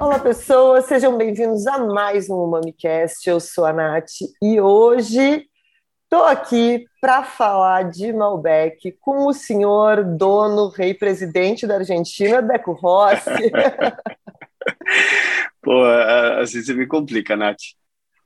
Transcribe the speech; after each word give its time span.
Olá, 0.00 0.18
pessoas, 0.18 0.86
sejam 0.86 1.18
bem-vindos 1.18 1.66
a 1.66 1.78
mais 1.78 2.30
um 2.30 2.46
MamiCast. 2.46 3.28
Eu 3.28 3.38
sou 3.38 3.66
a 3.66 3.74
Nath 3.74 4.10
e 4.42 4.58
hoje 4.58 5.46
estou 6.04 6.24
aqui 6.24 6.86
para 6.98 7.24
falar 7.24 7.90
de 7.90 8.10
Malbec 8.10 8.92
com 9.00 9.26
o 9.26 9.34
senhor 9.34 10.02
dono, 10.02 10.68
rei 10.68 10.94
presidente 10.94 11.66
da 11.66 11.74
Argentina, 11.74 12.40
Deco 12.40 12.72
Rossi. 12.72 13.28
Pô, 15.60 15.84
assim 16.40 16.62
você 16.62 16.72
me 16.72 16.86
complica, 16.86 17.36
Nath. 17.36 17.58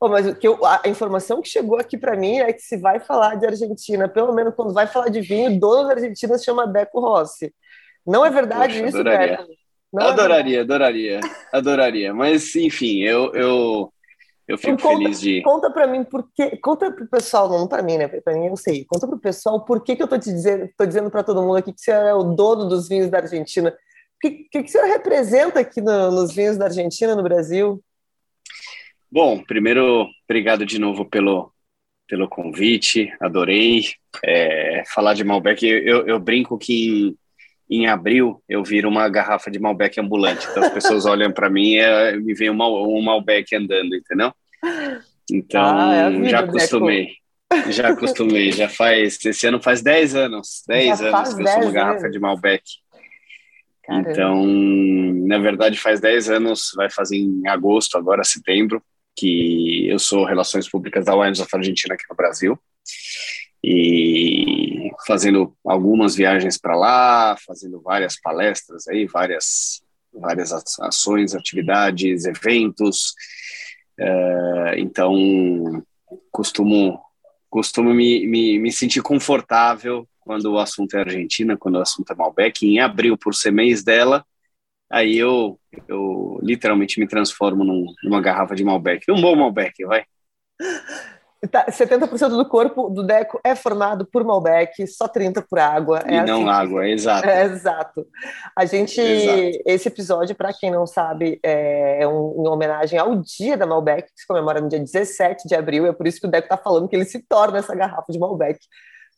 Oh, 0.03 0.09
mas 0.09 0.35
que 0.35 0.47
eu, 0.47 0.59
a 0.65 0.81
informação 0.87 1.43
que 1.43 1.47
chegou 1.47 1.77
aqui 1.77 1.95
para 1.95 2.17
mim 2.17 2.39
é 2.39 2.51
que 2.51 2.61
se 2.63 2.75
vai 2.75 2.99
falar 2.99 3.35
de 3.35 3.45
Argentina, 3.45 4.09
pelo 4.09 4.33
menos 4.33 4.55
quando 4.55 4.73
vai 4.73 4.87
falar 4.87 5.09
de 5.09 5.21
vinho, 5.21 5.51
o 5.51 5.59
dono 5.59 5.87
da 5.87 5.93
Argentina 5.93 6.35
se 6.39 6.43
chama 6.43 6.65
Deco 6.65 6.99
Rossi. 6.99 7.53
Não 8.03 8.25
é 8.25 8.31
verdade 8.31 8.73
Poxa, 8.73 8.87
isso, 8.87 8.97
adoraria. 8.97 9.37
Deco? 9.37 9.49
Não 9.93 10.07
adoraria, 10.07 10.57
é 10.57 10.61
adoraria, 10.61 11.19
adoraria. 11.53 12.13
Mas, 12.15 12.55
enfim, 12.55 13.01
eu, 13.01 13.31
eu, 13.35 13.93
eu 14.47 14.57
fico 14.57 14.73
então, 14.73 14.89
conta, 14.89 15.03
feliz 15.03 15.21
de. 15.21 15.43
Conta 15.43 15.69
para 15.69 15.85
mim 15.85 16.03
por 16.03 16.27
que. 16.33 16.57
Conta 16.57 16.91
para 16.91 17.03
o 17.03 17.07
pessoal, 17.07 17.47
não 17.47 17.67
para 17.67 17.83
mim, 17.83 17.97
né? 17.99 18.07
Para 18.07 18.33
mim 18.33 18.47
eu 18.47 18.57
sei. 18.57 18.83
Conta 18.85 19.05
para 19.05 19.17
o 19.17 19.21
pessoal 19.21 19.63
por 19.63 19.83
que, 19.83 19.95
que 19.95 20.01
eu 20.01 20.05
estou 20.05 20.17
te 20.17 20.33
dizendo, 20.33 20.67
tô 20.75 20.83
dizendo 20.83 21.11
para 21.11 21.21
todo 21.21 21.43
mundo 21.43 21.57
aqui 21.57 21.71
que 21.71 21.79
você 21.79 21.91
é 21.91 22.13
o 22.15 22.23
dono 22.23 22.67
dos 22.67 22.87
vinhos 22.87 23.07
da 23.11 23.19
Argentina. 23.19 23.69
O 23.69 24.19
que, 24.19 24.31
que, 24.49 24.63
que 24.63 24.67
o 24.67 24.67
senhor 24.67 24.87
representa 24.87 25.59
aqui 25.59 25.79
no, 25.79 26.09
nos 26.09 26.33
vinhos 26.33 26.57
da 26.57 26.65
Argentina, 26.65 27.15
no 27.15 27.21
Brasil? 27.21 27.83
Bom, 29.11 29.43
primeiro, 29.43 30.07
obrigado 30.23 30.65
de 30.65 30.79
novo 30.79 31.03
pelo, 31.03 31.51
pelo 32.07 32.29
convite, 32.29 33.13
adorei. 33.19 33.83
É, 34.23 34.83
falar 34.93 35.13
de 35.13 35.23
Malbec, 35.23 35.65
eu, 35.65 36.07
eu 36.07 36.17
brinco 36.17 36.57
que 36.57 37.13
em 37.69 37.87
abril 37.87 38.41
eu 38.47 38.63
viro 38.63 38.87
uma 38.87 39.09
garrafa 39.09 39.51
de 39.51 39.59
Malbec 39.59 39.99
ambulante. 39.99 40.47
Então 40.49 40.63
as 40.63 40.73
pessoas 40.73 41.05
olham 41.07 41.31
para 41.31 41.49
mim 41.49 41.73
e 41.73 41.79
é, 41.79 42.15
me 42.15 42.33
vem 42.33 42.49
um, 42.49 42.61
um 42.61 43.01
Malbec 43.01 43.53
andando, 43.53 43.93
entendeu? 43.93 44.33
Então 45.29 45.61
ah, 45.61 45.93
é 45.93 46.29
já 46.29 46.39
acostumei. 46.39 47.05
Deco. 47.05 47.71
Já 47.71 47.89
acostumei, 47.89 48.51
já 48.53 48.69
faz. 48.69 49.23
Esse 49.25 49.45
ano 49.45 49.61
faz 49.61 49.81
10 49.81 50.15
anos. 50.15 50.63
10 50.65 51.01
anos 51.01 51.33
que 51.33 51.41
eu 51.41 51.47
sou 51.47 51.63
uma 51.63 51.71
garrafa 51.71 52.09
de 52.09 52.17
Malbec. 52.17 52.63
Caramba. 53.83 54.09
Então, 54.09 54.45
na 54.45 55.37
verdade, 55.37 55.77
faz 55.77 55.99
10 55.99 56.29
anos, 56.29 56.71
vai 56.77 56.89
fazer 56.89 57.17
em 57.17 57.45
agosto, 57.47 57.97
agora 57.97 58.23
setembro, 58.23 58.81
que 59.15 59.87
eu 59.87 59.99
sou 59.99 60.25
Relações 60.25 60.69
Públicas 60.69 61.05
da 61.05 61.15
Wines 61.15 61.39
of 61.39 61.49
Argentina 61.53 61.93
aqui 61.93 62.05
no 62.09 62.15
Brasil 62.15 62.59
e 63.63 64.89
fazendo 65.05 65.55
algumas 65.65 66.15
viagens 66.15 66.57
para 66.57 66.75
lá, 66.75 67.37
fazendo 67.45 67.79
várias 67.81 68.19
palestras 68.19 68.87
aí, 68.87 69.05
várias 69.05 69.81
várias 70.13 70.51
ações, 70.81 71.33
atividades, 71.33 72.25
eventos. 72.25 73.13
Uh, 73.99 74.75
então, 74.77 75.83
costumo 76.31 76.99
costumo 77.49 77.93
me, 77.93 78.25
me, 78.25 78.59
me 78.59 78.71
sentir 78.71 79.01
confortável 79.01 80.07
quando 80.21 80.53
o 80.53 80.59
assunto 80.59 80.95
é 80.95 81.01
Argentina, 81.01 81.57
quando 81.57 81.75
o 81.75 81.81
assunto 81.81 82.11
é 82.11 82.15
Malbec. 82.15 82.65
Em 82.65 82.79
abril, 82.79 83.17
por 83.17 83.35
ser 83.35 83.51
mês 83.51 83.83
dela, 83.83 84.25
aí 84.91 85.17
eu, 85.17 85.59
eu 85.87 86.39
literalmente 86.41 86.99
me 86.99 87.07
transformo 87.07 87.63
num, 87.63 87.85
numa 88.03 88.21
garrafa 88.21 88.55
de 88.55 88.63
Malbec. 88.63 89.11
Um 89.11 89.21
bom 89.21 89.35
Malbec, 89.35 89.85
vai. 89.85 90.03
Tá, 91.49 91.65
70% 91.65 92.29
do 92.29 92.47
corpo 92.47 92.87
do 92.87 93.01
Deco 93.01 93.41
é 93.43 93.55
formado 93.55 94.05
por 94.05 94.23
Malbec, 94.23 94.85
só 94.85 95.07
30% 95.07 95.43
por 95.49 95.57
água. 95.57 95.99
É 96.05 96.17
e 96.17 96.21
não 96.23 96.41
assim, 96.41 96.49
água, 96.49 96.87
exato. 96.87 97.27
É, 97.27 97.43
exato. 97.45 98.07
A 98.55 98.63
gente, 98.65 99.01
exato. 99.01 99.63
esse 99.65 99.87
episódio, 99.87 100.35
para 100.35 100.53
quem 100.53 100.69
não 100.69 100.85
sabe, 100.85 101.39
é 101.41 102.07
um, 102.07 102.43
em 102.43 102.47
homenagem 102.47 102.99
ao 102.99 103.15
dia 103.15 103.57
da 103.57 103.65
Malbec, 103.65 104.03
que 104.03 104.21
se 104.21 104.27
comemora 104.27 104.61
no 104.61 104.69
dia 104.69 104.77
17 104.79 105.47
de 105.47 105.55
abril, 105.55 105.87
é 105.87 105.93
por 105.93 106.05
isso 106.05 106.21
que 106.21 106.27
o 106.27 106.29
Deco 106.29 106.45
está 106.45 106.57
falando 106.57 106.87
que 106.87 106.95
ele 106.95 107.05
se 107.05 107.25
torna 107.27 107.57
essa 107.57 107.73
garrafa 107.73 108.11
de 108.11 108.19
Malbec 108.19 108.59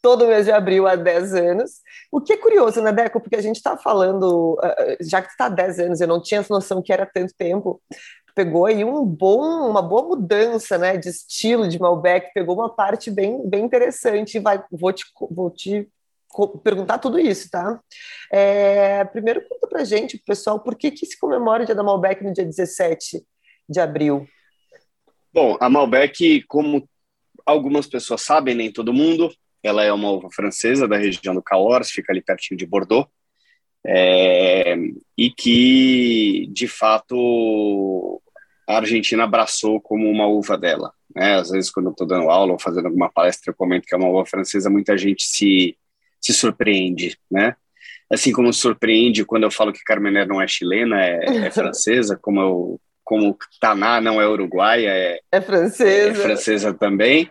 todo 0.04 0.28
mês 0.28 0.46
de 0.46 0.52
abril 0.52 0.86
há 0.86 0.98
10 0.98 1.34
anos. 1.34 1.72
O 2.12 2.20
que 2.20 2.34
é 2.34 2.38
curioso, 2.38 2.82
né, 2.82 2.92
Deco? 2.92 3.22
Porque 3.22 3.38
a 3.38 3.42
gente 3.42 3.56
está 3.56 3.78
falando, 3.78 4.60
ah, 4.62 4.98
já 5.00 5.22
que 5.22 5.30
está 5.30 5.46
há 5.46 5.50
10 5.50 5.80
anos, 5.80 6.02
eu 6.02 6.08
não 6.10 6.22
tinha 6.22 6.42
essa 6.42 6.54
noção 6.54 6.82
que 6.82 6.92
era 6.92 7.06
tanto 7.06 7.34
tempo, 7.38 7.82
pegou 8.36 8.66
aí 8.66 8.84
um 8.84 9.06
bom, 9.06 9.70
uma 9.70 9.82
boa 9.82 10.04
mudança 10.04 10.78
né, 10.78 10.98
de 10.98 11.08
estilo 11.08 11.70
de 11.70 11.80
Malbec, 11.80 12.32
pegou 12.34 12.56
uma 12.56 12.70
parte 12.70 13.10
bem, 13.10 13.48
bem 13.50 13.64
interessante. 13.64 14.40
Vai, 14.40 14.62
vou 14.70 14.92
te, 14.92 15.06
vou 15.32 15.50
te 15.50 15.88
perguntar 16.66 16.98
tudo 16.98 17.18
isso, 17.18 17.50
tá? 17.50 17.80
É, 18.30 19.06
primeiro, 19.06 19.48
conta 19.48 19.68
pra 19.70 19.86
gente, 19.86 20.18
pessoal, 20.18 20.60
por 20.60 20.76
que, 20.76 20.92
que 20.92 21.06
se 21.06 21.18
comemora 21.18 21.64
o 21.64 21.66
dia 21.66 21.76
da 21.76 21.84
Malbec 21.84 22.22
no 22.22 22.34
dia 22.34 22.44
17 22.44 23.24
de 23.70 23.80
abril? 23.80 24.28
Bom, 25.32 25.56
a 25.62 25.70
Malbec, 25.70 26.44
como 26.44 26.90
algumas 27.46 27.88
pessoas 27.88 28.22
sabem, 28.22 28.54
nem 28.54 28.72
todo 28.72 28.92
mundo, 28.92 29.32
ela 29.64 29.84
é 29.84 29.92
uma 29.92 30.12
uva 30.12 30.30
francesa 30.30 30.88
da 30.88 30.98
região 30.98 31.34
do 31.34 31.42
Cahors, 31.42 31.90
fica 31.90 32.12
ali 32.12 32.22
pertinho 32.22 32.58
de 32.58 32.66
Bordeaux, 32.66 33.08
é, 33.86 34.76
e 35.18 35.30
que, 35.30 36.48
de 36.52 36.68
fato, 36.68 38.22
a 38.68 38.78
Argentina 38.78 39.24
abraçou 39.24 39.80
como 39.82 40.10
uma 40.10 40.28
uva 40.28 40.58
dela. 40.58 40.92
Né? 41.16 41.36
Às 41.36 41.50
vezes, 41.50 41.70
quando 41.70 41.88
eu 41.88 41.92
estou 41.92 42.08
dando 42.08 42.30
aula 42.30 42.54
ou 42.54 42.60
fazendo 42.60 42.86
alguma 42.86 43.12
palestra, 43.12 43.52
eu 43.52 43.56
comento 43.56 43.88
que 43.88 43.94
é 43.94 43.98
uma 43.98 44.10
uva 44.10 44.26
francesa, 44.26 44.70
muita 44.70 44.98
gente 44.98 45.24
se, 45.24 45.78
se 46.20 46.34
surpreende, 46.34 47.18
né? 47.30 47.56
Assim 48.12 48.32
como 48.32 48.54
surpreende 48.54 49.26
quando 49.26 49.44
eu 49.44 49.52
falo 49.52 49.74
que 49.74 49.84
Carmener 49.84 50.28
não 50.28 50.42
é 50.42 50.48
chilena, 50.48 51.04
é, 51.04 51.46
é 51.48 51.52
francesa, 51.52 52.18
como 52.22 52.40
eu, 52.40 52.82
como 53.04 53.38
Taná 53.60 54.00
não 54.00 54.22
é 54.22 54.28
uruguaia, 54.28 54.90
é, 54.90 55.20
é 55.32 55.42
francesa. 55.42 56.10
É 56.10 56.14
francesa 56.14 56.74
também. 56.74 57.30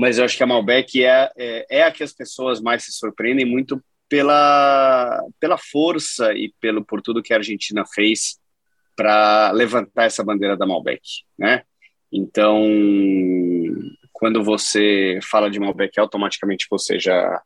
Mas 0.00 0.16
eu 0.16 0.24
acho 0.24 0.34
que 0.34 0.42
a 0.42 0.46
Malbec 0.46 1.04
é, 1.04 1.30
é, 1.36 1.66
é 1.68 1.82
a 1.82 1.92
que 1.92 2.02
as 2.02 2.10
pessoas 2.10 2.58
mais 2.58 2.84
se 2.84 2.90
surpreendem 2.90 3.44
muito 3.44 3.84
pela, 4.08 5.22
pela 5.38 5.58
força 5.58 6.32
e 6.32 6.54
pelo 6.58 6.82
por 6.82 7.02
tudo 7.02 7.22
que 7.22 7.34
a 7.34 7.36
Argentina 7.36 7.84
fez 7.84 8.38
para 8.96 9.50
levantar 9.50 10.04
essa 10.04 10.24
bandeira 10.24 10.56
da 10.56 10.66
Malbec, 10.66 11.02
né? 11.38 11.64
Então, 12.10 12.66
quando 14.10 14.42
você 14.42 15.18
fala 15.22 15.50
de 15.50 15.60
Malbec, 15.60 16.00
automaticamente 16.00 16.66
você 16.70 16.98
já 16.98 17.42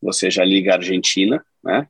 você 0.00 0.30
já 0.30 0.44
liga 0.44 0.70
a 0.70 0.76
Argentina, 0.76 1.44
né? 1.64 1.88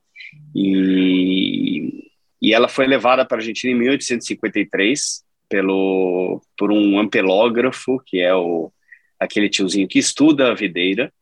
E, 0.57 2.11
e 2.41 2.55
ela 2.55 2.67
foi 2.67 2.87
levada 2.87 3.27
para 3.27 3.37
a 3.37 3.41
Argentina 3.41 3.75
em 3.75 3.79
1853 3.79 5.23
pelo 5.51 6.41
por 6.57 6.73
um 6.73 6.99
ampelógrafo, 6.99 8.03
que 8.07 8.21
é 8.21 8.35
o 8.35 8.73
aquele 9.19 9.49
tiozinho 9.49 9.89
que 9.89 9.99
estuda 9.99 10.51
a 10.51 10.55
videira, 10.55 11.13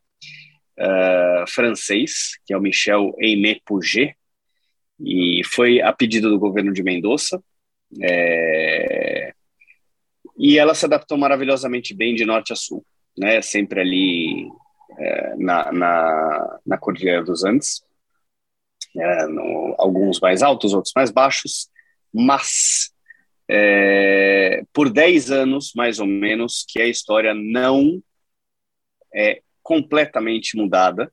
uh, 0.79 1.47
francês, 1.49 2.37
que 2.45 2.53
é 2.53 2.57
o 2.57 2.61
Michel 2.61 3.15
Aimé 3.21 3.59
Pouget, 3.65 4.15
e 4.99 5.41
foi 5.45 5.81
a 5.81 5.93
pedido 5.93 6.29
do 6.29 6.39
governo 6.39 6.73
de 6.73 6.83
Mendoza, 6.83 7.41
é... 8.01 9.33
E 10.37 10.57
ela 10.59 10.75
se 10.75 10.85
adaptou 10.85 11.17
maravilhosamente 11.17 11.95
bem 11.95 12.13
de 12.13 12.25
norte 12.25 12.53
a 12.53 12.55
sul, 12.55 12.85
né? 13.17 13.41
Sempre 13.41 13.81
ali 13.81 14.47
é, 14.99 15.35
na, 15.35 15.71
na, 15.71 16.59
na 16.65 16.77
Cordilheira 16.77 17.23
dos 17.23 17.43
Andes, 17.43 17.81
é, 18.95 19.27
no, 19.27 19.75
alguns 19.79 20.19
mais 20.19 20.43
altos, 20.43 20.73
outros 20.73 20.93
mais 20.95 21.09
baixos, 21.09 21.69
mas 22.13 22.91
é, 23.49 24.63
por 24.73 24.89
10 24.89 25.31
anos, 25.31 25.71
mais 25.75 25.99
ou 25.99 26.05
menos, 26.05 26.65
que 26.67 26.81
a 26.81 26.87
história 26.87 27.33
não 27.33 28.01
é 29.13 29.41
completamente 29.63 30.57
mudada, 30.57 31.11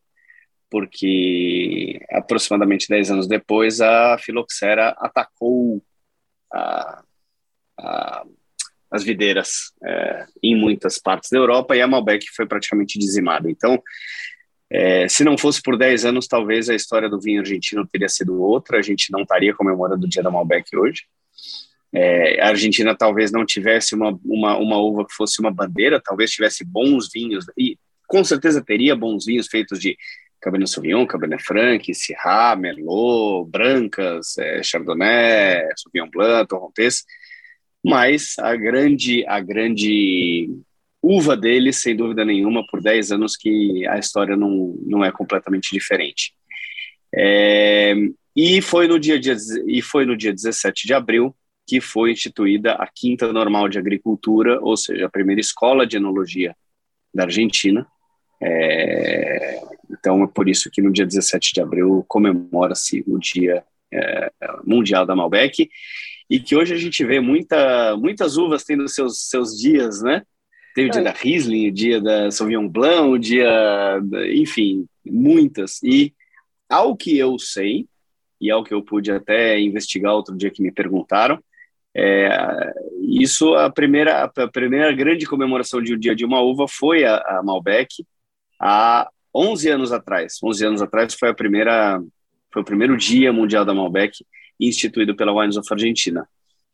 porque 0.70 2.00
aproximadamente 2.10 2.88
10 2.88 3.10
anos 3.12 3.28
depois 3.28 3.80
a 3.80 4.18
filoxera 4.18 4.88
atacou 4.98 5.82
a, 6.52 7.04
a, 7.78 8.24
as 8.90 9.04
videiras 9.04 9.72
é, 9.84 10.26
em 10.42 10.56
muitas 10.56 10.98
partes 10.98 11.30
da 11.30 11.38
Europa 11.38 11.76
e 11.76 11.80
a 11.80 11.86
Malbec 11.86 12.26
foi 12.34 12.46
praticamente 12.46 12.98
dizimada. 12.98 13.50
Então, 13.50 13.82
é, 14.70 15.08
se 15.08 15.22
não 15.22 15.38
fosse 15.38 15.62
por 15.62 15.76
10 15.76 16.04
anos, 16.06 16.26
talvez 16.26 16.68
a 16.68 16.74
história 16.74 17.08
do 17.08 17.20
vinho 17.20 17.40
argentino 17.40 17.86
teria 17.86 18.08
sido 18.08 18.40
outra, 18.40 18.78
a 18.78 18.82
gente 18.82 19.12
não 19.12 19.22
estaria 19.22 19.54
comemorando 19.54 20.06
o 20.06 20.08
dia 20.08 20.22
da 20.22 20.30
Malbec 20.30 20.76
hoje. 20.76 21.04
É, 21.94 22.40
a 22.40 22.48
Argentina 22.48 22.94
talvez 22.94 23.30
não 23.30 23.46
tivesse 23.46 23.94
uma, 23.94 24.18
uma, 24.24 24.56
uma 24.58 24.78
uva 24.78 25.06
que 25.06 25.14
fosse 25.14 25.40
uma 25.40 25.50
bandeira, 25.52 26.02
talvez 26.02 26.32
tivesse 26.32 26.64
bons 26.64 27.08
vinhos, 27.12 27.46
e 27.56 27.78
com 28.08 28.24
certeza 28.24 28.64
teria 28.64 28.96
bons 28.96 29.24
vinhos 29.24 29.46
feitos 29.46 29.78
de 29.78 29.96
Cabernet 30.40 30.70
Sauvignon, 30.70 31.06
Cabernet 31.06 31.42
Franc, 31.42 31.94
Syrah, 31.94 32.56
Merlot, 32.56 33.48
Brancas, 33.48 34.36
é, 34.38 34.62
Chardonnay, 34.62 35.68
Sauvignon 35.76 36.10
Blanc, 36.10 36.48
Torrontés, 36.48 37.04
mas 37.84 38.34
a 38.38 38.56
grande, 38.56 39.24
a 39.26 39.38
grande 39.38 40.50
uva 41.00 41.36
deles, 41.36 41.80
sem 41.80 41.94
dúvida 41.94 42.24
nenhuma, 42.24 42.66
por 42.66 42.82
10 42.82 43.12
anos 43.12 43.36
que 43.36 43.86
a 43.86 43.98
história 43.98 44.36
não, 44.36 44.76
não 44.84 45.04
é 45.04 45.12
completamente 45.12 45.70
diferente. 45.70 46.32
É, 47.14 47.94
e, 48.34 48.60
foi 48.60 48.88
no 48.88 48.98
dia, 48.98 49.20
e 49.66 49.80
foi 49.80 50.04
no 50.04 50.16
dia 50.16 50.32
17 50.32 50.86
de 50.86 50.94
abril 50.94 51.34
que 51.66 51.80
foi 51.80 52.12
instituída 52.12 52.72
a 52.72 52.86
Quinta 52.86 53.32
Normal 53.32 53.68
de 53.68 53.78
Agricultura, 53.78 54.58
ou 54.60 54.76
seja, 54.76 55.06
a 55.06 55.10
primeira 55.10 55.40
escola 55.40 55.86
de 55.86 55.96
enologia 55.96 56.54
da 57.14 57.24
Argentina. 57.24 57.86
É, 58.42 59.60
então, 59.90 60.22
é 60.22 60.26
por 60.26 60.48
isso 60.48 60.70
que 60.70 60.82
no 60.82 60.92
dia 60.92 61.06
17 61.06 61.54
de 61.54 61.60
abril 61.60 62.04
comemora-se 62.08 63.02
o 63.06 63.18
Dia 63.18 63.64
é, 63.92 64.30
Mundial 64.64 65.06
da 65.06 65.16
Malbec, 65.16 65.68
e 66.28 66.40
que 66.40 66.56
hoje 66.56 66.74
a 66.74 66.78
gente 66.78 67.04
vê 67.04 67.20
muita, 67.20 67.96
muitas 67.96 68.36
uvas 68.36 68.64
tendo 68.64 68.88
seus, 68.88 69.28
seus 69.28 69.58
dias, 69.58 70.02
né? 70.02 70.22
Tem 70.74 70.86
o 70.86 70.90
dia 70.90 71.00
é. 71.00 71.04
da 71.04 71.12
Riesling, 71.12 71.68
o 71.68 71.72
dia 71.72 72.00
da 72.00 72.30
Sauvignon 72.30 72.68
Blanc, 72.68 73.08
o 73.08 73.18
dia, 73.18 74.00
enfim, 74.32 74.86
muitas. 75.04 75.80
E 75.82 76.12
ao 76.68 76.96
que 76.96 77.16
eu 77.16 77.38
sei, 77.38 77.86
e 78.40 78.50
ao 78.50 78.64
que 78.64 78.74
eu 78.74 78.82
pude 78.82 79.12
até 79.12 79.60
investigar 79.60 80.14
outro 80.14 80.36
dia 80.36 80.50
que 80.50 80.62
me 80.62 80.72
perguntaram, 80.72 81.38
é, 81.96 82.72
isso, 83.02 83.54
a 83.54 83.70
primeira, 83.70 84.24
a 84.24 84.48
primeira 84.48 84.92
grande 84.92 85.26
comemoração 85.26 85.80
de 85.80 85.94
um 85.94 85.98
dia 85.98 86.14
de 86.14 86.24
uma 86.24 86.40
uva 86.40 86.66
foi 86.68 87.04
a, 87.04 87.16
a 87.16 87.42
Malbec, 87.42 88.04
há 88.60 89.08
11 89.34 89.68
anos 89.70 89.92
atrás. 89.92 90.38
11 90.42 90.66
anos 90.66 90.82
atrás 90.82 91.14
foi 91.14 91.28
a 91.28 91.34
primeira, 91.34 92.00
foi 92.52 92.62
o 92.62 92.64
primeiro 92.64 92.96
dia 92.96 93.32
mundial 93.32 93.64
da 93.64 93.74
Malbec 93.74 94.24
instituído 94.60 95.14
pela 95.14 95.32
Wines 95.32 95.56
of 95.56 95.68
Argentina. 95.70 96.26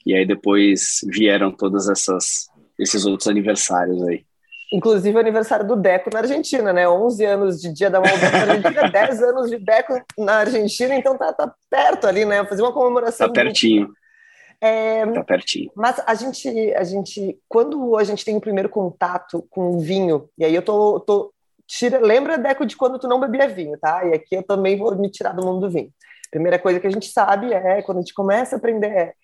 E 0.06 0.14
aí 0.14 0.26
depois 0.26 1.00
vieram 1.10 1.50
todas 1.50 1.88
essas 1.88 2.48
esses 2.78 3.04
outros 3.04 3.28
aniversários 3.28 4.02
aí. 4.04 4.24
Inclusive 4.72 5.16
o 5.16 5.20
aniversário 5.20 5.66
do 5.66 5.76
Deco 5.76 6.10
na 6.12 6.20
Argentina, 6.20 6.72
né? 6.72 6.88
11 6.88 7.24
anos 7.24 7.60
de 7.60 7.72
Dia 7.72 7.90
da 7.90 8.00
Malbec 8.00 8.32
na 8.32 8.40
Argentina, 8.40 8.88
10 8.88 9.22
anos 9.22 9.50
de 9.50 9.58
Deco 9.58 10.00
na 10.16 10.34
Argentina, 10.36 10.94
então 10.94 11.18
tá, 11.18 11.32
tá 11.32 11.52
perto 11.68 12.06
ali, 12.06 12.24
né? 12.24 12.44
Fazer 12.46 12.62
uma 12.62 12.72
comemoração. 12.72 13.26
Tá 13.26 13.32
pertinho. 13.32 13.92
É, 14.60 15.06
tá 15.06 15.24
pertinho. 15.24 15.70
Mas 15.74 16.00
a 16.06 16.14
gente, 16.14 16.48
a 16.74 16.84
gente, 16.84 17.40
quando 17.48 17.96
a 17.96 18.04
gente 18.04 18.24
tem 18.24 18.36
o 18.36 18.40
primeiro 18.40 18.68
contato 18.68 19.46
com 19.48 19.70
o 19.70 19.80
vinho, 19.80 20.28
e 20.36 20.44
aí 20.44 20.54
eu 20.54 20.62
tô, 20.62 21.00
tô 21.00 21.32
tira, 21.66 21.98
lembra, 21.98 22.36
Deco, 22.36 22.66
de 22.66 22.76
quando 22.76 22.98
tu 22.98 23.08
não 23.08 23.20
bebia 23.20 23.48
vinho, 23.48 23.78
tá? 23.78 24.04
E 24.04 24.12
aqui 24.12 24.34
eu 24.34 24.42
também 24.42 24.76
vou 24.76 24.94
me 24.96 25.10
tirar 25.10 25.32
do 25.32 25.44
mundo 25.44 25.60
do 25.60 25.70
vinho. 25.70 25.90
Primeira 26.30 26.58
coisa 26.58 26.78
que 26.78 26.86
a 26.86 26.90
gente 26.90 27.06
sabe 27.10 27.52
é, 27.52 27.80
quando 27.82 27.98
a 27.98 28.00
gente 28.00 28.14
começa 28.14 28.56
a 28.56 28.58
aprender, 28.58 28.88
é, 28.88 29.14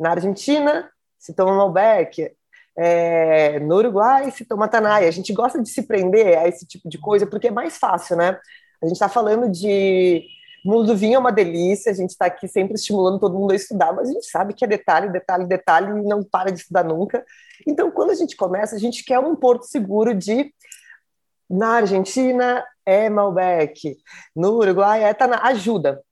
na 0.00 0.10
Argentina 0.10 0.90
se 1.18 1.34
toma 1.34 1.56
Malbec, 1.56 2.30
é, 2.78 3.58
no 3.60 3.76
Uruguai 3.76 4.30
se 4.30 4.44
toma 4.44 4.68
Tanai. 4.68 5.06
A 5.06 5.10
gente 5.10 5.32
gosta 5.32 5.60
de 5.62 5.68
se 5.68 5.82
prender 5.82 6.38
a 6.38 6.48
esse 6.48 6.66
tipo 6.66 6.88
de 6.88 6.98
coisa 6.98 7.26
porque 7.26 7.48
é 7.48 7.50
mais 7.50 7.76
fácil, 7.76 8.16
né? 8.16 8.38
A 8.82 8.86
gente 8.86 8.94
está 8.94 9.08
falando 9.08 9.50
de 9.50 10.24
mundo 10.66 10.86
do 10.86 10.96
vinho 10.96 11.16
é 11.16 11.18
uma 11.18 11.32
delícia, 11.32 11.92
a 11.92 11.94
gente 11.94 12.10
está 12.10 12.26
aqui 12.26 12.48
sempre 12.48 12.74
estimulando 12.74 13.20
todo 13.20 13.38
mundo 13.38 13.52
a 13.52 13.56
estudar, 13.56 13.92
mas 13.92 14.08
a 14.08 14.12
gente 14.12 14.26
sabe 14.26 14.54
que 14.54 14.64
é 14.64 14.68
detalhe, 14.68 15.10
detalhe, 15.10 15.46
detalhe 15.46 15.88
e 15.88 16.02
não 16.02 16.22
para 16.22 16.50
de 16.50 16.60
estudar 16.60 16.84
nunca. 16.84 17.24
Então, 17.66 17.90
quando 17.90 18.10
a 18.10 18.14
gente 18.14 18.36
começa, 18.36 18.76
a 18.76 18.78
gente 18.78 19.04
quer 19.04 19.18
um 19.18 19.36
porto 19.36 19.64
seguro 19.64 20.14
de 20.14 20.52
na 21.48 21.76
Argentina 21.76 22.64
é 22.84 23.08
Malbec, 23.08 23.96
no 24.34 24.54
Uruguai 24.54 25.04
é 25.04 25.14
Taná, 25.14 25.40
ajuda. 25.44 26.02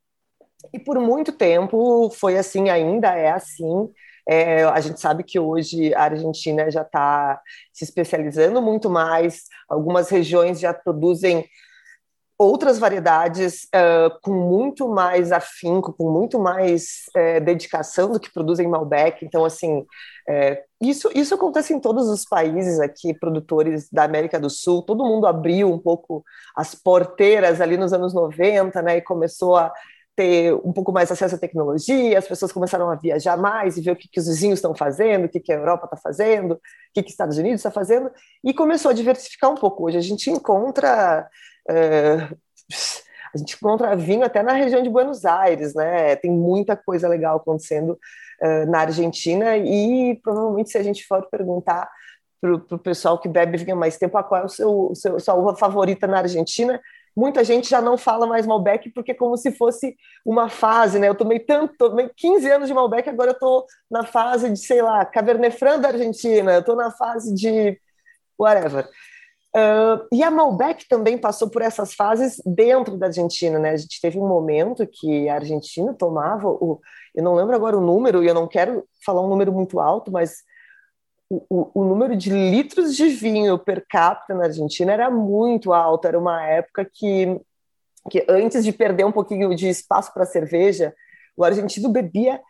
E 0.73 0.79
por 0.79 0.99
muito 0.99 1.33
tempo 1.33 2.11
foi 2.11 2.39
assim, 2.39 2.71
ainda 2.71 3.15
é 3.15 3.31
assim. 3.31 3.91
É, 4.27 4.65
a 4.65 4.81
gente 4.81 5.01
sabe 5.01 5.23
que 5.23 5.39
hoje 5.39 5.95
a 5.95 6.05
Argentina 6.05 6.71
já 6.71 6.83
está 6.83 7.41
se 7.73 7.85
especializando 7.85 8.63
muito 8.63 8.89
mais, 8.89 9.43
algumas 9.69 10.09
regiões 10.09 10.59
já 10.59 10.73
produzem 10.73 11.45
outras 12.39 12.79
variedades 12.79 13.65
uh, 13.75 14.19
com 14.23 14.33
muito 14.33 14.89
mais 14.89 15.31
afinco, 15.31 15.93
com 15.93 16.11
muito 16.11 16.39
mais 16.39 17.05
uh, 17.17 17.41
dedicação 17.45 18.11
do 18.11 18.19
que 18.19 18.33
produzem 18.33 18.67
Malbec. 18.67 19.25
Então, 19.25 19.45
assim, 19.45 19.81
uh, 19.81 20.57
isso, 20.81 21.11
isso 21.15 21.35
acontece 21.35 21.73
em 21.73 21.81
todos 21.81 22.09
os 22.09 22.25
países 22.25 22.81
aqui, 22.81 23.15
produtores 23.15 23.89
da 23.91 24.05
América 24.05 24.41
do 24.41 24.51
Sul. 24.51 24.83
Todo 24.83 25.05
mundo 25.05 25.27
abriu 25.27 25.73
um 25.73 25.79
pouco 25.79 26.25
as 26.57 26.75
porteiras 26.75 27.61
ali 27.61 27.77
nos 27.77 27.93
anos 27.93 28.13
90, 28.13 28.83
né, 28.83 28.97
e 28.97 29.03
começou 29.03 29.57
a 29.57 29.73
ter 30.17 30.55
um 30.65 30.73
pouco 30.73 30.93
mais 30.93 31.11
acesso 31.11 31.35
à 31.35 31.39
tecnologia, 31.39 32.17
as 32.17 32.27
pessoas 32.27 32.53
começaram 32.53 32.89
a 32.89 32.95
viajar 32.95 33.37
mais 33.37 33.77
e 33.77 33.81
ver 33.81 33.91
o 33.91 33.97
que, 33.97 34.09
que 34.09 34.21
os 34.21 34.27
vizinhos 34.27 34.59
estão 34.59 34.75
fazendo, 34.75 35.25
o 35.25 35.29
que, 35.29 35.41
que 35.41 35.53
a 35.53 35.57
Europa 35.57 35.87
está 35.87 35.97
fazendo, 35.97 36.53
o 36.53 36.61
que, 36.93 37.03
que 37.03 37.09
os 37.09 37.13
Estados 37.13 37.37
Unidos 37.37 37.59
está 37.59 37.71
fazendo, 37.71 38.11
e 38.45 38.55
começou 38.55 38.93
a 38.93 38.95
diversificar 38.95 39.51
um 39.51 39.57
pouco. 39.57 39.87
Hoje 39.87 39.99
a 39.99 40.01
gente 40.01 40.31
encontra 40.31 41.29
é, 41.69 42.29
a 43.35 43.39
gente 43.39 43.57
encontra 43.57 43.97
vinho 43.97 44.25
até 44.25 44.43
na 44.43 44.53
região 44.53 44.83
de 44.83 44.89
Buenos 44.89 45.25
Aires, 45.25 45.75
né? 45.75 46.15
Tem 46.17 46.31
muita 46.31 46.77
coisa 46.77 47.09
legal 47.09 47.37
acontecendo 47.37 47.99
uh, 48.43 48.71
na 48.71 48.81
Argentina 48.81 49.57
e 49.57 50.21
provavelmente 50.23 50.71
se 50.71 50.79
a 50.79 50.83
gente 50.83 51.05
for 51.05 51.27
perguntar 51.29 51.91
para 52.41 52.53
o 52.53 52.79
pessoal 52.79 53.19
que 53.19 53.29
bebe 53.29 53.57
vinho 53.57 53.75
há 53.75 53.79
mais 53.79 53.97
tempo, 53.97 54.23
qual 54.23 54.43
é 54.43 54.45
o 54.45 54.49
seu, 54.49 54.93
seu 54.95 55.19
sua 55.19 55.35
uva 55.35 55.57
favorita 55.57 56.07
na 56.07 56.19
Argentina, 56.19 56.79
muita 57.17 57.43
gente 57.43 57.71
já 57.71 57.81
não 57.81 57.97
fala 57.97 58.27
mais 58.27 58.47
Malbec 58.47 58.91
porque 58.91 59.13
é 59.13 59.15
como 59.15 59.37
se 59.37 59.51
fosse 59.51 59.97
uma 60.25 60.49
fase, 60.49 60.99
né? 60.99 61.09
Eu 61.09 61.15
tomei 61.15 61.41
tanto, 61.41 61.75
tomei 61.77 62.11
15 62.15 62.51
anos 62.51 62.69
de 62.69 62.75
Malbec, 62.75 63.09
agora 63.09 63.31
eu 63.31 63.35
estou 63.35 63.65
na 63.91 64.05
fase 64.05 64.51
de, 64.51 64.59
sei 64.59 64.83
lá, 64.83 65.05
Cabernet 65.07 65.57
Franc 65.57 65.81
da 65.81 65.89
Argentina, 65.89 66.53
eu 66.53 66.61
estou 66.61 66.77
na 66.77 66.91
fase 66.91 67.35
de 67.35 67.81
whatever. 68.39 68.87
Uh, 69.57 70.09
e 70.11 70.21
a 70.23 70.33
Malbec 70.33 70.89
também 70.89 71.17
passou 71.17 71.49
por 71.49 71.63
essas 71.63 71.95
fases 71.95 72.43
dentro 72.45 72.97
da 72.97 73.07
Argentina, 73.07 73.57
né? 73.57 73.71
A 73.71 73.77
gente 73.77 74.01
teve 74.01 74.19
um 74.19 74.27
momento 74.27 74.85
que 74.85 75.29
a 75.29 75.37
Argentina 75.37 75.95
tomava 75.95 76.49
o, 76.49 76.81
eu 77.15 77.23
não 77.23 77.37
lembro 77.37 77.55
agora 77.55 77.79
o 77.79 77.81
número 77.81 78.25
e 78.25 78.27
eu 78.27 78.35
não 78.35 78.49
quero 78.49 78.85
falar 79.07 79.23
um 79.23 79.29
número 79.29 79.53
muito 79.53 79.79
alto, 79.79 80.11
mas 80.11 80.39
o, 81.31 81.47
o, 81.49 81.83
o, 81.83 81.85
número 81.85 82.17
de 82.17 82.31
litros 82.31 82.97
de 82.97 83.09
vinho 83.09 83.57
per 83.57 83.87
capita 83.89 84.35
na 84.35 84.47
Argentina 84.47 84.93
era 84.93 85.09
muito 85.11 85.73
alto. 85.73 86.09
Era 86.09 86.19
uma 86.19 86.45
época 86.45 86.85
que, 86.93 87.41
que 88.11 88.27
antes 88.29 88.65
de 88.65 88.73
perder 88.73 89.05
um 89.05 89.13
pouquinho 89.13 89.55
de 89.55 89.69
espaço 89.69 90.13
para 90.13 90.27
cerveja, 90.27 90.93
o 91.37 91.45
argentino 91.45 91.89
bebia 91.89 92.41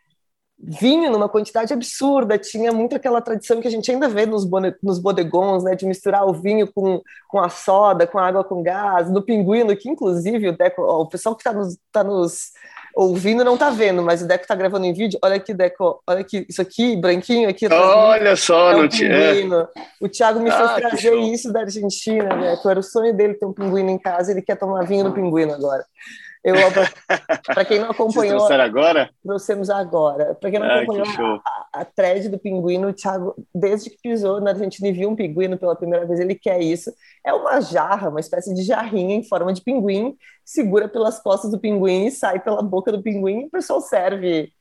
vinho 0.59 1.11
numa 1.11 1.29
quantidade 1.29 1.73
absurda, 1.73 2.39
tinha 2.39 2.73
muito 2.73 2.95
aquela 2.95 3.21
tradição 3.21 3.61
que 3.61 3.69
a 3.69 3.71
gente 3.71 3.91
ainda 3.91 4.09
vê 4.09 4.25
nos, 4.25 4.49
nos 4.83 4.99
bodegons, 4.99 5.65
né, 5.65 5.75
de 5.75 5.85
misturar 5.85 6.27
o 6.27 6.33
vinho 6.33 6.71
com, 6.73 7.03
com 7.29 7.41
a 7.41 7.49
soda, 7.49 8.07
com 8.07 8.19
a 8.19 8.27
água 8.27 8.45
com 8.45 8.63
gás, 8.63 9.11
no 9.11 9.23
pinguino, 9.23 9.77
que 9.77 9.91
inclusive 9.91 10.49
o 10.49 10.57
Deco, 10.57 10.83
ó, 10.83 11.03
o 11.03 11.09
pessoal 11.09 11.35
que 11.35 11.43
está 11.43 11.53
nos, 11.53 11.77
tá 11.93 12.05
nos 12.05 12.53
ouvindo 12.95 13.45
não 13.45 13.55
está 13.55 13.71
vendo, 13.71 14.03
mas 14.03 14.23
o 14.23 14.29
Deco 14.29 14.45
está 14.45 14.55
gravando 14.55 14.87
em 14.87 14.93
vídeo, 14.93 15.19
olha 15.23 15.37
aqui, 15.37 15.53
Deco, 15.53 16.01
olha 16.07 16.21
aqui, 16.21 16.47
isso 16.49 16.63
aqui, 16.63 16.97
branquinho 16.97 17.49
aqui. 17.49 17.67
Olha 17.67 18.37
só, 18.37 18.71
é 18.71 18.77
um 18.77 18.83
não 18.83 18.89
tinha. 18.89 19.69
O 20.01 20.09
Thiago 20.09 20.41
me 20.41 20.51
fez 20.51 20.71
ah, 20.71 20.77
trazer 20.77 21.15
isso 21.17 21.53
da 21.53 21.61
Argentina, 21.61 22.29
Deco, 22.37 22.71
era 22.71 22.79
o 22.79 22.83
sonho 22.83 23.13
dele 23.15 23.35
ter 23.35 23.45
um 23.45 23.53
pinguino 23.53 23.91
em 23.91 23.99
casa, 23.99 24.31
ele 24.31 24.41
quer 24.41 24.57
tomar 24.57 24.87
vinho 24.87 25.05
no 25.05 25.13
pinguino 25.13 25.53
agora. 25.53 25.85
Eu, 26.45 26.55
para 27.47 27.65
quem 27.65 27.79
não 27.79 27.89
acompanhou. 27.91 28.41
Vocês 28.41 28.61
agora? 28.61 29.09
Trouxemos 29.23 29.71
agora. 29.71 30.35
Para 30.35 30.51
quem 30.51 30.61
não 30.61 30.67
ah, 30.67 30.81
acompanhou 30.83 31.41
a, 31.43 31.67
a 31.73 31.85
thread 31.87 32.29
do 32.29 32.39
pinguino, 32.39 32.89
o 32.89 32.93
Thiago, 32.93 33.35
desde 33.55 33.89
que 33.89 33.97
pisou 34.03 34.43
na 34.43 34.51
Argentina 34.51 34.89
e 34.89 34.93
viu 34.93 35.09
um 35.09 35.17
pinguino 35.17 35.57
pela 35.57 35.75
primeira 35.75 36.05
vez, 36.05 36.21
ele 36.21 36.35
quer 36.35 36.61
isso. 36.61 36.93
É 37.25 37.33
uma 37.33 37.63
jarra, 37.63 38.11
uma 38.11 38.21
espécie 38.21 38.53
de 38.53 38.63
jarrinha 38.63 39.15
em 39.15 39.25
forma 39.25 39.55
de 39.55 39.63
pinguim, 39.63 40.15
segura 40.45 40.87
pelas 40.87 41.19
costas 41.19 41.51
do 41.51 41.59
pinguim 41.59 42.07
e 42.07 42.11
sai 42.11 42.39
pela 42.39 42.63
boca 42.63 42.93
do 42.93 43.03
pinguim 43.03 43.41
e 43.41 43.47
o 43.47 43.51
pessoal 43.51 43.81
serve 43.81 44.53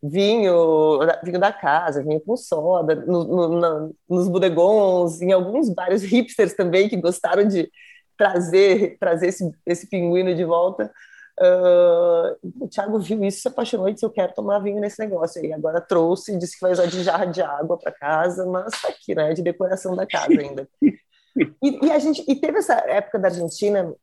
vinho, 0.00 1.00
vinho 1.24 1.40
da 1.40 1.52
casa, 1.52 2.04
vinho 2.04 2.20
com 2.20 2.36
soda, 2.36 2.94
no, 2.94 3.24
no, 3.24 3.60
na, 3.60 3.88
nos 4.08 4.28
bodegons, 4.28 5.20
em 5.20 5.32
alguns 5.32 5.68
bares 5.70 6.02
hipsters 6.02 6.54
também 6.54 6.88
que 6.88 6.96
gostaram 6.96 7.44
de 7.44 7.68
trazer, 8.16 8.96
trazer 9.00 9.26
esse, 9.26 9.50
esse 9.66 9.88
pinguino 9.88 10.34
de 10.36 10.44
volta. 10.44 10.88
Uh, 11.40 12.64
o 12.64 12.68
Thiago 12.68 12.98
viu 12.98 13.24
isso, 13.24 13.40
se 13.40 13.48
apaixonou 13.48 13.88
e 13.88 13.94
disse: 13.94 14.04
Eu 14.04 14.10
quero 14.10 14.34
tomar 14.34 14.58
vinho 14.58 14.80
nesse 14.80 14.98
negócio. 14.98 15.44
E 15.44 15.52
agora 15.52 15.80
trouxe, 15.80 16.36
disse 16.36 16.56
que 16.56 16.62
vai 16.62 16.72
usar 16.72 16.86
de 16.86 17.02
jarra 17.02 17.24
de 17.24 17.42
água 17.42 17.78
para 17.78 17.90
casa, 17.90 18.46
mas 18.46 18.80
tá 18.80 18.88
aqui, 18.88 19.14
né? 19.14 19.32
De 19.32 19.42
decoração 19.42 19.96
da 19.96 20.06
casa 20.06 20.32
ainda. 20.38 20.68
e, 20.82 21.86
e, 21.86 21.90
a 21.90 21.98
gente 21.98 22.22
e 22.28 22.36
teve 22.36 22.58
essa 22.58 22.74
época 22.74 23.18
da 23.18 23.28
Argentina 23.28 23.94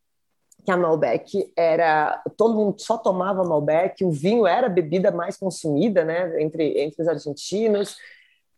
que 0.65 0.71
a 0.71 0.77
Malbec 0.77 1.53
era 1.55 2.21
todo 2.35 2.55
mundo 2.55 2.75
só 2.79 2.97
tomava 2.97 3.43
Malbec, 3.43 4.03
o 4.03 4.11
vinho 4.11 4.45
era 4.45 4.67
a 4.67 4.69
bebida 4.69 5.11
mais 5.11 5.37
consumida, 5.37 6.03
né? 6.03 6.41
Entre 6.41 6.81
entre 6.81 7.01
os 7.01 7.07
argentinos. 7.07 7.95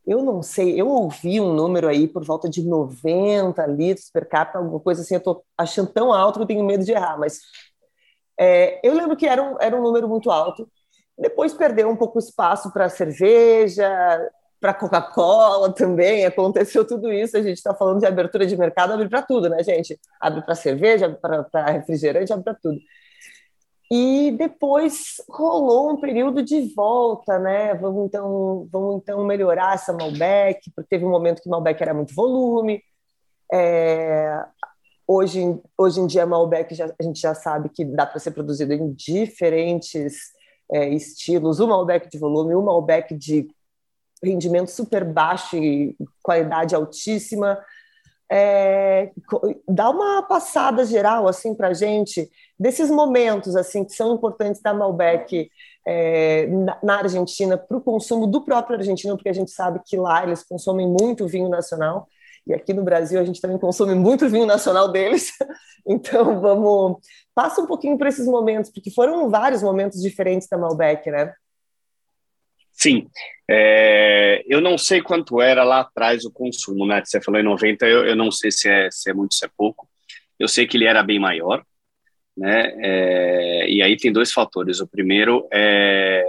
Eu 0.07 0.23
não 0.23 0.41
sei, 0.41 0.81
eu 0.81 0.87
ouvi 0.87 1.39
um 1.39 1.53
número 1.53 1.87
aí 1.87 2.07
por 2.07 2.25
volta 2.25 2.49
de 2.49 2.63
90 2.63 3.63
litros 3.67 4.09
per 4.09 4.27
capita, 4.27 4.57
alguma 4.57 4.79
coisa 4.79 5.01
assim. 5.01 5.13
Eu 5.13 5.21
tô 5.21 5.43
achando 5.55 5.91
tão 5.91 6.11
alto 6.11 6.39
que 6.39 6.43
eu 6.43 6.47
tenho 6.47 6.65
medo 6.65 6.83
de 6.83 6.91
errar, 6.91 7.19
mas 7.19 7.39
é, 8.43 8.79
eu 8.83 8.95
lembro 8.95 9.15
que 9.15 9.27
era 9.27 9.43
um, 9.43 9.55
era 9.62 9.75
um 9.75 9.83
número 9.83 10.10
muito 10.10 10.31
alto. 10.31 10.67
Depois 11.15 11.53
perdeu 11.53 11.88
um 11.88 11.95
pouco 11.95 12.17
espaço 12.17 12.74
para 12.74 12.89
cerveja, 12.89 13.88
para 14.60 14.74
Coca-Cola 14.74 15.71
também. 15.71 16.25
Aconteceu 16.25 16.83
tudo 16.86 17.13
isso. 17.13 17.38
A 17.38 17.43
gente 17.43 17.57
está 17.57 17.75
falando 17.75 18.00
de 18.00 18.07
abertura 18.07 18.48
de 18.48 18.57
mercado, 18.57 18.93
abre 18.93 19.07
para 19.07 19.21
tudo, 19.21 19.48
né, 19.48 19.62
gente? 19.63 20.00
Abre 20.19 20.41
para 20.41 20.55
cerveja, 20.55 21.05
abre 21.05 21.19
para 21.51 21.65
refrigerante, 21.71 22.33
abre 22.33 22.45
para 22.45 22.55
tudo. 22.55 22.79
e 23.91 24.31
depois 24.38 25.21
rolou 25.29 25.91
um 25.91 26.00
período 26.00 26.41
de 26.41 26.74
volta, 26.74 27.38
né? 27.38 27.75
Vamos 27.75 28.07
então, 28.07 28.67
vamos 28.71 29.01
então 29.03 29.24
melhorar 29.25 29.75
essa 29.75 29.93
Malbec, 29.93 30.71
porque 30.75 30.89
teve 30.89 31.05
um 31.05 31.12
momento 31.12 31.41
que 31.43 31.50
Malbec 31.50 31.81
era 31.81 31.93
muito 31.93 32.15
volume. 32.15 32.81
É, 33.53 34.43
hoje, 35.12 35.60
hoje 35.77 36.00
em 36.00 36.08
dia, 36.08 36.25
Malbec 36.25 36.74
já, 36.74 36.86
a 36.98 37.03
gente 37.03 37.20
já 37.20 37.34
sabe 37.36 37.70
que 37.70 37.84
dá 37.84 38.06
para 38.06 38.20
ser 38.20 38.32
produzido 38.32 38.74
em 38.74 38.91
diferentes 38.94 40.32
é, 40.72 40.89
estilos. 40.89 41.60
O 41.60 41.68
Malbec 41.68 42.10
de 42.10 42.18
volume, 42.18 42.56
o 42.56 42.62
Malbec 42.62 43.13
de 43.15 43.48
rendimento 44.24 44.70
super 44.70 45.03
baixo 45.03 45.58
e 45.58 45.96
qualidade 46.24 46.75
altíssima. 46.75 47.60
É, 48.32 49.12
dá 49.68 49.89
uma 49.89 50.24
passada 50.24 50.86
geral 50.86 51.27
assim 51.27 51.53
para 51.53 51.68
a 51.68 51.74
gente 51.74 52.32
desses 52.58 52.89
momentos 52.89 53.58
assim 53.58 53.84
que 53.84 53.91
são 53.91 54.15
importantes 54.15 54.62
da 54.62 54.74
Malbec 54.74 55.51
é, 55.86 56.48
na, 56.82 57.00
Argentina 57.00 57.58
para 57.58 57.75
o 57.75 57.82
consumo 57.82 58.25
do 58.25 58.46
próprio 58.46 58.77
argentino, 58.77 59.18
porque 59.18 59.27
a 59.27 59.34
gente 59.34 59.51
sabe 59.51 59.82
que 59.86 59.98
lá 59.98 60.24
eles 60.24 60.44
consomem 60.44 60.88
muito 60.88 61.27
vinho 61.27 61.50
nacional 61.50 62.08
e 62.45 62.53
aqui 62.53 62.74
no 62.74 62.83
Brasil 62.83 63.19
a 63.19 63.24
gente 63.24 63.41
também 63.41 63.57
consome 63.57 63.95
muito 63.95 64.29
vinho 64.29 64.45
nacional 64.45 64.91
deles. 64.91 65.31
Então 65.83 66.39
vamos 66.39 66.98
passa 67.33 67.60
um 67.60 67.65
pouquinho 67.65 67.98
por 67.98 68.05
esses 68.05 68.27
momentos, 68.27 68.69
porque 68.71 68.91
foram 68.91 69.31
vários 69.31 69.63
momentos 69.63 70.00
diferentes 70.00 70.48
da 70.48 70.55
Malbec, 70.55 71.10
né? 71.10 71.33
Sim, 72.71 73.07
é, 73.50 74.43
eu 74.48 74.62
não 74.62 74.77
sei 74.77 75.01
quanto 75.01 75.41
era 75.41 75.63
lá 75.63 75.79
atrás 75.79 76.24
o 76.24 76.31
consumo, 76.31 76.86
né? 76.86 77.01
Você 77.03 77.19
falou 77.19 77.39
em 77.39 77.43
90, 77.43 77.88
eu, 77.88 78.05
eu 78.05 78.15
não 78.15 78.31
sei 78.31 78.51
se 78.51 78.69
é, 78.69 78.89
se 78.91 79.10
é 79.10 79.13
muito, 79.13 79.33
se 79.33 79.43
é 79.43 79.50
pouco. 79.57 79.89
Eu 80.39 80.48
sei 80.48 80.67
que 80.67 80.77
ele 80.77 80.86
era 80.86 81.03
bem 81.03 81.19
maior, 81.19 81.63
né? 82.38 82.74
É, 82.79 83.69
e 83.69 83.81
aí 83.81 83.98
tem 83.98 84.12
dois 84.12 84.31
fatores. 84.31 84.79
O 84.79 84.88
primeiro 84.88 85.48
é, 85.51 86.24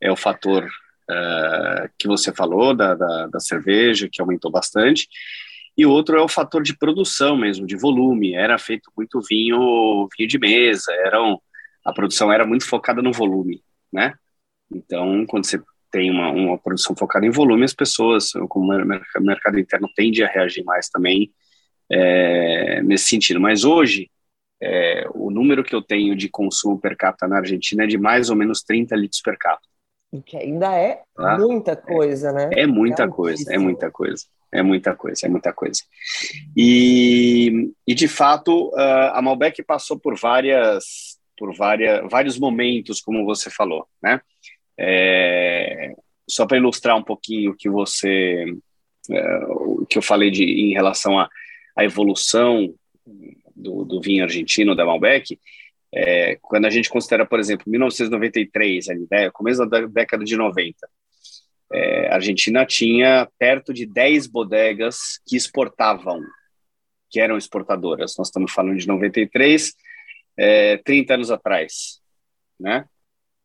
é 0.00 0.10
o 0.10 0.16
fator 0.16 0.68
uh, 1.10 1.88
que 1.98 2.06
você 2.06 2.32
falou 2.32 2.74
da, 2.74 2.94
da, 2.94 3.26
da, 3.26 3.40
cerveja, 3.40 4.08
que 4.10 4.20
aumentou 4.20 4.50
bastante, 4.50 5.08
e 5.76 5.84
outro 5.84 6.16
é 6.16 6.22
o 6.22 6.28
fator 6.28 6.62
de 6.62 6.76
produção 6.76 7.36
mesmo, 7.36 7.66
de 7.66 7.76
volume. 7.76 8.34
Era 8.34 8.58
feito 8.58 8.90
muito 8.96 9.20
vinho, 9.20 10.08
vinho 10.16 10.28
de 10.28 10.38
mesa, 10.38 10.92
eram, 11.04 11.40
a 11.84 11.92
produção 11.92 12.32
era 12.32 12.46
muito 12.46 12.66
focada 12.66 13.02
no 13.02 13.12
volume, 13.12 13.62
né? 13.92 14.14
Então, 14.70 15.24
quando 15.26 15.46
você 15.46 15.60
tem 15.90 16.10
uma, 16.10 16.30
uma 16.30 16.58
produção 16.58 16.96
focada 16.96 17.26
em 17.26 17.30
volume, 17.30 17.64
as 17.64 17.74
pessoas, 17.74 18.32
como 18.48 18.72
o 18.72 19.20
mercado 19.20 19.58
interno 19.58 19.88
tende 19.94 20.24
a 20.24 20.28
reagir 20.28 20.64
mais 20.64 20.88
também 20.88 21.30
é, 21.90 22.82
nesse 22.82 23.08
sentido. 23.08 23.40
Mas 23.40 23.64
hoje, 23.64 24.10
é, 24.60 25.06
o 25.14 25.30
número 25.30 25.62
que 25.62 25.74
eu 25.74 25.82
tenho 25.82 26.16
de 26.16 26.28
consumo 26.28 26.78
per 26.80 26.96
capita 26.96 27.28
na 27.28 27.38
Argentina 27.38 27.84
é 27.84 27.86
de 27.86 27.98
mais 27.98 28.30
ou 28.30 28.36
menos 28.36 28.62
30 28.62 28.96
litros 28.96 29.20
per 29.20 29.36
capita. 29.38 29.68
Que 30.22 30.36
ainda 30.36 30.74
é 30.74 31.02
tá? 31.14 31.38
muita 31.38 31.76
coisa, 31.76 32.30
é, 32.30 32.32
né? 32.32 32.50
É 32.52 32.66
muita 32.66 33.04
é 33.04 33.08
coisa, 33.08 33.54
é 33.54 33.58
muita 33.58 33.90
coisa. 33.90 34.24
É 34.52 34.62
muita 34.62 34.94
coisa, 34.94 35.26
é 35.26 35.28
muita 35.28 35.52
coisa. 35.52 35.82
E, 36.56 37.72
e 37.86 37.94
de 37.94 38.08
fato, 38.08 38.72
a 38.76 39.20
Malbec 39.20 39.62
passou 39.64 39.98
por 39.98 40.16
várias, 40.18 41.18
por 41.36 41.54
várias, 41.54 42.08
vários 42.08 42.38
momentos, 42.38 43.00
como 43.00 43.24
você 43.24 43.50
falou, 43.50 43.86
né? 44.02 44.20
É, 44.78 45.94
só 46.28 46.46
para 46.46 46.58
ilustrar 46.58 46.96
um 46.96 47.02
pouquinho 47.02 47.52
o 47.52 47.56
que 47.56 47.68
você, 47.68 48.44
é, 49.10 49.38
o 49.48 49.86
que 49.86 49.98
eu 49.98 50.02
falei 50.02 50.30
de, 50.30 50.44
em 50.44 50.72
relação 50.72 51.18
à, 51.18 51.28
à 51.76 51.84
evolução 51.84 52.74
do, 53.54 53.84
do, 53.84 54.00
vinho 54.00 54.24
argentino 54.24 54.74
da 54.74 54.84
Malbec, 54.84 55.38
é, 55.96 56.36
quando 56.42 56.66
a 56.66 56.70
gente 56.70 56.90
considera, 56.90 57.24
por 57.24 57.40
exemplo, 57.40 57.64
1993, 57.66 58.90
ali, 58.90 59.06
né, 59.10 59.30
começo 59.30 59.64
da 59.64 59.80
década 59.86 60.22
de 60.22 60.36
90, 60.36 60.76
é, 61.72 62.08
a 62.08 62.16
Argentina 62.16 62.66
tinha 62.66 63.26
perto 63.38 63.72
de 63.72 63.86
10 63.86 64.26
bodegas 64.26 65.20
que 65.26 65.36
exportavam, 65.36 66.20
que 67.10 67.18
eram 67.18 67.38
exportadoras. 67.38 68.14
Nós 68.18 68.28
estamos 68.28 68.52
falando 68.52 68.76
de 68.76 68.86
93, 68.86 69.72
é, 70.36 70.76
30 70.76 71.14
anos 71.14 71.30
atrás, 71.30 72.00
né? 72.60 72.84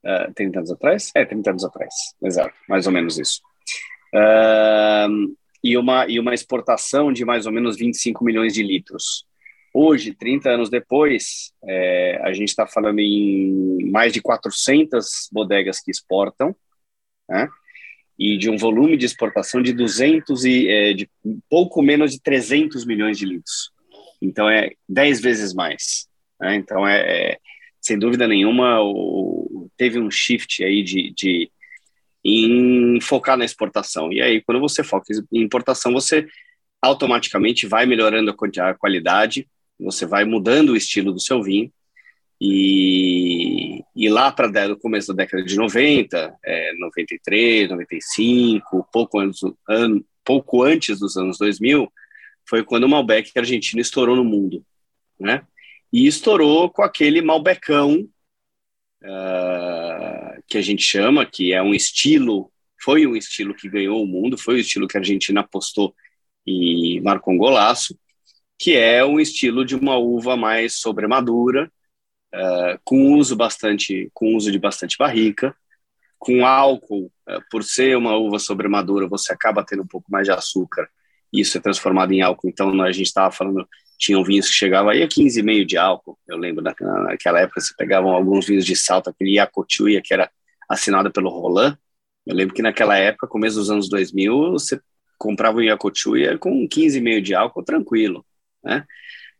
Uh, 0.03 0.27
ah, 0.27 0.31
30 0.35 0.59
anos 0.59 0.71
atrás? 0.71 1.11
É, 1.15 1.23
30 1.23 1.51
anos 1.51 1.63
atrás, 1.63 1.93
exato, 2.23 2.55
mais 2.67 2.87
ou 2.87 2.91
menos 2.91 3.19
isso. 3.19 3.39
Uh, 4.13 5.33
e, 5.63 5.77
uma, 5.77 6.07
e 6.07 6.19
uma 6.19 6.33
exportação 6.33 7.13
de 7.13 7.23
mais 7.23 7.45
ou 7.45 7.51
menos 7.51 7.77
25 7.77 8.25
milhões 8.25 8.53
de 8.53 8.63
litros. 8.63 9.25
Hoje, 9.73 10.13
30 10.13 10.49
anos 10.49 10.69
depois, 10.69 11.53
é, 11.63 12.19
a 12.23 12.33
gente 12.33 12.49
está 12.49 12.67
falando 12.67 12.99
em 12.99 13.89
mais 13.89 14.11
de 14.11 14.21
400 14.21 15.29
bodegas 15.31 15.79
que 15.79 15.91
exportam, 15.91 16.55
né? 17.29 17.47
e 18.19 18.37
de 18.37 18.51
um 18.51 18.57
volume 18.57 18.97
de 18.97 19.05
exportação 19.05 19.63
de 19.63 19.73
200 19.73 20.45
e 20.45 20.67
é, 20.69 20.93
de 20.93 21.09
pouco 21.49 21.81
menos 21.81 22.11
de 22.11 22.21
300 22.21 22.85
milhões 22.85 23.17
de 23.17 23.25
litros. 23.25 23.71
Então 24.21 24.47
é 24.47 24.73
10 24.87 25.21
vezes 25.21 25.53
mais. 25.55 26.07
Né? 26.39 26.55
Então 26.55 26.87
é, 26.87 26.99
é, 26.99 27.37
sem 27.81 27.97
dúvida 27.97 28.27
nenhuma 28.27 28.79
o, 28.79 29.67
teve 29.75 29.99
um 29.99 30.11
shift 30.11 30.63
aí 30.63 30.83
de, 30.83 31.11
de 31.15 31.51
em 32.23 33.01
focar 33.01 33.35
na 33.35 33.45
exportação. 33.45 34.13
E 34.13 34.21
aí 34.21 34.39
quando 34.41 34.61
você 34.61 34.83
foca 34.83 35.07
em 35.33 35.41
importação, 35.41 35.91
você 35.91 36.27
automaticamente 36.79 37.65
vai 37.65 37.87
melhorando 37.87 38.29
a 38.31 38.73
qualidade, 38.75 39.47
você 39.81 40.05
vai 40.05 40.25
mudando 40.25 40.69
o 40.69 40.77
estilo 40.77 41.11
do 41.11 41.19
seu 41.19 41.41
vinho. 41.41 41.71
E, 42.39 43.83
e 43.95 44.09
lá 44.09 44.31
para 44.31 44.73
o 44.73 44.77
começo 44.77 45.13
da 45.13 45.23
década 45.23 45.43
de 45.43 45.55
90, 45.55 46.35
é, 46.43 46.73
93, 46.75 47.69
95, 47.69 48.87
pouco 48.91 49.19
antes, 49.19 49.41
an, 49.69 50.01
pouco 50.23 50.63
antes 50.63 50.99
dos 50.99 51.15
anos 51.17 51.37
2000, 51.37 51.91
foi 52.47 52.63
quando 52.63 52.85
o 52.85 52.89
Malbec 52.89 53.31
argentino 53.37 53.81
estourou 53.81 54.15
no 54.15 54.23
mundo, 54.23 54.65
né? 55.19 55.45
E 55.93 56.07
estourou 56.07 56.69
com 56.69 56.81
aquele 56.81 57.21
Malbecão 57.21 58.07
uh, 59.03 60.43
que 60.47 60.57
a 60.57 60.61
gente 60.61 60.81
chama, 60.81 61.25
que 61.25 61.53
é 61.53 61.61
um 61.61 61.73
estilo, 61.73 62.51
foi 62.81 63.05
um 63.05 63.15
estilo 63.15 63.53
que 63.53 63.69
ganhou 63.69 64.01
o 64.01 64.07
mundo, 64.07 64.37
foi 64.37 64.55
o 64.55 64.59
estilo 64.59 64.87
que 64.87 64.97
a 64.97 64.99
Argentina 64.99 65.41
apostou 65.41 65.93
e 66.45 66.99
marcou 67.01 67.33
um 67.33 67.37
golaço, 67.37 67.95
que 68.61 68.75
é 68.77 69.03
um 69.03 69.19
estilo 69.19 69.65
de 69.65 69.75
uma 69.75 69.97
uva 69.97 70.37
mais 70.37 70.75
sobremadura, 70.75 71.71
uh, 72.31 72.79
com 72.83 73.15
uso 73.15 73.35
bastante, 73.35 74.11
com 74.13 74.35
uso 74.35 74.51
de 74.51 74.59
bastante 74.59 74.95
barrica, 74.99 75.55
com 76.19 76.45
álcool, 76.45 77.11
uh, 77.27 77.41
por 77.49 77.63
ser 77.63 77.97
uma 77.97 78.15
uva 78.15 78.37
sobremadura, 78.37 79.07
você 79.07 79.33
acaba 79.33 79.65
tendo 79.65 79.81
um 79.81 79.87
pouco 79.87 80.11
mais 80.11 80.25
de 80.27 80.31
açúcar, 80.31 80.87
isso 81.33 81.57
é 81.57 81.61
transformado 81.61 82.11
em 82.11 82.21
álcool. 82.21 82.47
Então, 82.49 82.79
a 82.83 82.91
gente 82.91 83.07
estava 83.07 83.31
falando, 83.31 83.67
tinham 83.97 84.23
vinhos 84.23 84.47
que 84.47 84.53
chegavam 84.53 84.91
aí 84.91 85.01
a 85.01 85.07
15,5 85.07 85.65
de 85.65 85.77
álcool. 85.77 86.19
Eu 86.27 86.37
lembro 86.37 86.63
naquela 86.63 87.39
época, 87.39 87.59
você 87.61 87.73
pegavam 87.75 88.11
alguns 88.11 88.45
vinhos 88.45 88.63
de 88.63 88.75
salto, 88.75 89.09
aquele 89.09 89.37
Yacochuia, 89.37 90.03
que 90.03 90.13
era 90.13 90.29
assinado 90.69 91.11
pelo 91.11 91.31
Roland. 91.31 91.75
Eu 92.27 92.35
lembro 92.35 92.53
que 92.53 92.61
naquela 92.61 92.95
época, 92.95 93.25
começo 93.27 93.55
dos 93.55 93.71
anos 93.71 93.89
2000, 93.89 94.51
você 94.51 94.79
comprava 95.17 95.57
um 95.57 95.63
Yacochuia 95.63 96.37
com 96.37 96.67
15,5 96.67 97.21
de 97.21 97.33
álcool 97.33 97.63
tranquilo 97.63 98.23
né? 98.63 98.85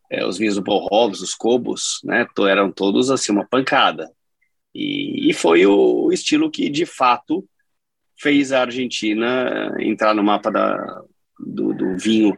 É, 0.10 0.26
os 0.26 0.38
vinhos 0.38 0.56
do 0.56 0.64
Paul 0.64 0.88
Hobbs, 0.92 1.22
os 1.22 1.34
Cobos, 1.34 2.00
né? 2.04 2.28
Eram 2.50 2.72
todos 2.72 3.10
assim 3.10 3.32
uma 3.32 3.46
pancada. 3.46 4.12
E, 4.74 5.30
e 5.30 5.34
foi 5.34 5.66
o 5.66 6.12
estilo 6.12 6.52
que 6.52 6.70
de 6.70 6.86
fato 6.86 7.46
fez 8.20 8.52
a 8.52 8.62
Argentina 8.62 9.76
entrar 9.80 10.14
no 10.14 10.24
mapa 10.24 10.52
da, 10.52 11.02
do, 11.40 11.74
do 11.74 11.98
vinho 11.98 12.38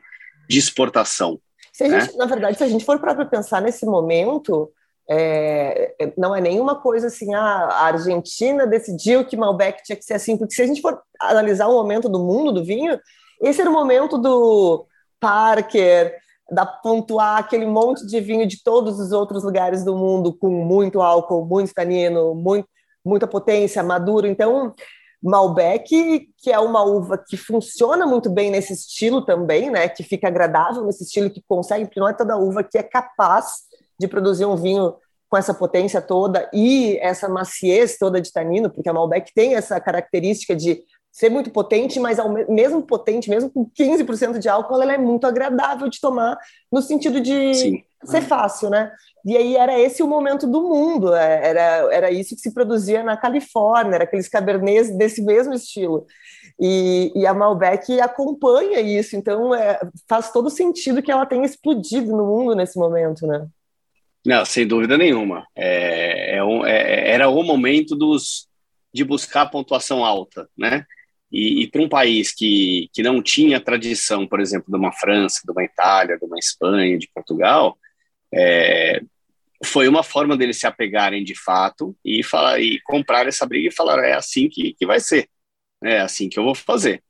de 0.49 0.59
exportação. 0.59 1.39
Se 1.71 1.87
né? 1.87 2.01
gente, 2.01 2.17
na 2.17 2.25
verdade, 2.25 2.57
se 2.57 2.63
a 2.63 2.67
gente 2.67 2.85
for 2.85 2.99
para 2.99 3.25
pensar 3.25 3.61
nesse 3.61 3.85
momento, 3.85 4.71
é, 5.09 5.95
é, 5.99 6.13
não 6.17 6.35
é 6.35 6.39
nenhuma 6.39 6.75
coisa 6.75 7.07
assim, 7.07 7.33
ah, 7.33 7.67
a 7.69 7.85
Argentina 7.87 8.65
decidiu 8.65 9.25
que 9.25 9.35
Malbec 9.35 9.83
tinha 9.83 9.95
que 9.95 10.05
ser 10.05 10.13
assim, 10.13 10.37
porque 10.37 10.53
se 10.53 10.61
a 10.61 10.67
gente 10.67 10.81
for 10.81 11.01
analisar 11.19 11.67
o 11.67 11.73
momento 11.73 12.07
do 12.07 12.19
mundo 12.19 12.51
do 12.51 12.63
vinho, 12.63 12.99
esse 13.41 13.59
era 13.59 13.69
o 13.69 13.73
momento 13.73 14.17
do 14.17 14.85
Parker, 15.19 16.15
da 16.53 16.65
pontuar 16.65 17.37
aquele 17.37 17.65
monte 17.65 18.05
de 18.05 18.19
vinho 18.19 18.47
de 18.47 18.61
todos 18.63 18.99
os 18.99 19.11
outros 19.11 19.43
lugares 19.43 19.83
do 19.83 19.95
mundo 19.95 20.33
com 20.33 20.49
muito 20.49 21.01
álcool, 21.01 21.45
muito 21.45 21.73
tanino, 21.73 22.35
muito, 22.35 22.67
muita 23.03 23.27
potência, 23.27 23.81
maduro. 23.81 24.27
Então, 24.27 24.73
Malbec, 25.21 26.29
que 26.37 26.51
é 26.51 26.59
uma 26.59 26.83
uva 26.83 27.17
que 27.17 27.37
funciona 27.37 28.05
muito 28.05 28.29
bem 28.29 28.51
nesse 28.51 28.73
estilo 28.73 29.21
também, 29.21 29.69
né? 29.69 29.87
Que 29.87 30.03
fica 30.03 30.27
agradável 30.27 30.83
nesse 30.83 31.03
estilo, 31.03 31.29
que 31.29 31.41
consegue, 31.47 31.85
porque 31.85 31.99
não 31.99 32.09
é 32.09 32.13
toda 32.13 32.37
uva 32.37 32.63
que 32.63 32.77
é 32.77 32.83
capaz 32.83 33.63
de 33.99 34.07
produzir 34.07 34.45
um 34.45 34.55
vinho 34.55 34.95
com 35.29 35.37
essa 35.37 35.53
potência 35.53 36.01
toda 36.01 36.49
e 36.53 36.97
essa 37.01 37.27
maciez 37.27 37.97
toda 37.97 38.21
de 38.21 38.31
tanino, 38.31 38.69
porque 38.69 38.89
a 38.89 38.93
Malbec 38.93 39.31
tem 39.33 39.55
essa 39.55 39.79
característica 39.79 40.55
de 40.55 40.83
ser 41.13 41.29
muito 41.29 41.51
potente, 41.51 41.99
mas 41.99 42.17
ao 42.17 42.33
mesmo 42.49 42.81
potente, 42.81 43.29
mesmo 43.29 43.47
com 43.47 43.69
15% 43.69 44.39
de 44.39 44.49
álcool, 44.49 44.81
ela 44.81 44.93
é 44.93 44.97
muito 44.97 45.27
agradável 45.27 45.87
de 45.87 46.01
tomar, 46.01 46.35
no 46.71 46.81
sentido 46.81 47.21
de 47.21 47.53
Sim. 47.53 47.83
ser 48.03 48.21
fácil, 48.21 48.71
né? 48.71 48.91
E 49.23 49.37
aí 49.37 49.55
era 49.55 49.79
esse 49.79 50.01
o 50.01 50.07
momento 50.07 50.47
do 50.47 50.63
mundo, 50.63 51.13
é, 51.13 51.49
era, 51.49 51.61
era 51.93 52.11
isso 52.11 52.35
que 52.35 52.41
se 52.41 52.51
produzia 52.51 53.03
na 53.03 53.15
Califórnia, 53.15 53.95
era 53.95 54.03
aqueles 54.05 54.27
cabernets 54.27 54.97
desse 54.97 55.21
mesmo 55.21 55.53
estilo. 55.53 56.07
E, 56.59 57.11
e 57.15 57.27
a 57.27 57.33
Malbec 57.33 58.01
acompanha 58.01 58.81
isso, 58.81 59.15
então 59.15 59.53
é, 59.53 59.79
faz 60.09 60.31
todo 60.31 60.49
sentido 60.49 61.01
que 61.01 61.11
ela 61.11 61.27
tenha 61.27 61.45
explodido 61.45 62.11
no 62.11 62.25
mundo 62.25 62.55
nesse 62.55 62.77
momento, 62.77 63.27
né? 63.27 63.47
Não, 64.25 64.43
sem 64.45 64.65
dúvida 64.65 64.97
nenhuma. 64.97 65.45
É, 65.55 66.37
é, 66.37 66.41
é, 66.65 67.11
era 67.11 67.29
o 67.29 67.43
momento 67.43 67.95
dos, 67.95 68.47
de 68.91 69.03
buscar 69.03 69.51
pontuação 69.51 70.03
alta, 70.03 70.49
né? 70.57 70.85
E, 71.33 71.63
e 71.63 71.67
para 71.67 71.81
um 71.81 71.89
país 71.89 72.31
que, 72.31 72.87
que 72.93 73.01
não 73.01 73.19
tinha 73.19 73.59
tradição, 73.59 74.27
por 74.27 74.39
exemplo, 74.39 74.71
de 74.71 74.77
uma 74.77 74.91
França, 74.91 75.41
de 75.43 75.51
uma 75.51 75.63
Itália, 75.63 76.17
de 76.17 76.25
uma 76.25 76.37
Espanha, 76.37 76.97
de 76.97 77.09
Portugal, 77.11 77.75
é, 78.31 79.01
foi 79.65 79.87
uma 79.87 80.03
forma 80.03 80.37
deles 80.37 80.59
se 80.59 80.67
apegarem 80.67 81.23
de 81.23 81.33
fato 81.35 81.95
e 82.05 82.21
falar 82.21 82.59
e 82.59 82.79
comprar 82.81 83.27
essa 83.27 83.47
briga 83.47 83.69
e 83.69 83.73
falar 83.73 84.03
é 84.03 84.13
assim 84.13 84.47
que, 84.47 84.73
que 84.73 84.85
vai 84.85 84.99
ser, 84.99 85.27
é 85.83 85.99
assim 85.99 86.29
que 86.29 86.37
eu 86.37 86.43
vou 86.43 86.53
fazer. 86.53 87.01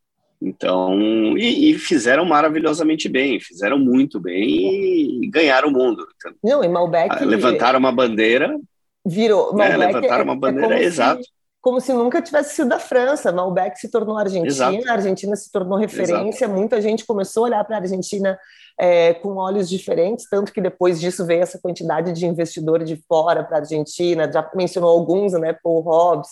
Então, 0.41 1.37
e, 1.37 1.71
e, 1.71 1.79
fizeram 1.79 2.25
maravilhosamente 2.25 3.07
bem, 3.07 3.39
fizeram 3.39 3.79
muito 3.79 4.19
bem 4.19 5.23
e 5.23 5.29
ganharam 5.29 5.69
o 5.69 5.71
mundo. 5.71 6.05
Então, 6.15 6.33
Não, 6.43 6.63
e 6.63 6.67
Malbec 6.67 7.23
levantaram 7.23 7.79
uma 7.79 7.93
bandeira, 7.93 8.59
virou. 9.05 9.55
Né, 9.55 9.75
levantaram 9.77 10.21
é, 10.21 10.23
uma 10.23 10.35
bandeira, 10.35 10.77
é 10.77 10.83
exato. 10.83 11.23
Se 11.23 11.29
como 11.63 11.79
se 11.79 11.93
nunca 11.93 12.21
tivesse 12.21 12.55
sido 12.55 12.67
da 12.67 12.77
França. 12.77 13.31
Malbec 13.31 13.79
se 13.79 13.89
tornou 13.89 14.17
Argentina, 14.17 14.47
Exato. 14.47 14.89
a 14.89 14.91
Argentina 14.91 15.35
se 15.37 15.49
tornou 15.49 15.77
referência, 15.79 16.43
Exato. 16.43 16.59
muita 16.59 16.81
gente 16.81 17.05
começou 17.05 17.45
a 17.45 17.47
olhar 17.47 17.63
para 17.63 17.77
a 17.77 17.79
Argentina 17.79 18.37
é, 18.77 19.13
com 19.13 19.37
olhos 19.37 19.69
diferentes, 19.69 20.27
tanto 20.29 20.51
que 20.51 20.59
depois 20.59 20.99
disso 20.99 21.25
veio 21.25 21.41
essa 21.41 21.57
quantidade 21.57 22.11
de 22.11 22.25
investidor 22.25 22.83
de 22.83 22.97
fora 23.07 23.45
para 23.45 23.57
a 23.57 23.59
Argentina, 23.61 24.29
já 24.29 24.51
mencionou 24.53 24.89
alguns, 24.89 25.31
né, 25.33 25.53
Paul 25.63 25.79
Hobbs, 25.79 26.31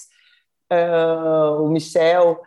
uh, 0.69 1.63
o 1.63 1.69
Michel, 1.69 2.41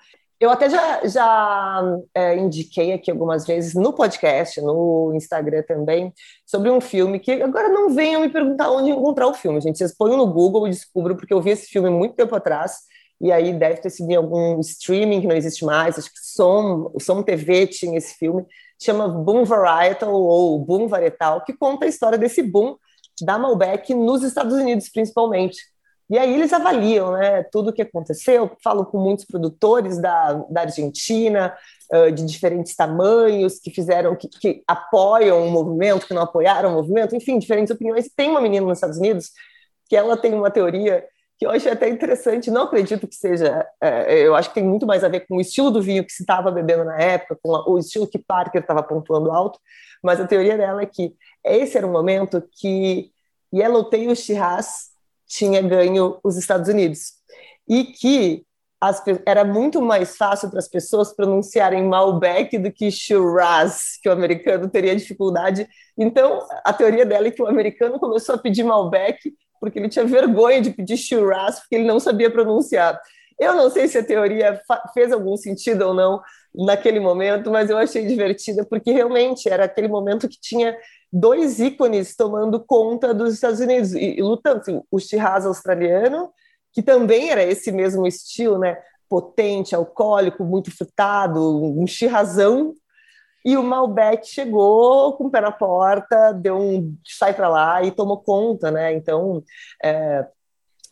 eu 0.45 0.51
até 0.51 0.69
já, 0.69 1.07
já 1.07 1.99
é, 2.15 2.37
indiquei 2.37 2.93
aqui 2.93 3.11
algumas 3.11 3.47
vezes 3.47 3.75
no 3.75 3.93
podcast, 3.93 4.61
no 4.61 5.13
Instagram 5.15 5.63
também, 5.63 6.13
sobre 6.45 6.71
um 6.71 6.81
filme 6.81 7.19
que 7.19 7.43
agora 7.43 7.69
não 7.69 7.91
venham 7.91 8.21
me 8.21 8.29
perguntar 8.29 8.71
onde 8.71 8.91
encontrar 8.91 9.27
o 9.27 9.35
filme, 9.35 9.61
gente. 9.61 9.79
Vocês 9.79 9.97
põem 9.97 10.17
no 10.17 10.27
Google 10.27 10.67
e 10.67 10.71
descubram, 10.71 11.17
porque 11.17 11.33
eu 11.33 11.41
vi 11.41 11.51
esse 11.51 11.67
filme 11.67 11.89
muito 11.89 12.15
tempo 12.15 12.35
atrás, 12.37 12.81
e 13.21 13.33
aí 13.33 13.53
deve 13.55 13.81
ter 13.81 13.91
sido 13.91 14.11
em 14.11 14.17
algum 14.17 14.61
streaming 14.61 15.23
que 15.23 15.27
não 15.27 15.35
existe 15.35 15.65
mais, 15.65 15.99
acho 15.99 16.11
que 16.11 16.21
Som, 16.21 16.93
Som 17.01 17.23
TV 17.23 17.67
tinha 17.67 17.97
esse 17.97 18.15
filme, 18.15 18.45
chama 18.83 19.09
Boom 19.09 19.45
Varietal 19.45 20.13
ou 20.13 20.59
Boom 20.59 20.89
Varietal, 20.89 21.43
que 21.43 21.55
conta 21.55 21.87
a 21.87 21.89
história 21.89 22.19
desse 22.19 22.43
boom 22.43 22.77
da 23.23 23.39
Malbec 23.39 23.95
nos 23.95 24.23
Estados 24.23 24.53
Unidos, 24.53 24.91
principalmente 24.91 25.57
e 26.09 26.19
aí 26.19 26.35
eles 26.35 26.53
avaliam 26.53 27.13
né, 27.13 27.43
tudo 27.45 27.71
o 27.71 27.73
que 27.73 27.83
aconteceu, 27.83 28.51
falo 28.63 28.85
com 28.85 28.99
muitos 28.99 29.25
produtores 29.25 29.99
da, 29.99 30.35
da 30.51 30.63
Argentina, 30.63 31.57
uh, 31.93 32.13
de 32.13 32.27
diferentes 32.27 32.77
tamanhos, 32.77 33.59
que 33.59 33.71
fizeram, 33.71 34.15
que, 34.15 34.29
que 34.29 34.63
apoiam 34.67 35.47
o 35.47 35.51
movimento, 35.51 36.07
que 36.07 36.15
não 36.15 36.23
apoiaram 36.23 36.71
o 36.71 36.75
movimento, 36.75 37.17
enfim, 37.17 37.39
diferentes 37.39 37.75
opiniões. 37.75 38.11
Tem 38.15 38.31
uma 38.31 38.41
menina 38.41 38.67
nos 38.67 38.79
Estados 38.79 38.99
Unidos 38.99 39.31
que 39.89 39.97
ela 39.97 40.17
tem 40.17 40.35
uma 40.35 40.51
teoria 40.51 41.05
que 41.39 41.47
eu 41.47 41.51
achei 41.51 41.73
até 41.73 41.89
interessante, 41.89 42.51
não 42.51 42.63
acredito 42.63 43.09
que 43.09 43.15
seja, 43.15 43.67
é, 43.81 44.21
eu 44.21 44.37
acho 44.37 44.51
que 44.51 44.55
tem 44.55 44.65
muito 44.65 44.87
mais 44.87 45.03
a 45.03 45.09
ver 45.09 45.27
com 45.27 45.37
o 45.37 45.41
estilo 45.41 45.71
do 45.71 45.83
vinho 45.83 46.05
que 46.05 46.13
se 46.13 46.23
estava 46.23 46.51
bebendo 46.51 46.85
na 46.85 46.97
época, 46.97 47.37
com 47.43 47.57
a, 47.57 47.69
o 47.69 47.79
estilo 47.79 48.07
que 48.07 48.19
Parker 48.19 48.61
estava 48.61 48.83
pontuando 48.83 49.33
alto, 49.33 49.59
mas 50.03 50.21
a 50.21 50.27
teoria 50.27 50.57
dela 50.57 50.83
é 50.83 50.87
que 50.87 51.13
esse 51.45 51.77
era 51.77 51.87
um 51.87 51.93
momento 51.93 52.43
que 52.53 53.11
Yellowtail 53.53 54.15
Shiraz 54.15 54.94
tinha 55.27 55.61
ganho 55.63 56.19
os 56.23 56.37
Estados 56.37 56.69
Unidos. 56.69 57.15
E 57.69 57.85
que 57.85 58.45
as, 58.81 59.03
era 59.25 59.45
muito 59.45 59.81
mais 59.81 60.17
fácil 60.17 60.51
para 60.51 60.59
as 60.59 60.69
pessoas 60.69 61.15
pronunciarem 61.15 61.85
Malbec 61.85 62.59
do 62.59 62.71
que 62.71 62.91
Shiraz, 62.91 63.99
que 64.03 64.09
o 64.09 64.13
americano 64.13 64.69
teria 64.69 64.95
dificuldade. 64.95 65.67
Então, 65.97 66.47
a 66.65 66.73
teoria 66.73 67.07
dela 67.07 67.29
é 67.29 67.31
que 67.31 67.43
o 67.43 67.47
americano 67.47 67.99
começou 67.99 68.35
a 68.35 68.39
pedir 68.39 68.63
Malbec 68.63 69.33
porque 69.65 69.79
ele 69.79 69.89
tinha 69.89 70.05
vergonha 70.05 70.61
de 70.61 70.71
pedir 70.71 70.99
Shiraz, 70.99 71.61
porque 71.61 71.77
ele 71.77 71.87
não 71.87 71.99
sabia 71.99 72.31
pronunciar. 72.31 73.01
Eu 73.39 73.55
não 73.55 73.71
sei 73.71 73.89
se 73.89 73.97
a 73.97 74.05
teoria 74.05 74.61
fez 74.93 75.11
algum 75.11 75.37
sentido 75.39 75.87
ou 75.87 75.95
não 75.95 76.21
naquele 76.55 77.01
momento, 77.01 77.51
mas 77.51 77.71
eu 77.71 77.79
achei 77.79 78.07
divertida, 78.07 78.65
porque 78.65 78.93
realmente 78.93 79.49
era 79.49 79.65
aquele 79.65 79.89
momento 79.89 80.29
que 80.29 80.39
tinha 80.39 80.77
dois 81.15 81.61
ícones 81.61 82.17
tomando 82.17 82.59
conta 82.59 83.15
dos 83.15 83.35
Estados 83.35 83.61
Unidos 83.61 83.95
e, 83.95 84.17
e 84.19 84.23
lutando. 84.23 84.85
O 84.91 84.99
Shiraz 84.99 85.47
australiano, 85.47 86.33
que 86.73 86.83
também 86.83 87.31
era 87.31 87.45
esse 87.45 87.71
mesmo 87.71 88.05
estilo, 88.05 88.59
né? 88.59 88.77
Potente, 89.09 89.77
alcoólico, 89.77 90.43
muito 90.43 90.77
frutado, 90.77 91.63
um 91.81 91.87
Shirazão. 91.87 92.75
E 93.45 93.57
o 93.57 93.63
Malbec 93.63 94.27
chegou 94.27 95.13
com 95.13 95.27
o 95.27 95.31
pé 95.31 95.41
na 95.41 95.53
porta, 95.53 96.33
deu 96.33 96.57
um 96.59 96.97
sai 97.07 97.33
para 97.33 97.49
lá 97.49 97.85
e 97.85 97.93
tomou 97.93 98.19
conta, 98.19 98.71
né? 98.73 98.93
Então, 98.93 99.45
é, 99.83 100.27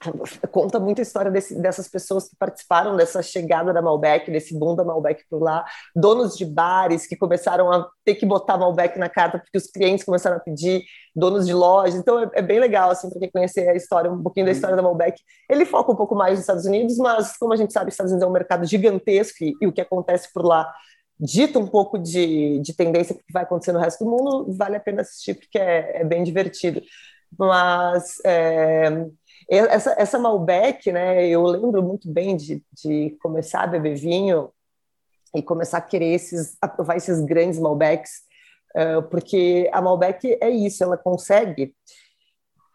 conta 0.51 0.79
muito 0.79 1.01
a 1.01 1.03
história 1.03 1.31
desse, 1.31 1.61
dessas 1.61 1.88
pessoas 1.88 2.29
que 2.29 2.37
participaram 2.37 2.97
dessa 2.97 3.23
chegada 3.23 3.73
da 3.73 3.83
Malbec, 3.83 4.31
desse 4.31 4.59
boom 4.59 4.75
da 4.75 4.85
Malbec 4.85 5.25
por 5.29 5.43
lá, 5.43 5.65
donos 5.95 6.37
de 6.37 6.45
bares 6.45 7.07
que 7.07 7.17
começaram 7.17 7.71
a 7.73 7.88
ter 8.05 8.15
que 8.15 8.27
botar 8.27 8.57
Malbec 8.57 8.99
na 8.99 9.09
carta 9.09 9.38
porque 9.38 9.59
os 9.59 9.67
clientes 9.67 10.05
começaram 10.05 10.37
a 10.37 10.41
pedir, 10.41 10.83
donos 11.15 11.47
de 11.47 11.55
lojas, 11.55 11.95
então 11.95 12.19
é, 12.19 12.31
é 12.35 12.43
bem 12.43 12.59
legal, 12.59 12.91
assim, 12.91 13.09
para 13.11 13.21
quem 13.21 13.31
conhecer 13.31 13.69
a 13.69 13.75
história, 13.75 14.11
um 14.11 14.23
pouquinho 14.23 14.47
da 14.47 14.53
história 14.53 14.77
da 14.77 14.83
Malbec. 14.83 15.21
Ele 15.49 15.65
foca 15.65 15.93
um 15.93 15.97
pouco 15.97 16.15
mais 16.15 16.33
nos 16.33 16.41
Estados 16.41 16.65
Unidos, 16.65 16.97
mas 16.97 17.37
como 17.37 17.53
a 17.53 17.57
gente 17.57 17.73
sabe, 17.73 17.88
os 17.88 17.95
Estados 17.95 18.12
Unidos 18.12 18.27
é 18.27 18.31
um 18.31 18.33
mercado 18.33 18.67
gigantesco 18.67 19.45
e, 19.45 19.55
e 19.61 19.67
o 19.67 19.73
que 19.73 19.81
acontece 19.81 20.33
por 20.33 20.45
lá 20.45 20.73
dita 21.19 21.59
um 21.59 21.67
pouco 21.69 21.99
de, 21.99 22.59
de 22.59 22.75
tendência 22.75 23.15
que 23.15 23.33
vai 23.33 23.45
acontecer 23.45 23.73
no 23.73 23.79
resto 23.79 24.05
do 24.05 24.11
mundo, 24.11 24.53
vale 24.57 24.77
a 24.77 24.81
pena 24.81 25.03
assistir 25.03 25.35
porque 25.35 25.57
é, 25.57 26.01
é 26.01 26.05
bem 26.05 26.25
divertido. 26.25 26.83
Mas 27.38 28.19
é, 28.25 29.07
essa, 29.48 29.94
essa 29.98 30.18
Malbec, 30.18 30.90
né, 30.92 31.26
eu 31.26 31.42
lembro 31.44 31.83
muito 31.83 32.11
bem 32.11 32.37
de, 32.37 32.62
de 32.72 33.16
começar 33.20 33.62
a 33.62 33.66
beber 33.66 33.94
vinho 33.94 34.50
e 35.35 35.42
começar 35.42 35.78
a 35.78 35.83
querer 35.83 36.14
esses, 36.14 36.57
a 36.61 36.68
provar 36.68 36.96
esses 36.96 37.20
grandes 37.20 37.59
Malbecs, 37.59 38.22
uh, 38.76 39.02
porque 39.05 39.68
a 39.72 39.81
Malbec 39.81 40.38
é 40.40 40.50
isso, 40.50 40.83
ela 40.85 40.96
consegue, 40.96 41.74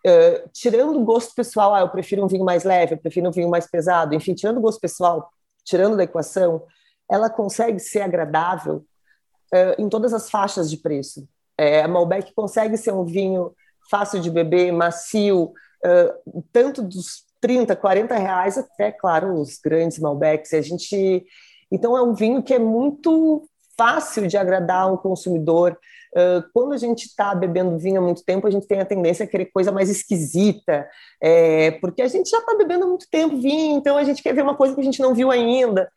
uh, 0.05 0.49
tirando 0.53 0.99
o 0.99 1.05
gosto 1.05 1.33
pessoal, 1.35 1.73
ah, 1.73 1.81
eu 1.81 1.89
prefiro 1.89 2.23
um 2.23 2.27
vinho 2.27 2.45
mais 2.45 2.63
leve, 2.63 2.95
eu 2.95 2.97
prefiro 2.97 3.27
um 3.27 3.31
vinho 3.31 3.49
mais 3.49 3.69
pesado, 3.69 4.15
enfim, 4.15 4.33
tirando 4.33 4.57
o 4.57 4.61
gosto 4.61 4.79
pessoal, 4.79 5.29
tirando 5.63 5.97
da 5.97 6.03
equação, 6.03 6.63
ela 7.09 7.29
consegue 7.29 7.79
ser 7.79 8.01
agradável 8.01 8.85
uh, 9.53 9.81
em 9.81 9.87
todas 9.87 10.13
as 10.13 10.29
faixas 10.29 10.69
de 10.69 10.77
preço. 10.77 11.27
É, 11.57 11.81
a 11.81 11.87
Malbec 11.87 12.33
consegue 12.33 12.77
ser 12.77 12.93
um 12.93 13.03
vinho 13.03 13.53
fácil 13.89 14.19
de 14.19 14.29
beber, 14.29 14.71
macio, 14.71 15.53
uh, 15.85 16.43
tanto 16.51 16.81
dos 16.81 17.25
30, 17.41 17.75
40 17.75 18.15
reais 18.15 18.57
até, 18.57 18.91
claro, 18.91 19.33
os 19.33 19.57
grandes 19.57 19.99
Malbecs. 19.99 20.53
A 20.53 20.61
gente, 20.61 21.25
então 21.71 21.97
é 21.97 22.01
um 22.01 22.13
vinho 22.13 22.41
que 22.43 22.53
é 22.53 22.59
muito 22.59 23.47
fácil 23.77 24.27
de 24.27 24.37
agradar 24.37 24.91
um 24.91 24.97
consumidor. 24.97 25.77
Uh, 26.13 26.41
quando 26.53 26.73
a 26.73 26.77
gente 26.77 27.05
está 27.05 27.35
bebendo 27.35 27.77
vinho 27.77 27.99
há 27.99 28.03
muito 28.03 28.23
tempo, 28.23 28.47
a 28.47 28.49
gente 28.49 28.67
tem 28.67 28.79
a 28.79 28.85
tendência 28.85 29.23
a 29.23 29.27
querer 29.27 29.45
coisa 29.47 29.71
mais 29.71 29.89
esquisita, 29.89 30.87
é, 31.21 31.71
porque 31.71 32.01
a 32.01 32.07
gente 32.07 32.29
já 32.29 32.39
está 32.39 32.55
bebendo 32.55 32.85
há 32.85 32.87
muito 32.87 33.07
tempo 33.11 33.37
vinho, 33.37 33.77
então 33.77 33.97
a 33.97 34.03
gente 34.03 34.23
quer 34.23 34.33
ver 34.33 34.41
uma 34.41 34.55
coisa 34.55 34.73
que 34.73 34.81
a 34.81 34.83
gente 34.83 35.01
não 35.01 35.13
viu 35.13 35.29
ainda. 35.29 35.89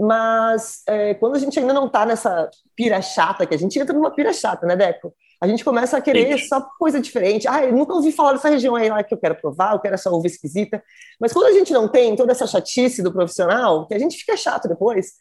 Mas 0.00 0.82
é, 0.86 1.12
quando 1.12 1.36
a 1.36 1.38
gente 1.38 1.60
ainda 1.60 1.74
não 1.74 1.86
está 1.86 2.06
nessa 2.06 2.48
pira 2.74 3.02
chata, 3.02 3.44
que 3.44 3.54
a 3.54 3.58
gente 3.58 3.78
entra 3.78 3.94
numa 3.94 4.10
pira 4.10 4.32
chata, 4.32 4.66
né, 4.66 4.74
Deco? 4.74 5.12
A 5.38 5.46
gente 5.46 5.62
começa 5.62 5.94
a 5.94 6.00
querer 6.00 6.38
Sim. 6.38 6.46
só 6.46 6.66
coisa 6.78 6.98
diferente. 6.98 7.46
Ah, 7.46 7.64
eu 7.64 7.72
nunca 7.72 7.92
ouvi 7.92 8.10
falar 8.10 8.32
dessa 8.32 8.48
região 8.48 8.74
aí 8.74 8.88
lá 8.88 9.02
que 9.02 9.12
eu 9.12 9.18
quero 9.18 9.34
provar, 9.34 9.74
eu 9.74 9.78
quero 9.78 9.94
essa 9.94 10.10
uva 10.10 10.26
esquisita. 10.26 10.82
Mas 11.20 11.34
quando 11.34 11.46
a 11.46 11.52
gente 11.52 11.70
não 11.72 11.86
tem 11.86 12.16
toda 12.16 12.32
essa 12.32 12.46
chatice 12.46 13.02
do 13.02 13.12
profissional, 13.12 13.86
que 13.86 13.92
a 13.92 13.98
gente 13.98 14.16
fica 14.16 14.38
chato 14.38 14.68
depois, 14.68 15.12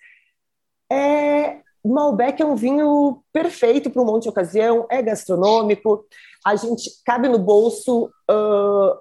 é... 0.90 1.58
Malbec 1.84 2.42
é 2.42 2.46
um 2.46 2.56
vinho 2.56 3.22
perfeito 3.34 3.90
para 3.90 4.02
um 4.02 4.06
monte 4.06 4.24
de 4.24 4.30
ocasião, 4.30 4.86
é 4.90 5.02
gastronômico, 5.02 6.06
a 6.46 6.56
gente 6.56 6.90
cabe 7.06 7.28
no 7.28 7.40
bolso, 7.40 8.10
uh... 8.30 8.98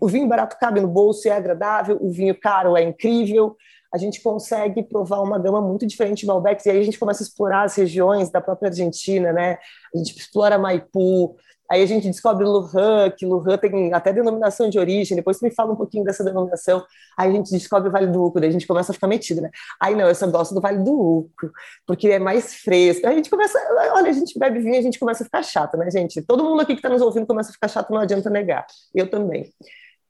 o 0.00 0.08
vinho 0.08 0.28
barato 0.28 0.56
cabe 0.60 0.80
no 0.80 0.88
bolso 0.88 1.26
e 1.26 1.30
é 1.30 1.34
agradável, 1.34 1.98
o 2.00 2.10
vinho 2.10 2.38
caro 2.38 2.76
é 2.76 2.82
incrível, 2.82 3.56
a 3.92 3.98
gente 3.98 4.22
consegue 4.22 4.82
provar 4.82 5.20
uma 5.20 5.38
gama 5.38 5.60
muito 5.60 5.86
diferente 5.86 6.20
de 6.20 6.26
Malbecs, 6.26 6.66
e 6.66 6.70
aí 6.70 6.78
a 6.78 6.84
gente 6.84 6.98
começa 6.98 7.22
a 7.22 7.26
explorar 7.26 7.64
as 7.64 7.74
regiões 7.74 8.30
da 8.30 8.40
própria 8.40 8.68
Argentina, 8.68 9.32
né? 9.32 9.58
A 9.94 9.98
gente 9.98 10.16
explora 10.16 10.58
Maipú, 10.58 11.36
Aí 11.70 11.84
a 11.84 11.86
gente 11.86 12.08
descobre 12.08 12.44
Lujan, 12.44 13.10
que 13.16 13.24
Lujan 13.24 13.56
tem 13.56 13.94
até 13.94 14.12
denominação 14.12 14.68
de 14.68 14.76
origem, 14.76 15.16
depois 15.16 15.40
me 15.40 15.52
fala 15.52 15.72
um 15.72 15.76
pouquinho 15.76 16.02
dessa 16.02 16.24
denominação. 16.24 16.84
Aí 17.16 17.30
a 17.30 17.32
gente 17.32 17.52
descobre 17.52 17.88
o 17.88 17.92
Vale 17.92 18.08
do 18.08 18.24
Uco, 18.24 18.40
daí 18.40 18.48
a 18.48 18.52
gente 18.52 18.66
começa 18.66 18.90
a 18.90 18.94
ficar 18.94 19.06
metido, 19.06 19.40
né? 19.40 19.50
Aí 19.80 19.94
não, 19.94 20.08
eu 20.08 20.14
só 20.14 20.26
gosto 20.26 20.52
do 20.52 20.60
Vale 20.60 20.82
do 20.82 20.92
Uco, 20.92 21.52
porque 21.86 22.08
é 22.08 22.18
mais 22.18 22.56
fresco. 22.56 23.06
Aí 23.06 23.12
a 23.12 23.16
gente 23.16 23.30
começa, 23.30 23.56
olha, 23.94 24.10
a 24.10 24.12
gente 24.12 24.36
bebe 24.36 24.58
vinho 24.58 24.78
a 24.78 24.82
gente 24.82 24.98
começa 24.98 25.22
a 25.22 25.26
ficar 25.26 25.44
chato, 25.44 25.76
né, 25.76 25.88
gente? 25.92 26.20
Todo 26.22 26.42
mundo 26.42 26.60
aqui 26.60 26.72
que 26.72 26.80
está 26.80 26.88
nos 26.88 27.02
ouvindo 27.02 27.24
começa 27.24 27.50
a 27.50 27.52
ficar 27.52 27.68
chato, 27.68 27.90
não 27.90 28.00
adianta 28.00 28.28
negar. 28.28 28.66
Eu 28.92 29.08
também. 29.08 29.52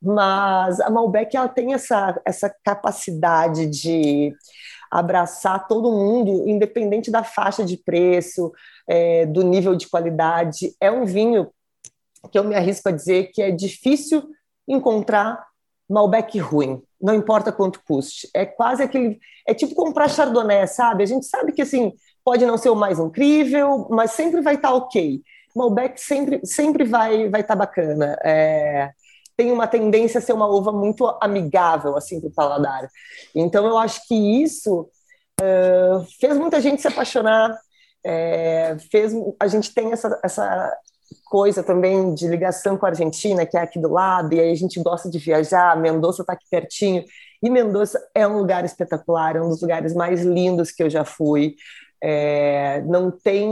Mas 0.03 0.81
a 0.81 0.89
Malbec, 0.89 1.37
ela 1.37 1.49
tem 1.49 1.75
essa, 1.75 2.21
essa 2.25 2.55
capacidade 2.65 3.67
de 3.67 4.35
abraçar 4.91 5.69
todo 5.69 5.93
mundo, 5.93 6.49
independente 6.49 7.11
da 7.11 7.23
faixa 7.23 7.65
de 7.65 7.77
preço, 7.77 8.53
é, 8.89 9.25
do 9.27 9.43
nível 9.43 9.77
de 9.77 9.89
qualidade. 9.89 10.75
É 10.81 10.91
um 10.91 11.05
vinho 11.05 11.51
que 12.33 12.39
eu 12.39 12.45
me 12.45 12.55
arrisco 12.55 12.89
a 12.89 12.93
dizer 12.93 13.31
que 13.33 13.41
é 13.41 13.51
difícil 13.51 14.29
encontrar 14.67 15.47
Malbec 15.89 16.39
ruim, 16.39 16.81
não 17.01 17.15
importa 17.15 17.51
quanto 17.51 17.83
custe. 17.85 18.29
É 18.33 18.47
quase 18.47 18.83
aquele. 18.83 19.19
É 19.47 19.53
tipo 19.53 19.75
comprar 19.75 20.09
Chardonnay, 20.09 20.67
sabe? 20.69 21.03
A 21.03 21.07
gente 21.07 21.27
sabe 21.27 21.53
que 21.53 21.63
assim 21.63 21.93
pode 22.25 22.47
não 22.47 22.57
ser 22.57 22.71
o 22.71 22.77
mais 22.77 22.99
incrível, 23.01 23.89
mas 23.91 24.13
sempre 24.13 24.41
vai 24.41 24.55
estar 24.55 24.69
tá 24.69 24.75
ok. 24.75 25.21
Malbec 25.55 26.01
sempre, 26.01 26.41
sempre 26.45 26.85
vai 26.85 27.29
vai 27.29 27.41
estar 27.41 27.55
tá 27.55 27.59
bacana. 27.59 28.17
É, 28.25 28.93
tem 29.37 29.53
uma 29.53 29.67
tendência 29.67 30.19
a 30.19 30.21
ser 30.21 30.33
uma 30.33 30.47
uva 30.47 30.73
muito 30.73 31.07
amigável 31.21 31.97
assim 31.97 32.21
para 32.21 32.29
o 32.29 32.33
paladar. 32.33 32.89
Então 33.35 33.67
eu 33.67 33.79
acho 33.79 34.07
que 34.07 34.43
isso 34.43 34.89
uh, 35.41 36.07
fez 36.21 36.37
muita 36.37 36.61
gente 36.61 36.83
se 36.83 36.89
apaixonar. 36.89 37.59
É, 38.05 38.77
fez 38.91 39.13
a 39.39 39.47
gente 39.47 39.75
tem 39.75 39.93
essa, 39.93 40.19
essa 40.23 40.75
coisa 41.27 41.63
também 41.63 42.15
de 42.15 42.27
ligação 42.29 42.77
com 42.77 42.87
a 42.87 42.91
Argentina, 42.91 43.45
que 43.47 43.57
é 43.57 43.61
aqui 43.61 43.79
do 43.79 43.91
lado, 43.91 44.35
e 44.35 44.41
aí 44.41 44.51
a 44.51 44.57
gente 44.57 44.83
gosta 44.83 45.11
de 45.11 45.19
viajar, 45.19 45.77
Mendoza 45.77 46.23
está 46.23 46.33
aqui 46.33 46.45
pertinho, 46.51 47.05
e 47.43 47.51
Mendoza 47.51 48.01
é 48.15 48.27
um 48.27 48.39
lugar 48.39 48.65
espetacular, 48.65 49.37
é 49.37 49.43
um 49.43 49.49
dos 49.49 49.63
lugares 49.63 49.95
mais 49.95 50.23
lindos 50.23 50.71
que 50.71 50.83
eu 50.83 50.91
já 50.91 51.05
fui. 51.05 51.55
É, 52.03 52.83
não 52.83 53.11
tem 53.11 53.49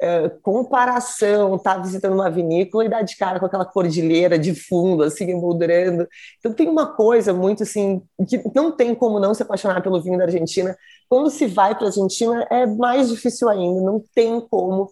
é, 0.00 0.28
comparação, 0.42 1.58
tá 1.58 1.78
visitando 1.78 2.14
uma 2.14 2.30
vinícola 2.30 2.84
e 2.84 2.88
dar 2.88 3.02
de 3.02 3.16
cara 3.16 3.38
com 3.40 3.46
aquela 3.46 3.64
cordilheira 3.64 4.38
de 4.38 4.54
fundo, 4.54 5.02
assim, 5.02 5.30
emoldurando. 5.30 6.06
Então 6.38 6.52
tem 6.52 6.68
uma 6.68 6.94
coisa 6.94 7.32
muito 7.32 7.62
assim, 7.62 8.02
que 8.28 8.42
não 8.54 8.72
tem 8.72 8.94
como 8.94 9.20
não 9.20 9.34
se 9.34 9.42
apaixonar 9.42 9.82
pelo 9.82 10.02
vinho 10.02 10.18
da 10.18 10.24
Argentina. 10.24 10.76
Quando 11.08 11.30
se 11.30 11.46
vai 11.46 11.74
para 11.74 11.84
a 11.84 11.88
Argentina 11.88 12.46
é 12.50 12.66
mais 12.66 13.08
difícil 13.08 13.48
ainda, 13.48 13.80
não 13.80 14.02
tem 14.14 14.40
como 14.40 14.90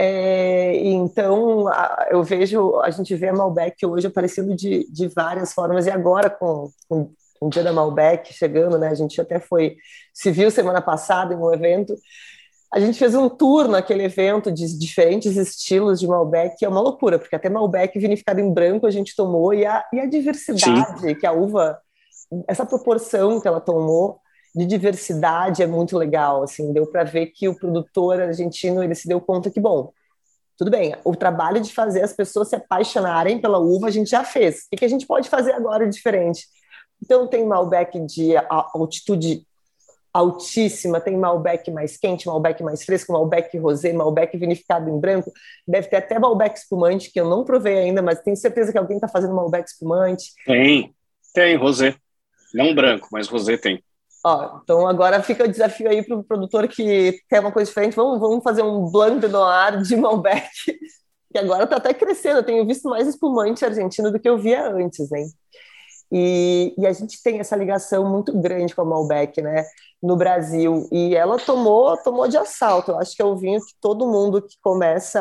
é, 0.00 0.76
então, 0.76 1.66
a, 1.66 2.06
eu 2.10 2.22
vejo, 2.22 2.78
a 2.82 2.90
gente 2.90 3.16
vê 3.16 3.28
a 3.30 3.32
Malbec 3.32 3.84
hoje 3.84 4.06
aparecendo 4.06 4.54
de, 4.54 4.88
de 4.92 5.08
várias 5.08 5.52
formas, 5.52 5.86
e 5.86 5.90
agora 5.90 6.30
com, 6.30 6.70
com 6.88 7.48
dia 7.48 7.62
da 7.62 7.72
Malbec 7.72 8.32
chegando, 8.32 8.78
né? 8.78 8.88
A 8.88 8.94
gente 8.94 9.20
até 9.20 9.40
foi, 9.40 9.76
se 10.12 10.30
viu 10.30 10.50
semana 10.50 10.80
passada 10.80 11.34
em 11.34 11.36
um 11.36 11.52
evento, 11.52 11.94
a 12.72 12.78
gente 12.78 12.98
fez 12.98 13.14
um 13.14 13.28
tour 13.28 13.66
naquele 13.66 14.04
evento 14.04 14.52
de 14.52 14.78
diferentes 14.78 15.36
estilos 15.36 15.98
de 15.98 16.06
Malbec, 16.06 16.56
que 16.56 16.64
é 16.64 16.68
uma 16.68 16.80
loucura, 16.80 17.18
porque 17.18 17.34
até 17.34 17.48
Malbec 17.48 17.98
vinificado 17.98 18.40
em 18.40 18.52
branco 18.52 18.86
a 18.86 18.90
gente 18.90 19.16
tomou, 19.16 19.54
e 19.54 19.64
a, 19.64 19.84
e 19.92 20.00
a 20.00 20.06
diversidade 20.06 21.00
Sim. 21.00 21.14
que 21.14 21.26
a 21.26 21.32
uva, 21.32 21.80
essa 22.46 22.66
proporção 22.66 23.40
que 23.40 23.48
ela 23.48 23.60
tomou, 23.60 24.20
de 24.54 24.66
diversidade 24.66 25.62
é 25.62 25.66
muito 25.66 25.96
legal, 25.96 26.42
assim, 26.42 26.72
deu 26.72 26.86
para 26.86 27.04
ver 27.04 27.26
que 27.26 27.48
o 27.48 27.54
produtor 27.54 28.20
argentino 28.20 28.82
ele 28.82 28.94
se 28.94 29.08
deu 29.08 29.20
conta 29.20 29.50
que, 29.50 29.60
bom, 29.60 29.92
tudo 30.58 30.70
bem, 30.70 30.94
o 31.04 31.14
trabalho 31.14 31.60
de 31.60 31.72
fazer 31.72 32.02
as 32.02 32.12
pessoas 32.12 32.48
se 32.48 32.56
apaixonarem 32.56 33.40
pela 33.40 33.58
uva 33.58 33.86
a 33.86 33.90
gente 33.90 34.10
já 34.10 34.24
fez. 34.24 34.66
O 34.72 34.76
que 34.76 34.84
a 34.84 34.88
gente 34.88 35.06
pode 35.06 35.28
fazer 35.28 35.52
agora 35.52 35.88
diferente? 35.88 36.46
Então 37.02 37.28
tem 37.28 37.46
Malbec 37.46 38.00
de 38.06 38.32
altitude 38.50 39.46
altíssima, 40.18 41.00
tem 41.00 41.16
Malbec 41.16 41.70
mais 41.70 41.96
quente, 41.96 42.26
Malbec 42.26 42.62
mais 42.62 42.84
fresco, 42.84 43.12
Malbec 43.12 43.56
rosé, 43.58 43.92
Malbec 43.92 44.36
vinificado 44.36 44.90
em 44.90 44.98
branco, 44.98 45.32
deve 45.66 45.88
ter 45.88 45.96
até 45.96 46.18
Malbec 46.18 46.58
espumante, 46.58 47.10
que 47.12 47.20
eu 47.20 47.28
não 47.28 47.44
provei 47.44 47.78
ainda, 47.78 48.02
mas 48.02 48.20
tenho 48.20 48.36
certeza 48.36 48.72
que 48.72 48.78
alguém 48.78 48.96
está 48.96 49.06
fazendo 49.06 49.34
Malbec 49.34 49.68
espumante. 49.68 50.32
Tem, 50.44 50.92
tem 51.32 51.56
rosé. 51.56 51.94
Não 52.52 52.74
branco, 52.74 53.08
mas 53.12 53.28
rosé 53.28 53.56
tem. 53.56 53.82
Ó, 54.24 54.58
então 54.62 54.88
agora 54.88 55.22
fica 55.22 55.44
o 55.44 55.48
desafio 55.48 55.88
aí 55.88 56.02
para 56.02 56.16
o 56.16 56.24
produtor 56.24 56.66
que 56.66 57.20
quer 57.28 57.38
uma 57.40 57.52
coisa 57.52 57.68
diferente. 57.68 57.94
Vamos, 57.94 58.18
vamos 58.18 58.42
fazer 58.42 58.62
um 58.62 58.90
Blanc 58.90 59.20
de 59.20 59.28
Noir 59.28 59.80
de 59.80 59.94
Malbec, 59.94 60.48
que 61.30 61.38
agora 61.38 61.64
está 61.64 61.76
até 61.76 61.94
crescendo. 61.94 62.38
Eu 62.38 62.44
tenho 62.44 62.66
visto 62.66 62.88
mais 62.88 63.06
espumante 63.06 63.64
argentino 63.64 64.10
do 64.10 64.18
que 64.18 64.28
eu 64.28 64.36
via 64.36 64.68
antes, 64.68 65.12
hein? 65.12 65.26
E, 66.10 66.74
e, 66.78 66.86
a 66.86 66.92
gente 66.92 67.22
tem 67.22 67.38
essa 67.38 67.56
ligação 67.56 68.08
muito 68.08 68.32
grande 68.38 68.74
com 68.74 68.82
a 68.82 68.84
Malbec, 68.84 69.42
né, 69.42 69.64
no 70.02 70.16
Brasil. 70.16 70.88
E 70.90 71.14
ela 71.14 71.38
tomou, 71.38 71.96
tomou 71.98 72.26
de 72.26 72.36
assalto. 72.36 72.92
Eu 72.92 72.98
acho 72.98 73.14
que 73.14 73.22
é 73.22 73.24
o 73.24 73.36
vinho 73.36 73.60
que 73.60 73.74
todo 73.80 74.08
mundo 74.08 74.40
que 74.40 74.56
começa 74.62 75.20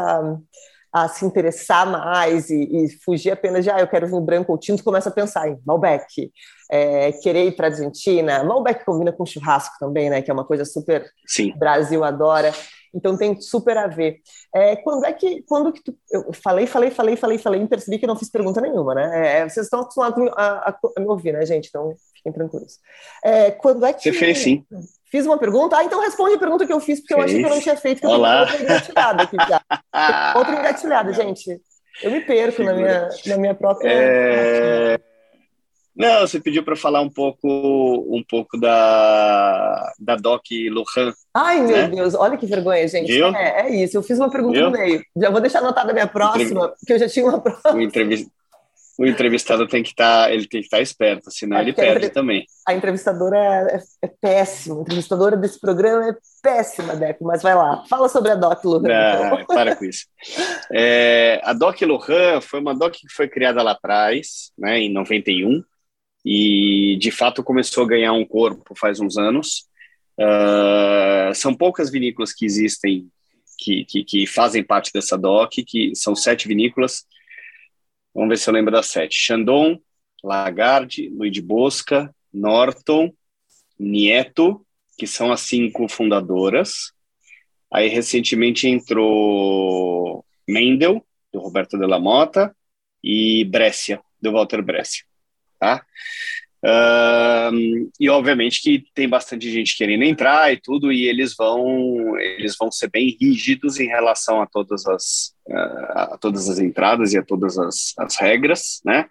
a, 0.93 1.03
a 1.03 1.07
se 1.09 1.25
interessar 1.25 1.85
mais 1.85 2.49
e, 2.49 2.63
e, 2.63 2.89
fugir 3.03 3.31
apenas 3.31 3.63
de, 3.63 3.69
ah, 3.69 3.79
eu 3.79 3.87
quero 3.87 4.07
vinho 4.07 4.21
branco 4.21 4.51
ou 4.51 4.57
tinto, 4.57 4.83
começa 4.83 5.09
a 5.09 5.11
pensar 5.11 5.49
em 5.49 5.59
Malbec 5.65 6.31
é, 6.71 7.11
querer 7.11 7.47
ir 7.47 7.55
para 7.55 7.67
a 7.67 7.69
Argentina. 7.69 8.43
Malbec 8.43 8.85
combina 8.85 9.11
com 9.11 9.25
churrasco 9.25 9.75
também, 9.79 10.09
né? 10.09 10.21
Que 10.21 10.31
é 10.31 10.33
uma 10.33 10.45
coisa 10.45 10.65
super 10.65 11.05
Sim. 11.25 11.53
Brasil 11.57 12.03
adora. 12.03 12.53
Então 12.97 13.15
tem 13.15 13.39
super 13.39 13.77
a 13.77 13.85
ver. 13.85 14.21
É, 14.53 14.75
quando 14.77 15.05
é 15.05 15.13
que, 15.13 15.43
quando 15.43 15.71
que 15.71 15.83
tu, 15.83 15.95
eu 16.11 16.33
falei, 16.33 16.65
falei, 16.65 16.89
falei, 16.89 17.15
falei, 17.15 17.37
falei, 17.37 17.61
e 17.61 17.67
percebi 17.67 17.99
que 17.99 18.07
não 18.07 18.15
fiz 18.15 18.27
pergunta 18.27 18.59
nenhuma, 18.59 18.95
né? 18.95 19.41
É, 19.41 19.47
vocês 19.47 19.67
estão 19.67 19.81
acostumados 19.81 20.27
a, 20.35 20.69
a, 20.69 20.79
a, 20.97 20.99
me 20.99 21.05
ouvir, 21.05 21.31
né, 21.31 21.45
gente? 21.45 21.67
Então 21.67 21.93
fiquem 22.15 22.33
tranquilos. 22.33 22.79
É, 23.23 23.51
quando 23.51 23.85
é 23.85 23.93
que 23.93 24.01
você 24.01 24.11
fez 24.11 24.39
sim? 24.39 24.65
Fiz 25.11 25.27
uma 25.27 25.37
pergunta? 25.37 25.77
Ah, 25.77 25.83
então 25.83 26.01
responde 26.01 26.35
a 26.35 26.39
pergunta 26.39 26.65
que 26.65 26.73
eu 26.73 26.79
fiz, 26.79 26.99
porque 26.99 27.13
eu 27.13 27.21
achei 27.21 27.39
que 27.39 27.45
eu 27.45 27.49
não 27.49 27.61
tinha 27.61 27.77
feito, 27.77 28.01
que 28.01 28.07
Olá. 28.07 28.41
outra 28.41 28.61
engatilhada 28.61 29.23
aqui 29.23 29.37
já. 29.47 29.61
outra 30.35 30.59
engatilhada, 30.59 31.13
gente. 31.13 31.61
Eu 32.01 32.11
me 32.11 32.21
perco 32.21 32.63
na 32.63 32.73
minha, 32.73 33.09
na 33.27 33.37
minha 33.37 33.53
própria. 33.53 33.89
É... 33.89 34.99
Não, 35.97 36.21
você 36.21 36.39
pediu 36.39 36.63
para 36.63 36.75
falar 36.75 37.01
um 37.01 37.09
pouco, 37.09 37.47
um 38.07 38.23
pouco 38.23 38.57
da, 38.59 39.91
da 39.99 40.15
Doc 40.15 40.43
Lohan. 40.69 41.11
Ai, 41.33 41.61
meu 41.61 41.75
né? 41.75 41.87
Deus, 41.87 42.13
olha 42.13 42.37
que 42.37 42.45
vergonha, 42.45 42.87
gente. 42.87 43.11
Viu? 43.11 43.35
É, 43.35 43.61
é 43.61 43.83
isso, 43.83 43.97
eu 43.97 44.03
fiz 44.03 44.19
uma 44.19 44.29
pergunta 44.29 44.59
Viu? 44.59 44.65
no 44.69 44.71
meio. 44.71 45.01
Já 45.17 45.31
vou 45.31 45.41
deixar 45.41 45.59
anotada 45.59 45.89
a 45.89 45.93
minha 45.93 46.07
próxima, 46.07 46.69
porque 46.69 46.93
eu 46.93 46.99
já 46.99 47.09
tinha 47.09 47.25
uma 47.25 47.41
próxima. 47.41 47.73
O, 47.73 47.81
entrevist... 47.81 48.27
o 48.99 49.07
entrevistado 49.07 49.67
tem 49.67 49.81
que 49.81 49.89
estar, 49.89 50.27
tá, 50.27 50.35
estar 50.35 50.77
tá 50.77 50.81
esperto, 50.83 51.31
senão 51.31 51.59
ele 51.59 51.73
perde 51.73 52.05
entre... 52.05 52.09
também. 52.11 52.45
A 52.67 52.75
entrevistadora 52.75 53.37
é, 53.37 53.79
é 54.03 54.07
péssima, 54.21 54.77
a 54.77 54.81
entrevistadora 54.81 55.35
desse 55.35 55.59
programa 55.59 56.09
é 56.09 56.15
péssima, 56.43 56.95
Deco, 56.95 57.25
mas 57.25 57.41
vai 57.41 57.55
lá. 57.55 57.83
Fala 57.89 58.07
sobre 58.07 58.33
a 58.33 58.35
Doc 58.35 58.63
Lohan. 58.63 58.81
Não, 58.83 59.33
então. 59.39 59.45
para 59.47 59.75
com 59.75 59.85
isso. 59.85 60.05
É, 60.71 61.41
a 61.43 61.53
Doc 61.53 61.81
Lohan 61.81 62.39
foi 62.39 62.59
uma 62.59 62.75
Doc 62.75 62.93
que 62.93 63.11
foi 63.11 63.27
criada 63.27 63.63
lá 63.63 63.71
atrás, 63.71 64.51
né, 64.55 64.77
em 64.77 64.93
91, 64.93 65.63
e 66.29 66.97
de 66.97 67.09
fato 67.09 67.41
começou 67.41 67.85
a 67.85 67.87
ganhar 67.87 68.11
um 68.11 68.25
corpo 68.25 68.75
faz 68.75 68.99
uns 68.99 69.17
anos. 69.17 69.65
Uh, 70.19 71.33
são 71.33 71.55
poucas 71.55 71.89
vinícolas 71.89 72.33
que 72.33 72.45
existem 72.45 73.09
que, 73.57 73.85
que, 73.85 74.03
que, 74.03 74.27
fazem 74.27 74.61
parte 74.61 74.91
dessa 74.91 75.17
DOC, 75.17 75.63
que 75.63 75.95
são 75.95 76.17
sete 76.17 76.45
vinícolas. 76.45 77.05
Vamos 78.13 78.27
ver 78.27 78.37
se 78.37 78.49
eu 78.49 78.53
lembro 78.53 78.73
das 78.73 78.87
sete: 78.87 79.15
Chandon, 79.17 79.79
Lagarde, 80.21 81.07
Luiz 81.07 81.31
de 81.31 81.41
Bosca, 81.41 82.13
Norton, 82.33 83.13
Nieto, 83.79 84.65
que 84.97 85.07
são 85.07 85.31
as 85.31 85.39
cinco 85.39 85.87
fundadoras. 85.87 86.91
Aí 87.71 87.87
recentemente 87.87 88.67
entrou 88.67 90.25
Mendel, 90.45 91.05
do 91.31 91.39
Roberto 91.39 91.77
de 91.77 91.87
la 91.87 91.99
Mota, 91.99 92.53
e 93.01 93.45
Brescia, 93.45 94.01
do 94.21 94.33
Walter 94.33 94.61
Brescia 94.61 95.07
tá? 95.59 95.85
E 97.99 98.09
obviamente 98.09 98.61
que 98.61 98.83
tem 98.93 99.07
bastante 99.07 99.49
gente 99.51 99.77
querendo 99.77 100.03
entrar 100.03 100.51
e 100.51 100.59
tudo, 100.59 100.91
e 100.91 101.07
eles 101.07 101.35
vão 101.35 102.17
eles 102.19 102.55
vão 102.57 102.71
ser 102.71 102.89
bem 102.89 103.15
rígidos 103.19 103.79
em 103.79 103.87
relação 103.87 104.41
a 104.41 104.47
todas 104.47 104.85
as 104.87 105.35
uh, 105.47 106.13
a 106.13 106.17
todas 106.19 106.49
as 106.49 106.59
entradas 106.59 107.13
e 107.13 107.17
a 107.17 107.23
todas 107.23 107.57
as, 107.57 107.93
as 107.97 108.17
regras, 108.17 108.81
né? 108.83 109.07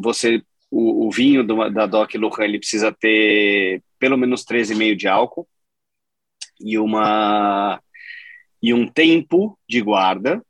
Você 0.00 0.42
o, 0.70 1.06
o 1.06 1.10
vinho 1.10 1.44
do, 1.44 1.68
da 1.68 1.84
Doc 1.84 2.14
Lujan 2.14 2.44
ele 2.44 2.58
precisa 2.58 2.90
ter 2.90 3.82
pelo 3.98 4.16
menos 4.16 4.42
13,5 4.44 4.96
de 4.96 5.06
álcool 5.06 5.46
e 6.58 6.78
uma 6.78 7.80
e 8.62 8.72
um 8.72 8.88
tempo 8.88 9.58
de 9.68 9.82
guarda 9.82 10.42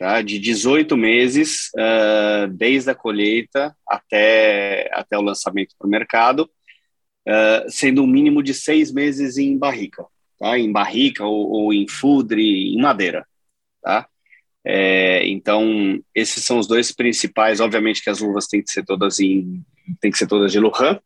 tá? 0.00 0.22
de 0.22 0.38
18 0.38 0.96
meses, 0.96 1.70
uh, 1.76 2.48
desde 2.48 2.90
a 2.90 2.94
colheita 2.94 3.76
até, 3.86 4.88
até 4.94 5.18
o 5.18 5.22
lançamento 5.22 5.74
para 5.78 5.86
o 5.86 5.90
mercado, 5.90 6.50
uh, 7.28 7.68
sendo 7.70 8.02
um 8.02 8.06
mínimo 8.06 8.42
de 8.42 8.54
seis 8.54 8.90
meses 8.90 9.36
em 9.36 9.58
barrica, 9.58 10.06
tá? 10.38 10.58
em 10.58 10.72
barrica 10.72 11.22
ou, 11.26 11.50
ou 11.50 11.72
em 11.72 11.86
fudre, 11.86 12.72
em 12.74 12.80
madeira. 12.80 13.26
Tá? 13.82 14.08
É, 14.64 15.26
então, 15.28 16.00
esses 16.14 16.42
são 16.44 16.58
os 16.58 16.66
dois 16.66 16.92
principais. 16.92 17.60
Obviamente 17.60 18.02
que 18.02 18.08
as 18.08 18.22
uvas 18.22 18.46
têm 18.46 18.62
que 18.62 18.70
ser 18.70 18.84
todas 18.86 19.20
em, 19.20 19.62
têm 20.00 20.10
que 20.10 20.18
ser 20.18 20.26
todas 20.26 20.50
de 20.50 20.58
Lujan, 20.58 20.98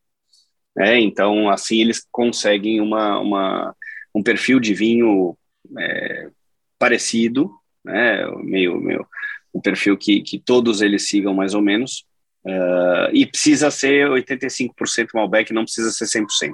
né? 0.75 0.99
Então, 0.99 1.49
assim 1.49 1.81
eles 1.81 2.05
conseguem 2.11 2.81
uma, 2.81 3.19
uma 3.19 3.75
um 4.13 4.23
perfil 4.23 4.59
de 4.59 4.73
vinho 4.73 5.37
é, 5.79 6.29
parecido, 6.77 7.51
né? 7.85 8.25
Meio, 8.43 8.81
meio 8.81 9.07
um 9.53 9.61
perfil 9.61 9.97
que, 9.97 10.21
que 10.21 10.37
todos 10.37 10.81
eles 10.81 11.07
sigam 11.07 11.33
mais 11.33 11.53
ou 11.53 11.61
menos. 11.61 12.05
Uh, 12.43 13.09
e 13.13 13.25
precisa 13.25 13.71
ser 13.71 14.07
85% 14.09 15.07
Malbec, 15.13 15.53
não 15.53 15.63
precisa 15.63 15.89
ser 15.91 16.05
100%, 16.05 16.53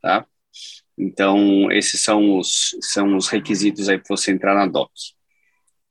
tá? 0.00 0.24
Então, 0.96 1.70
esses 1.72 2.02
são 2.02 2.38
os, 2.38 2.76
são 2.80 3.16
os 3.16 3.28
requisitos 3.28 3.88
aí 3.88 3.98
para 3.98 4.16
você 4.16 4.30
entrar 4.30 4.54
na 4.54 4.66
DOC. 4.66 4.90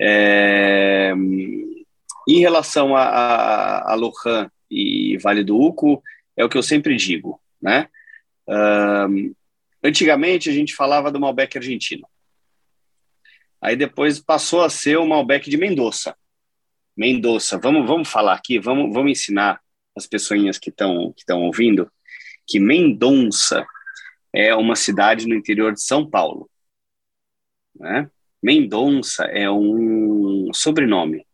É, 0.01 1.13
em 2.27 2.39
relação 2.39 2.95
a, 2.95 3.03
a, 3.03 3.91
a 3.91 3.95
Lohan 3.95 4.49
e 4.71 5.17
Vale 5.17 5.43
do 5.43 5.59
Uco, 5.59 6.01
é 6.35 6.43
o 6.43 6.49
que 6.49 6.57
eu 6.57 6.63
sempre 6.63 6.95
digo, 6.95 7.39
né? 7.61 7.87
Um, 8.47 9.33
antigamente 9.83 10.49
a 10.49 10.53
gente 10.53 10.73
falava 10.73 11.11
do 11.11 11.19
Malbec 11.19 11.57
argentino. 11.57 12.07
Aí 13.63 13.78
depois 13.78 14.19
passou 14.19 14.62
a 14.62 14.69
ser 14.69 14.97
o 14.97 15.08
Malbec 15.08 15.49
de 15.49 15.56
Mendoza. 15.56 16.13
Mendoza, 16.97 17.58
vamos, 17.58 17.88
vamos 17.88 18.10
falar 18.10 18.34
aqui, 18.34 18.60
vamos, 18.60 18.93
vamos 18.93 19.13
ensinar 19.13 19.62
as 19.95 20.06
pessoas 20.06 20.60
que 20.60 20.69
estão 20.69 21.13
que 21.13 21.21
estão 21.21 21.43
ouvindo 21.43 21.89
que 22.45 22.60
Mendonça 22.60 23.65
é 24.34 24.54
uma 24.54 24.76
cidade 24.76 25.26
no 25.28 25.34
interior 25.34 25.71
de 25.71 25.82
São 25.82 26.08
Paulo. 26.08 26.49
Né? 27.73 28.10
Mendonça 28.41 29.23
é 29.26 29.49
um 29.49 30.49
sobrenome, 30.54 31.26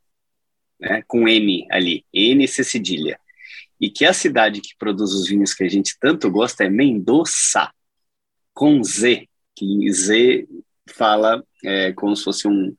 né? 0.80 1.04
com 1.08 1.28
M 1.28 1.66
ali, 1.72 2.06
N 2.14 2.48
C 2.48 2.64
cedilha. 2.64 3.20
E 3.82 3.90
que 3.90 4.06
a 4.06 4.14
cidade 4.14 4.62
que 4.62 4.78
produz 4.78 5.14
os 5.14 5.28
vinhos 5.28 5.54
que 5.54 5.64
a 5.64 5.70
gente 5.70 5.98
tanto 6.00 6.30
gosta 6.30 6.64
é 6.64 6.70
Mendoza, 6.70 7.74
com 8.54 8.84
Z, 8.84 9.28
que 9.56 9.92
Z 9.92 10.48
fala 10.90 11.44
é, 11.64 11.92
como 11.94 12.16
se 12.16 12.24
fosse 12.24 12.48
um, 12.48 12.74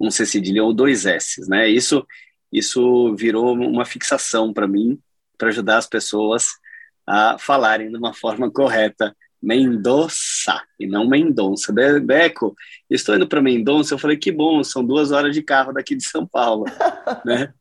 um 0.00 0.10
C 0.10 0.24
cedilha 0.24 0.64
ou 0.64 0.72
dois 0.72 1.06
S, 1.06 1.40
né? 1.48 1.68
Isso, 1.68 2.06
isso 2.52 3.14
virou 3.14 3.52
uma 3.52 3.84
fixação 3.84 4.52
para 4.52 4.68
mim, 4.68 4.98
para 5.36 5.48
ajudar 5.48 5.78
as 5.78 5.86
pessoas 5.86 6.46
a 7.06 7.36
falarem 7.38 7.90
de 7.90 7.96
uma 7.96 8.12
forma 8.12 8.50
correta 8.50 9.14
Mendoza 9.42 10.60
e 10.80 10.86
não 10.86 11.08
Mendonça. 11.08 11.72
Beco, 12.02 12.54
estou 12.90 13.14
indo 13.14 13.28
para 13.28 13.42
Mendonça. 13.42 13.94
Eu 13.94 13.98
falei 13.98 14.16
que 14.16 14.32
bom, 14.32 14.64
são 14.64 14.84
duas 14.84 15.12
horas 15.12 15.34
de 15.34 15.42
carro 15.42 15.72
daqui 15.72 15.94
de 15.94 16.08
São 16.08 16.26
Paulo, 16.26 16.64
né? 17.24 17.52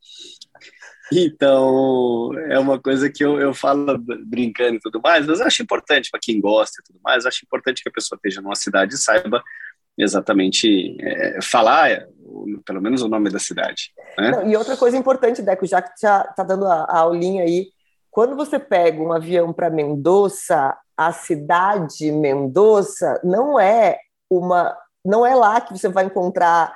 Então, 1.14 2.32
é 2.50 2.58
uma 2.58 2.80
coisa 2.82 3.12
que 3.12 3.24
eu, 3.24 3.40
eu 3.40 3.54
falo 3.54 3.98
brincando 4.26 4.78
e 4.78 4.80
tudo 4.80 5.00
mais, 5.00 5.28
mas 5.28 5.40
eu 5.40 5.46
acho 5.46 5.62
importante 5.62 6.10
para 6.10 6.20
quem 6.20 6.42
gosta 6.42 6.82
e 6.82 6.84
tudo 6.84 7.00
mais, 7.04 7.28
acho 7.28 7.46
importante 7.46 7.84
que 7.84 7.90
a 7.90 7.92
pessoa 7.92 8.18
esteja 8.18 8.42
numa 8.42 8.56
cidade 8.56 8.96
e 8.96 8.98
saiba 8.98 9.44
exatamente 9.98 10.98
é, 11.00 11.40
falar, 11.42 11.92
é, 11.92 12.08
pelo 12.66 12.82
menos, 12.82 13.02
o 13.02 13.08
nome 13.08 13.30
da 13.30 13.40
cidade. 13.40 13.92
Né? 14.18 14.32
Não, 14.32 14.50
e 14.50 14.56
outra 14.56 14.76
coisa 14.76 14.98
importante, 14.98 15.42
Deco, 15.42 15.66
já 15.66 15.82
que 15.82 15.92
já 16.00 16.22
está 16.22 16.44
dando 16.44 16.66
a, 16.66 16.84
a 16.84 17.00
aulinha 17.00 17.44
aí, 17.44 17.68
quando 18.12 18.36
você 18.36 18.58
pega 18.58 19.02
um 19.02 19.12
avião 19.12 19.52
para 19.52 19.70
Mendoza, 19.70 20.76
a 20.96 21.12
cidade 21.12 22.12
Mendoza 22.12 23.20
não 23.24 23.60
é 23.60 24.00
uma, 24.30 24.76
não 25.04 25.26
é 25.26 25.36
lá 25.36 25.60
que 25.60 25.78
você 25.78 25.90
vai 25.90 26.06
encontrar 26.06 26.74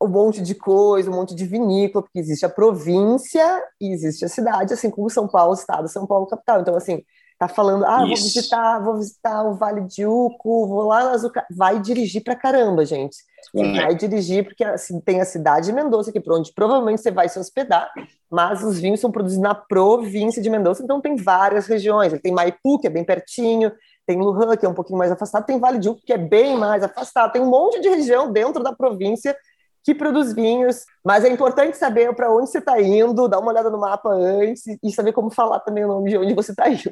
um 0.00 0.08
monte 0.08 0.40
de 0.40 0.54
coisa, 0.54 1.10
um 1.10 1.14
monte 1.14 1.34
de 1.34 1.44
vinícola, 1.44 2.02
porque 2.02 2.18
existe 2.18 2.46
a 2.46 2.48
província 2.48 3.62
e 3.80 3.92
existe 3.92 4.24
a 4.24 4.28
cidade, 4.28 4.72
assim 4.72 4.90
como 4.90 5.10
São 5.10 5.26
Paulo, 5.26 5.54
estado, 5.54 5.88
São 5.88 6.06
Paulo, 6.06 6.26
capital. 6.26 6.60
Então, 6.60 6.76
assim, 6.76 7.02
tá 7.38 7.46
falando, 7.46 7.84
ah, 7.84 7.98
vou 7.98 8.08
visitar, 8.08 8.78
vou 8.80 8.96
visitar 8.96 9.44
o 9.44 9.54
Vale 9.54 9.82
de 9.82 10.04
Uco, 10.04 10.66
vou 10.66 10.82
lá. 10.82 11.14
Vai 11.50 11.78
dirigir 11.80 12.22
para 12.24 12.34
caramba, 12.34 12.84
gente. 12.84 13.16
Você 13.54 13.72
vai 13.72 13.94
dirigir, 13.94 14.44
porque 14.44 14.64
assim, 14.64 15.00
tem 15.00 15.20
a 15.20 15.24
cidade 15.24 15.66
de 15.66 15.72
Mendoza, 15.72 16.10
que 16.10 16.20
por 16.20 16.38
onde 16.38 16.52
provavelmente 16.52 17.00
você 17.00 17.10
vai 17.10 17.28
se 17.28 17.38
hospedar, 17.38 17.90
mas 18.30 18.62
os 18.62 18.78
vinhos 18.78 19.00
são 19.00 19.10
produzidos 19.10 19.42
na 19.42 19.54
província 19.54 20.42
de 20.42 20.50
Mendoza, 20.50 20.82
então 20.82 21.00
tem 21.00 21.16
várias 21.16 21.66
regiões. 21.66 22.12
Tem 22.20 22.32
Maipu, 22.32 22.78
que 22.78 22.88
é 22.88 22.90
bem 22.90 23.04
pertinho, 23.04 23.72
tem 24.04 24.18
Lujan, 24.18 24.56
que 24.56 24.66
é 24.66 24.68
um 24.68 24.74
pouquinho 24.74 24.98
mais 24.98 25.12
afastado, 25.12 25.46
tem 25.46 25.60
Vale 25.60 25.78
de 25.78 25.88
Uco, 25.88 26.02
que 26.04 26.12
é 26.12 26.18
bem 26.18 26.56
mais 26.56 26.82
afastado, 26.82 27.32
tem 27.32 27.40
um 27.40 27.48
monte 27.48 27.80
de 27.80 27.88
região 27.88 28.32
dentro 28.32 28.62
da 28.62 28.72
província 28.72 29.36
que 29.84 29.94
produz 29.94 30.34
vinhos, 30.34 30.84
mas 31.04 31.24
é 31.24 31.28
importante 31.28 31.76
saber 31.76 32.14
para 32.14 32.32
onde 32.32 32.50
você 32.50 32.58
está 32.58 32.80
indo, 32.80 33.28
dar 33.28 33.38
uma 33.38 33.50
olhada 33.50 33.70
no 33.70 33.80
mapa 33.80 34.10
antes 34.10 34.64
e 34.82 34.92
saber 34.92 35.12
como 35.12 35.30
falar 35.30 35.60
também 35.60 35.84
o 35.84 35.88
nome 35.88 36.10
de 36.10 36.18
onde 36.18 36.34
você 36.34 36.52
está 36.52 36.68
indo. 36.68 36.82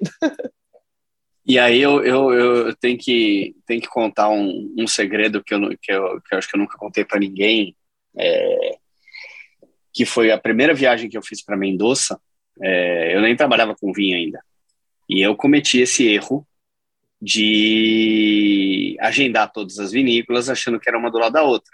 E 1.49 1.61
aí 1.61 1.81
eu, 1.81 2.05
eu, 2.05 2.33
eu 2.33 2.77
tenho, 2.77 2.99
que, 2.99 3.55
tenho 3.65 3.81
que 3.81 3.87
contar 3.87 4.29
um, 4.29 4.75
um 4.77 4.87
segredo 4.87 5.45
que 5.45 5.55
eu, 5.55 5.61
que, 5.81 5.93
eu, 5.93 6.21
que 6.21 6.35
eu 6.35 6.39
acho 6.39 6.49
que 6.49 6.57
eu 6.57 6.61
nunca 6.61 6.77
contei 6.77 7.05
para 7.05 7.21
ninguém, 7.21 7.77
é, 8.19 8.79
que 9.93 10.05
foi 10.05 10.33
a 10.33 10.39
primeira 10.39 10.75
viagem 10.75 11.09
que 11.09 11.17
eu 11.17 11.23
fiz 11.23 11.45
para 11.45 11.57
Mendoza, 11.57 12.21
é, 12.61 13.15
eu 13.15 13.21
nem 13.21 13.37
trabalhava 13.37 13.77
com 13.77 13.93
vinho 13.93 14.17
ainda, 14.17 14.43
e 15.09 15.25
eu 15.25 15.37
cometi 15.37 15.81
esse 15.81 16.09
erro 16.09 16.45
de 17.23 18.97
agendar 19.01 19.53
todas 19.53 19.79
as 19.79 19.93
vinícolas 19.93 20.51
achando 20.51 20.81
que 20.81 20.89
era 20.89 20.99
uma 20.99 21.11
do 21.11 21.19
lado 21.19 21.33
da 21.33 21.43
outra. 21.43 21.73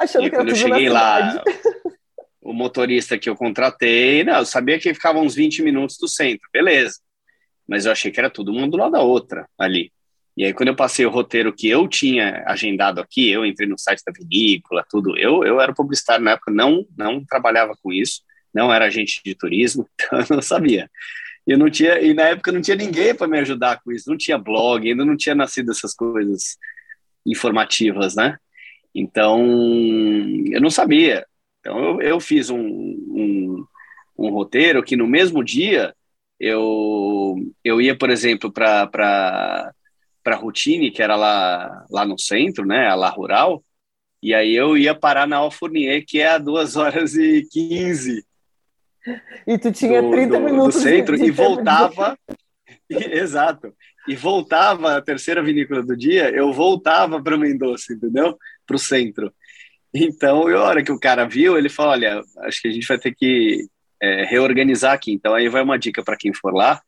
Achando 0.00 0.26
e 0.26 0.30
que 0.30 0.36
quando 0.36 0.48
eu 0.48 0.56
cheguei 0.56 0.88
lá, 0.88 1.42
o 2.40 2.52
motorista 2.52 3.18
que 3.18 3.28
eu 3.28 3.36
contratei, 3.36 4.24
não, 4.24 4.38
eu 4.38 4.46
sabia 4.46 4.78
que 4.78 4.94
ficava 4.94 5.18
uns 5.18 5.34
20 5.34 5.62
minutos 5.62 5.98
do 5.98 6.08
centro, 6.08 6.48
beleza 6.52 6.94
mas 7.70 7.86
eu 7.86 7.92
achei 7.92 8.10
que 8.10 8.18
era 8.18 8.28
todo 8.28 8.52
mundo 8.52 8.72
do 8.72 8.78
lado 8.78 8.90
da 8.90 9.00
outra 9.00 9.48
ali. 9.56 9.92
E 10.36 10.44
aí, 10.44 10.52
quando 10.52 10.70
eu 10.70 10.76
passei 10.76 11.06
o 11.06 11.10
roteiro 11.10 11.52
que 11.52 11.68
eu 11.68 11.86
tinha 11.86 12.42
agendado 12.44 13.00
aqui, 13.00 13.30
eu 13.30 13.46
entrei 13.46 13.68
no 13.68 13.78
site 13.78 14.02
da 14.04 14.12
vinícola, 14.12 14.84
tudo. 14.90 15.16
Eu, 15.16 15.44
eu 15.44 15.60
era 15.60 15.72
publicitário 15.72 16.24
na 16.24 16.32
época, 16.32 16.50
não, 16.50 16.84
não 16.98 17.24
trabalhava 17.24 17.74
com 17.80 17.92
isso, 17.92 18.22
não 18.52 18.72
era 18.72 18.86
agente 18.86 19.20
de 19.24 19.36
turismo, 19.36 19.88
então 19.94 20.18
eu 20.18 20.26
não 20.30 20.42
sabia. 20.42 20.90
Eu 21.46 21.56
não 21.56 21.70
tinha, 21.70 22.00
e 22.00 22.12
na 22.12 22.24
época 22.24 22.50
não 22.50 22.60
tinha 22.60 22.76
ninguém 22.76 23.14
para 23.14 23.28
me 23.28 23.38
ajudar 23.38 23.80
com 23.84 23.92
isso, 23.92 24.10
não 24.10 24.16
tinha 24.16 24.36
blog, 24.36 24.88
ainda 24.88 25.04
não 25.04 25.16
tinha 25.16 25.34
nascido 25.34 25.70
essas 25.70 25.94
coisas 25.94 26.56
informativas, 27.24 28.16
né? 28.16 28.36
Então, 28.94 29.46
eu 30.46 30.60
não 30.60 30.70
sabia. 30.70 31.26
Então, 31.60 31.78
eu, 31.78 32.00
eu 32.00 32.20
fiz 32.20 32.50
um, 32.50 32.58
um, 32.58 33.64
um 34.18 34.30
roteiro 34.30 34.82
que 34.82 34.96
no 34.96 35.06
mesmo 35.06 35.44
dia 35.44 35.94
eu, 36.38 37.36
eu 37.62 37.80
ia, 37.80 37.96
por 37.96 38.10
exemplo, 38.10 38.50
para 38.50 39.72
para 40.22 40.36
Routine, 40.36 40.90
que 40.90 41.02
era 41.02 41.16
lá, 41.16 41.84
lá 41.90 42.04
no 42.04 42.18
centro, 42.18 42.66
né, 42.66 42.88
a 42.88 42.94
lá 42.94 43.08
rural, 43.08 43.64
e 44.22 44.34
aí 44.34 44.54
eu 44.54 44.76
ia 44.76 44.94
parar 44.94 45.26
na 45.26 45.38
Alfournier, 45.38 46.04
que 46.06 46.20
é 46.20 46.28
a 46.28 46.38
2 46.38 46.76
horas 46.76 47.14
e 47.14 47.46
15. 47.50 48.24
E 49.46 49.58
tu 49.58 49.72
tinha 49.72 50.02
do, 50.02 50.10
30 50.10 50.38
do, 50.38 50.44
minutos 50.44 50.74
do 50.74 50.80
centro 50.80 51.16
de, 51.16 51.22
de 51.22 51.28
e 51.28 51.30
voltava 51.30 52.18
e, 52.88 52.96
exato. 52.96 53.74
E 54.06 54.14
voltava 54.14 54.96
a 54.96 55.02
terceira 55.02 55.42
vinícola 55.42 55.82
do 55.82 55.96
dia, 55.96 56.30
eu 56.30 56.52
voltava 56.52 57.22
para 57.22 57.38
Mendoza, 57.38 57.92
entendeu? 57.92 58.36
Para 58.70 58.76
o 58.76 58.78
centro. 58.78 59.34
Então, 59.92 60.46
a 60.46 60.62
hora 60.62 60.84
que 60.84 60.92
o 60.92 61.00
cara 61.00 61.26
viu, 61.26 61.58
ele 61.58 61.68
falou: 61.68 61.90
"Olha, 61.90 62.22
acho 62.44 62.62
que 62.62 62.68
a 62.68 62.70
gente 62.70 62.86
vai 62.86 62.98
ter 62.98 63.12
que 63.12 63.68
é, 64.00 64.24
reorganizar 64.24 64.92
aqui. 64.92 65.10
Então, 65.12 65.34
aí 65.34 65.48
vai 65.48 65.60
uma 65.60 65.76
dica 65.76 66.04
para 66.04 66.16
quem 66.16 66.32
for 66.32 66.54
lá: 66.54 66.80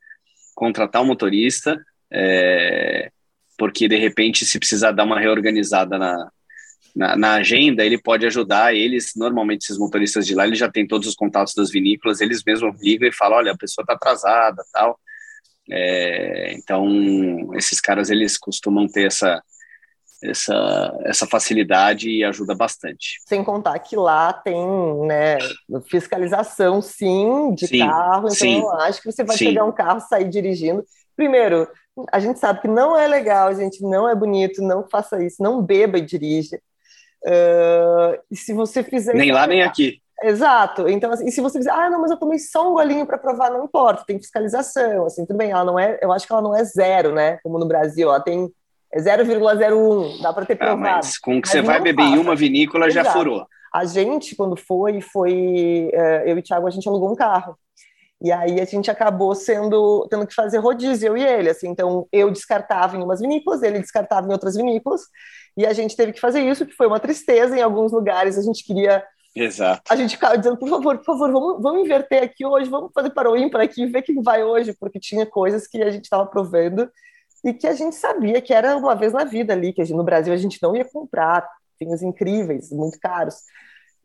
contratar 0.55 1.01
um 1.01 1.05
motorista, 1.05 1.77
é, 2.09 3.11
porque 3.57 3.89
de 3.89 3.97
repente, 3.97 4.45
se 4.45 4.57
precisar 4.57 4.91
dar 4.91 5.03
uma 5.03 5.19
reorganizada 5.19 5.97
na, 5.97 6.31
na, 6.95 7.17
na, 7.17 7.33
agenda, 7.33 7.85
ele 7.85 8.01
pode 8.01 8.25
ajudar. 8.25 8.73
Eles, 8.73 9.11
normalmente, 9.17 9.63
esses 9.63 9.77
motoristas 9.77 10.25
de 10.25 10.33
lá, 10.33 10.47
eles 10.47 10.59
já 10.59 10.71
têm 10.71 10.87
todos 10.87 11.05
os 11.05 11.15
contatos 11.15 11.53
das 11.53 11.69
vinícolas, 11.69 12.21
eles 12.21 12.41
mesmos 12.45 12.81
ligam 12.81 13.09
e 13.09 13.13
falam: 13.13 13.39
olha, 13.39 13.51
a 13.51 13.57
pessoa 13.57 13.83
está 13.83 13.93
atrasada, 13.95 14.63
tal. 14.71 14.97
É, 15.69 16.53
então, 16.53 17.51
esses 17.55 17.81
caras, 17.81 18.09
eles 18.09 18.37
costumam 18.37 18.87
ter 18.87 19.07
essa 19.07 19.41
essa, 20.23 20.97
essa 21.03 21.27
facilidade 21.27 22.09
e 22.09 22.23
ajuda 22.23 22.55
bastante. 22.55 23.19
Sem 23.27 23.43
contar 23.43 23.77
que 23.79 23.95
lá 23.95 24.31
tem 24.33 24.57
né, 25.05 25.37
fiscalização, 25.89 26.81
sim, 26.81 27.53
de 27.53 27.67
sim, 27.67 27.79
carro, 27.79 28.27
então 28.27 28.31
sim, 28.31 28.59
eu 28.59 28.71
acho 28.71 29.01
que 29.01 29.11
você 29.11 29.23
vai 29.23 29.37
sim. 29.37 29.45
pegar 29.47 29.65
um 29.65 29.71
carro, 29.71 29.99
sair 29.99 30.29
dirigindo. 30.29 30.83
Primeiro, 31.15 31.67
a 32.11 32.19
gente 32.19 32.39
sabe 32.39 32.61
que 32.61 32.67
não 32.67 32.97
é 32.97 33.07
legal, 33.07 33.53
gente, 33.53 33.83
não 33.83 34.09
é 34.09 34.15
bonito, 34.15 34.61
não 34.61 34.87
faça 34.87 35.23
isso, 35.23 35.41
não 35.41 35.61
beba 35.61 35.97
e 35.97 36.01
dirija. 36.01 36.59
Uh, 37.25 38.19
e 38.29 38.35
se 38.35 38.53
você 38.53 38.83
fizer. 38.83 39.13
Nem 39.13 39.31
lá, 39.31 39.47
nem 39.47 39.63
aqui. 39.63 40.01
Exato. 40.21 40.87
Então, 40.87 41.11
assim, 41.11 41.27
e 41.27 41.31
se 41.31 41.41
você 41.41 41.57
dizer, 41.57 41.71
ah, 41.71 41.89
não, 41.89 42.01
mas 42.01 42.09
eu 42.09 42.17
tomei 42.17 42.39
só 42.39 42.69
um 42.69 42.73
golinho 42.73 43.05
para 43.05 43.17
provar, 43.17 43.51
não 43.51 43.65
importa, 43.65 44.05
tem 44.05 44.17
fiscalização, 44.17 45.05
assim, 45.05 45.25
tudo 45.25 45.37
bem, 45.37 45.51
ela 45.51 45.65
não 45.65 45.77
é, 45.77 45.99
eu 46.01 46.13
acho 46.13 46.25
que 46.25 46.31
ela 46.31 46.41
não 46.41 46.55
é 46.55 46.63
zero, 46.63 47.13
né, 47.13 47.37
como 47.43 47.59
no 47.59 47.67
Brasil, 47.67 48.07
ela 48.07 48.21
tem 48.21 48.49
é 48.93 48.99
0,01, 48.99 50.21
dá 50.21 50.31
para 50.31 50.45
ter 50.45 50.55
provado. 50.55 50.85
Ah, 50.87 50.95
mas 50.97 51.17
com 51.17 51.41
que 51.41 51.49
você 51.49 51.63
vai 51.63 51.81
beber 51.81 52.03
faça. 52.03 52.15
em 52.15 52.19
uma 52.19 52.35
vinícola 52.35 52.87
Exato. 52.87 53.05
já 53.07 53.11
furou. 53.11 53.47
A 53.73 53.85
gente, 53.85 54.35
quando 54.35 54.55
foi, 54.55 55.01
foi 55.01 55.89
é, 55.91 56.31
eu 56.31 56.37
e 56.37 56.39
o 56.39 56.43
Thiago, 56.43 56.67
a 56.67 56.69
gente 56.69 56.87
alugou 56.87 57.11
um 57.11 57.15
carro. 57.15 57.57
E 58.21 58.31
aí 58.31 58.61
a 58.61 58.65
gente 58.65 58.91
acabou 58.91 59.33
sendo 59.33 60.07
tendo 60.09 60.27
que 60.27 60.33
fazer 60.33 60.59
rodízio, 60.59 61.07
eu 61.07 61.17
e 61.17 61.23
ele. 61.23 61.49
Assim, 61.49 61.69
então 61.69 62.07
eu 62.11 62.29
descartava 62.29 62.95
em 62.95 63.01
umas 63.01 63.19
vinícolas, 63.19 63.63
ele 63.63 63.79
descartava 63.79 64.27
em 64.27 64.31
outras 64.31 64.55
vinícolas, 64.55 65.01
e 65.57 65.65
a 65.65 65.73
gente 65.73 65.95
teve 65.95 66.13
que 66.13 66.21
fazer 66.21 66.41
isso, 66.41 66.65
que 66.65 66.73
foi 66.73 66.85
uma 66.85 66.99
tristeza 66.99 67.57
em 67.57 67.61
alguns 67.63 67.91
lugares. 67.91 68.37
A 68.37 68.43
gente 68.43 68.63
queria. 68.63 69.03
Exato. 69.35 69.81
A 69.89 69.95
gente 69.95 70.11
ficava 70.11 70.37
dizendo, 70.37 70.57
por 70.57 70.69
favor, 70.69 70.97
por 70.99 71.05
favor, 71.05 71.31
vamos, 71.31 71.61
vamos 71.63 71.81
inverter 71.81 72.21
aqui 72.21 72.45
hoje, 72.45 72.69
vamos 72.69 72.91
fazer 72.93 73.09
para 73.09 73.31
o 73.31 73.35
ímpar 73.35 73.61
aqui, 73.61 73.87
ver 73.87 74.03
quem 74.03 74.21
vai 74.21 74.43
hoje, 74.43 74.71
porque 74.79 74.99
tinha 74.99 75.25
coisas 75.25 75.65
que 75.65 75.81
a 75.81 75.89
gente 75.89 76.03
estava 76.03 76.27
provando 76.27 76.87
e 77.43 77.53
que 77.53 77.67
a 77.67 77.73
gente 77.73 77.95
sabia 77.95 78.41
que 78.41 78.53
era 78.53 78.77
uma 78.77 78.95
vez 78.95 79.11
na 79.11 79.23
vida 79.23 79.53
ali, 79.53 79.73
que 79.73 79.83
no 79.93 80.03
Brasil 80.03 80.33
a 80.33 80.37
gente 80.37 80.59
não 80.61 80.75
ia 80.75 80.85
comprar 80.85 81.47
vinhos 81.79 82.01
incríveis, 82.01 82.71
muito 82.71 82.99
caros. 82.99 83.35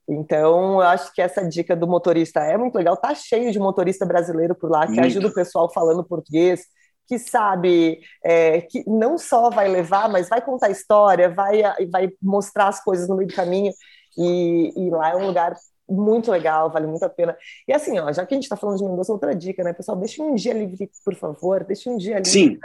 Então, 0.09 0.81
eu 0.81 0.88
acho 0.88 1.12
que 1.12 1.20
essa 1.20 1.46
dica 1.46 1.77
do 1.77 1.87
motorista 1.87 2.40
é 2.40 2.57
muito 2.57 2.74
legal. 2.74 2.96
Tá 2.96 3.14
cheio 3.14 3.53
de 3.53 3.59
motorista 3.59 4.07
brasileiro 4.07 4.55
por 4.55 4.70
lá 4.70 4.87
que 4.87 4.92
muito. 4.92 5.05
ajuda 5.05 5.29
o 5.29 5.35
pessoal 5.35 5.70
falando 5.70 6.03
português, 6.03 6.62
que 7.07 7.18
sabe 7.18 8.01
é, 8.24 8.62
que 8.62 8.83
não 8.88 9.18
só 9.18 9.51
vai 9.51 9.68
levar, 9.68 10.09
mas 10.09 10.29
vai 10.29 10.40
contar 10.40 10.70
história, 10.70 11.29
vai, 11.29 11.62
vai 11.90 12.11
mostrar 12.22 12.68
as 12.68 12.83
coisas 12.83 13.07
no 13.09 13.16
meio 13.16 13.29
do 13.29 13.35
caminho. 13.35 13.72
E, 14.16 14.72
e 14.77 14.90
lá 14.90 15.11
é 15.11 15.16
um 15.16 15.27
lugar 15.27 15.55
muito 15.88 16.31
legal, 16.31 16.70
vale 16.70 16.87
muito 16.87 17.03
a 17.05 17.09
pena. 17.09 17.37
E 17.66 17.72
assim, 17.72 17.98
ó, 17.98 18.12
já 18.12 18.27
que 18.27 18.35
a 18.35 18.37
gente 18.37 18.44
está 18.44 18.57
falando 18.57 18.79
de 18.79 18.85
Mendoza, 18.85 19.12
outra 19.12 19.35
dica, 19.35 19.64
né, 19.64 19.72
pessoal? 19.72 19.96
Deixa 19.96 20.22
um 20.22 20.35
dia 20.35 20.53
livre, 20.53 20.90
por 21.05 21.14
favor, 21.14 21.64
deixa 21.64 21.88
um 21.90 21.96
dia 21.96 22.16
livre. 22.16 22.31
Sim, 22.31 22.59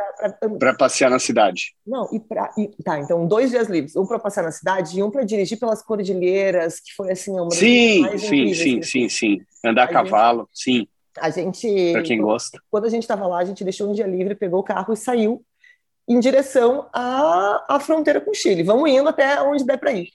para 0.59 0.75
passear 0.75 1.09
na 1.09 1.19
cidade. 1.19 1.73
Não, 1.85 2.07
e 2.11 2.19
para. 2.19 2.51
Tá, 2.83 2.99
então, 2.99 3.25
dois 3.25 3.51
dias 3.51 3.67
livres, 3.67 3.95
um 3.95 4.05
para 4.05 4.19
passear 4.19 4.43
na 4.43 4.51
cidade 4.51 4.99
e 4.99 5.03
um 5.03 5.09
para 5.09 5.23
dirigir 5.23 5.57
pelas 5.59 5.81
cordilheiras, 5.81 6.79
que 6.79 6.93
foi 6.93 7.11
assim, 7.11 7.31
uma 7.31 7.51
Sim, 7.51 8.17
sim, 8.17 8.53
sim, 8.53 8.81
sim, 8.81 9.09
sim. 9.09 9.41
Andar 9.63 9.83
a, 9.83 9.85
a 9.85 9.87
cavalo, 9.87 10.49
gente, 10.53 10.63
sim. 10.63 10.87
A 11.19 11.29
gente. 11.29 11.91
Para 11.91 12.03
quem 12.03 12.21
gosta. 12.21 12.59
Quando 12.69 12.85
a 12.85 12.89
gente 12.89 13.03
estava 13.03 13.25
lá, 13.27 13.39
a 13.39 13.45
gente 13.45 13.63
deixou 13.63 13.89
um 13.89 13.93
dia 13.93 14.07
livre, 14.07 14.35
pegou 14.35 14.59
o 14.59 14.63
carro 14.63 14.93
e 14.93 14.97
saiu 14.97 15.43
em 16.07 16.19
direção 16.19 16.87
à, 16.91 17.63
à 17.69 17.79
fronteira 17.79 18.19
com 18.19 18.31
o 18.31 18.35
Chile. 18.35 18.63
Vamos 18.63 18.89
indo 18.89 19.07
até 19.07 19.41
onde 19.41 19.63
der 19.63 19.77
para 19.77 19.93
ir. 19.93 20.09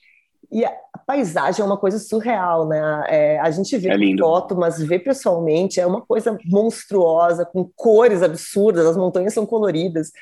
E 0.51 0.64
paisagem 1.09 1.62
é 1.62 1.64
uma 1.64 1.79
coisa 1.79 1.99
surreal, 1.99 2.68
né? 2.68 3.05
É, 3.09 3.40
a 3.40 3.51
gente 3.51 3.79
vê 3.79 3.88
é 3.88 4.18
foto, 4.18 4.55
mas 4.55 4.79
ver 4.79 4.99
pessoalmente 4.99 5.81
é 5.81 5.87
uma 5.87 6.03
coisa 6.03 6.37
monstruosa, 6.44 7.47
com 7.47 7.64
cores 7.75 8.23
absurdas, 8.23 8.85
as 8.85 8.94
montanhas 8.94 9.33
são 9.33 9.47
coloridas. 9.47 10.12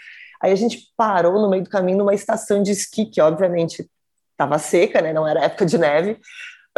Aí 0.41 0.53
a 0.53 0.55
gente 0.55 0.93
parou 0.97 1.43
no 1.43 1.51
meio 1.51 1.65
do 1.65 1.71
caminho 1.71 1.99
numa 1.99 2.15
estação 2.15 2.63
de 2.63 2.71
esqui, 2.71 3.05
que 3.05 3.21
obviamente 3.21 3.91
estava 4.31 4.61
seca, 4.61 5.03
né? 5.03 5.13
Não 5.13 5.27
era 5.27 5.47
época 5.47 5.67
de 5.67 5.77
neve. 5.77 6.21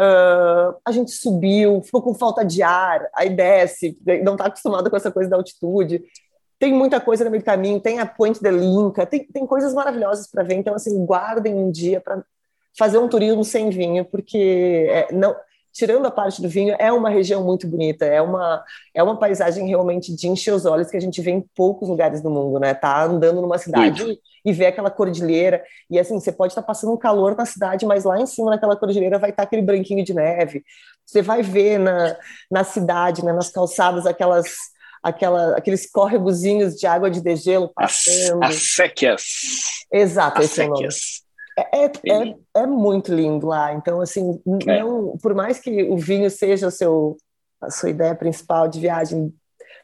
Uh, 0.01 0.73
a 0.87 0.91
gente 0.91 1.11
subiu, 1.11 1.83
ficou 1.83 2.01
com 2.01 2.15
falta 2.15 2.43
de 2.43 2.63
ar, 2.63 3.07
aí 3.15 3.29
desce, 3.29 3.99
não 4.25 4.33
está 4.33 4.47
acostumado 4.47 4.89
com 4.89 4.97
essa 4.97 5.11
coisa 5.11 5.29
da 5.29 5.37
altitude. 5.37 6.03
Tem 6.59 6.73
muita 6.73 6.99
coisa 6.99 7.25
no 7.25 7.31
meio 7.31 7.43
do 7.43 7.47
caminho, 7.47 7.79
tem 7.79 7.99
a 7.99 8.07
Point 8.07 8.41
de 8.41 8.51
Linca, 8.51 9.05
tem, 9.05 9.27
tem 9.27 9.47
coisas 9.47 9.75
maravilhosas 9.75 10.31
para 10.31 10.43
ver. 10.43 10.55
Então, 10.55 10.75
assim, 10.75 11.05
guardem 11.05 11.53
um 11.53 11.71
dia 11.71 12.01
para 12.01 12.23
fazer 12.79 12.99
um 12.99 13.09
turismo 13.09 13.45
sem 13.45 13.71
vinho, 13.71 14.05
porque 14.05 14.87
é, 14.89 15.13
não, 15.13 15.35
tirando 15.73 16.07
a 16.07 16.11
parte 16.11 16.41
do 16.41 16.49
vinho, 16.49 16.77
é 16.79 16.93
uma 16.93 17.11
região 17.11 17.45
muito 17.45 17.67
bonita, 17.67 18.05
é 18.05 18.23
uma, 18.23 18.65
é 18.95 19.03
uma 19.03 19.19
paisagem 19.19 19.67
realmente 19.67 20.15
de 20.15 20.29
encher 20.29 20.55
os 20.55 20.65
olhos 20.65 20.89
que 20.89 20.97
a 20.97 21.01
gente 21.01 21.21
vê 21.21 21.33
em 21.33 21.45
poucos 21.55 21.89
lugares 21.89 22.23
do 22.23 22.31
mundo, 22.31 22.61
né? 22.61 22.75
Tá 22.75 23.05
andando 23.05 23.43
numa 23.43 23.59
cidade 23.59 24.05
muito. 24.05 24.21
e 24.45 24.53
ver 24.53 24.67
aquela 24.67 24.91
cordilheira, 24.91 25.63
e 25.91 25.99
assim, 25.99 26.19
você 26.19 26.31
pode 26.31 26.53
estar 26.53 26.63
tá 26.63 26.67
passando 26.67 26.93
um 26.93 26.97
calor 26.97 27.37
na 27.37 27.45
cidade, 27.45 27.85
mas 27.85 28.05
lá 28.05 28.21
em 28.21 28.27
cima 28.27 28.51
naquela 28.51 28.77
cordilheira 28.77 29.19
vai 29.19 29.31
estar 29.31 29.43
tá 29.43 29.47
aquele 29.47 29.63
branquinho 29.63 30.05
de 30.05 30.15
neve. 30.15 30.65
Você 31.05 31.21
vai 31.21 31.43
ver 31.43 31.79
na, 31.79 32.17
na 32.51 32.63
cidade, 32.63 33.25
né, 33.25 33.33
nas 33.33 33.51
calçadas, 33.51 34.07
aquelas 34.07 34.55
aquela, 35.03 35.57
aqueles 35.57 35.89
córregozinhos 35.91 36.75
de 36.75 36.87
água 36.87 37.11
de 37.11 37.21
degelo 37.21 37.71
passando. 37.75 38.43
As, 38.43 38.57
as 38.57 38.75
séquias. 38.75 39.23
Exato, 39.93 40.41
as 40.41 40.47
esse 40.47 40.55
séquias. 40.57 40.73
é 40.73 40.77
o 40.77 40.81
nome. 40.81 41.28
É, 41.59 41.87
é, 41.87 42.63
é, 42.63 42.67
muito 42.67 43.13
lindo 43.15 43.47
lá. 43.47 43.73
Então, 43.75 44.01
assim, 44.01 44.41
é. 44.67 44.81
não, 44.83 45.17
por 45.19 45.35
mais 45.35 45.59
que 45.59 45.83
o 45.85 45.97
vinho 45.97 46.31
seja 46.31 46.71
seu, 46.71 47.17
a 47.61 47.71
sua 47.71 47.91
ideia 47.91 48.15
principal 48.15 48.69
de 48.69 48.79
viagem, 48.79 49.35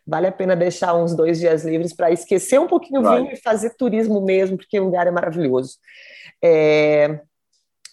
vale 0.06 0.26
a 0.26 0.32
pena 0.32 0.54
deixar 0.54 0.94
uns 0.94 1.14
dois 1.14 1.38
dias 1.38 1.64
livres 1.64 1.92
para 1.92 2.12
esquecer 2.12 2.60
um 2.60 2.68
pouquinho 2.68 3.00
o 3.00 3.16
vinho 3.16 3.32
e 3.32 3.36
fazer 3.36 3.70
turismo 3.70 4.20
mesmo, 4.20 4.56
porque 4.56 4.78
o 4.78 4.84
lugar 4.84 5.06
é 5.06 5.10
maravilhoso. 5.10 5.76
É, 6.42 7.20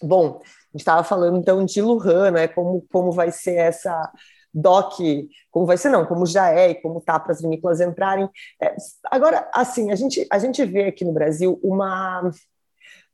bom, 0.02 0.40
a 0.40 0.72
gente 0.72 0.80
estava 0.80 1.02
falando 1.02 1.38
então 1.38 1.64
de 1.64 1.80
Lujan, 1.82 2.30
né? 2.30 2.48
Como, 2.48 2.86
como 2.92 3.10
vai 3.10 3.30
ser 3.30 3.56
essa 3.56 4.10
DOC, 4.54 5.28
como 5.50 5.66
vai 5.66 5.76
ser 5.76 5.88
não, 5.88 6.04
como 6.04 6.26
já 6.26 6.50
é 6.50 6.70
e 6.70 6.74
como 6.74 7.00
tá 7.00 7.18
para 7.18 7.32
as 7.32 7.40
vinícolas 7.40 7.80
entrarem. 7.80 8.28
É, 8.60 8.74
agora, 9.10 9.48
assim, 9.52 9.90
a 9.90 9.94
gente, 9.94 10.26
a 10.30 10.38
gente 10.38 10.64
vê 10.64 10.84
aqui 10.84 11.04
no 11.04 11.12
Brasil 11.12 11.58
uma 11.62 12.30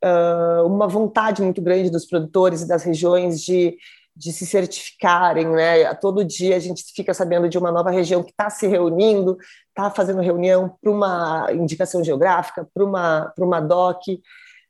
uh, 0.05 0.67
uma 0.67 0.87
vontade 0.87 1.43
muito 1.43 1.61
grande 1.61 1.91
dos 1.91 2.07
produtores 2.07 2.63
e 2.63 2.69
das 2.69 2.83
regiões 2.83 3.41
de, 3.41 3.77
de 4.15 4.33
se 4.33 4.47
certificarem, 4.47 5.47
né? 5.49 5.95
Todo 5.95 6.25
dia 6.25 6.57
a 6.57 6.59
gente 6.59 6.85
fica 6.95 7.15
sabendo 7.15 7.49
de 7.49 7.59
uma 7.59 7.71
nova 7.71 7.91
região 7.91 8.23
que 8.23 8.31
está 8.31 8.51
se 8.51 8.67
reunindo, 8.67 9.39
está 9.69 9.91
fazendo 9.91 10.21
reunião 10.21 10.77
para 10.81 10.91
uma 10.91 11.49
indicação 11.53 12.03
geográfica, 12.03 12.69
para 12.73 12.85
uma, 12.85 13.33
uma 13.39 13.61
DOC. 13.61 14.21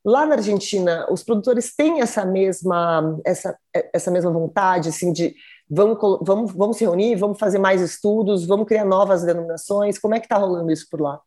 Lá 0.04 0.24
na 0.24 0.36
Argentina, 0.36 1.06
os 1.10 1.22
produtores 1.22 1.74
têm 1.74 2.00
essa 2.00 2.24
mesma, 2.24 3.18
essa, 3.24 3.58
essa 3.92 4.10
mesma 4.10 4.30
vontade, 4.30 4.88
assim, 4.88 5.12
de 5.12 5.34
vamos, 5.68 5.98
vamos, 6.22 6.52
vamos 6.52 6.76
se 6.76 6.84
reunir, 6.84 7.16
vamos 7.16 7.38
fazer 7.38 7.58
mais 7.58 7.80
estudos, 7.80 8.46
vamos 8.46 8.66
criar 8.66 8.84
novas 8.84 9.22
denominações. 9.22 9.98
Como 9.98 10.14
é 10.14 10.20
que 10.20 10.26
está 10.26 10.36
rolando 10.36 10.70
isso 10.70 10.86
por 10.90 11.00
lá? 11.00 11.20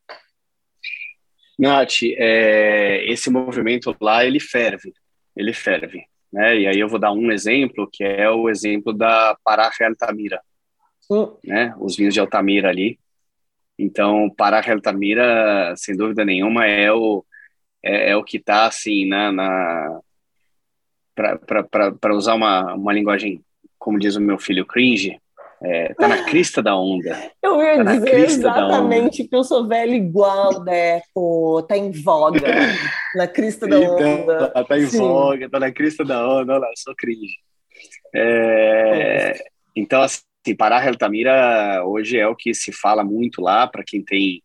Nath, 1.61 2.01
é, 2.17 3.05
esse 3.05 3.29
movimento 3.29 3.95
lá, 4.01 4.25
ele 4.25 4.39
ferve, 4.39 4.91
ele 5.37 5.53
ferve, 5.53 6.03
né? 6.33 6.57
E 6.57 6.65
aí 6.65 6.79
eu 6.79 6.89
vou 6.89 6.97
dar 6.97 7.11
um 7.11 7.31
exemplo, 7.31 7.87
que 7.93 8.03
é 8.03 8.27
o 8.31 8.49
exemplo 8.49 8.91
da 8.91 9.37
Paraje 9.43 9.83
Altamira, 9.83 10.41
uh. 11.07 11.37
né? 11.45 11.75
Os 11.79 11.95
vinhos 11.95 12.15
de 12.15 12.19
Altamira 12.19 12.69
ali. 12.69 12.99
Então, 13.77 14.27
Paraje 14.35 14.71
Altamira, 14.71 15.75
sem 15.77 15.95
dúvida 15.95 16.25
nenhuma, 16.25 16.65
é 16.65 16.91
o, 16.91 17.23
é, 17.83 18.09
é 18.09 18.17
o 18.17 18.23
que 18.23 18.37
está, 18.37 18.65
assim, 18.65 19.05
na... 19.05 19.31
na 19.31 19.99
para 21.13 22.15
usar 22.15 22.33
uma, 22.33 22.73
uma 22.73 22.91
linguagem, 22.91 23.43
como 23.77 23.99
diz 23.99 24.15
o 24.15 24.21
meu 24.21 24.39
filho, 24.39 24.65
cringe, 24.65 25.20
é, 25.63 25.93
tá 25.93 26.07
na 26.07 26.23
crista 26.23 26.61
da 26.61 26.75
onda. 26.75 27.31
Eu 27.41 27.61
ia 27.61 27.83
tá 27.83 27.95
dizer 27.95 28.15
exatamente 28.15 29.27
que 29.27 29.35
eu 29.35 29.43
sou 29.43 29.67
velho 29.67 29.93
igual, 29.93 30.63
Deco. 30.63 31.61
Tá 31.67 31.77
em 31.77 31.91
voga. 31.91 32.41
na 33.15 33.27
crista 33.27 33.67
da 33.67 33.77
então, 33.77 34.21
onda. 34.21 34.47
Tá, 34.49 34.63
tá 34.63 34.79
em 34.79 34.87
Sim. 34.87 34.97
voga, 34.97 35.49
tá 35.49 35.59
na 35.59 35.71
crista 35.71 36.03
da 36.03 36.27
onda. 36.27 36.53
Olha 36.53 36.61
lá, 36.61 36.67
sou 36.75 36.95
cringe. 36.95 37.35
É, 38.13 39.37
então, 39.75 40.01
assim, 40.01 40.55
Pará 40.57 40.85
Altamira 40.87 41.83
hoje 41.85 42.17
é 42.17 42.27
o 42.27 42.35
que 42.35 42.53
se 42.55 42.71
fala 42.71 43.03
muito 43.03 43.39
lá, 43.39 43.67
para 43.67 43.83
quem 43.85 44.03
tem 44.03 44.41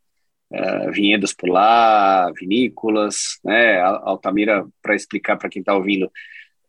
uh, 0.52 0.92
vinhedos 0.92 1.32
por 1.32 1.48
lá, 1.48 2.30
vinícolas, 2.38 3.38
né? 3.42 3.80
Altamira, 3.80 4.66
para 4.82 4.94
explicar 4.94 5.36
para 5.36 5.48
quem 5.48 5.60
está 5.60 5.74
ouvindo, 5.74 6.10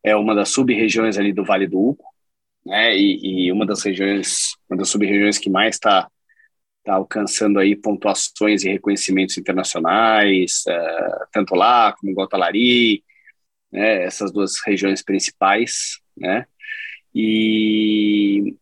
é 0.02 0.16
uma 0.16 0.34
das 0.34 0.50
sub-regiões 0.50 1.18
ali 1.18 1.34
do 1.34 1.44
Vale 1.44 1.68
do 1.68 1.80
Uco, 1.80 2.06
né? 2.68 2.96
E, 2.98 3.46
e 3.48 3.52
uma 3.52 3.66
das 3.66 3.82
regiões, 3.82 4.56
uma 4.70 4.78
das 4.78 4.90
sub-regiões 4.90 5.38
que 5.38 5.50
mais 5.50 5.76
está 5.76 6.10
tá 6.84 6.96
alcançando 6.96 7.60
aí 7.60 7.76
pontuações 7.76 8.64
e 8.64 8.70
reconhecimentos 8.70 9.38
internacionais, 9.38 10.64
uh, 10.68 11.28
tanto 11.32 11.56
lá 11.56 11.94
como 11.94 12.12
em 12.12 12.16
Guatalari, 12.16 13.04
né? 13.72 14.04
Essas 14.04 14.32
duas 14.32 14.56
regiões 14.66 15.02
principais, 15.02 16.00
né? 16.16 16.46
E 17.16 18.54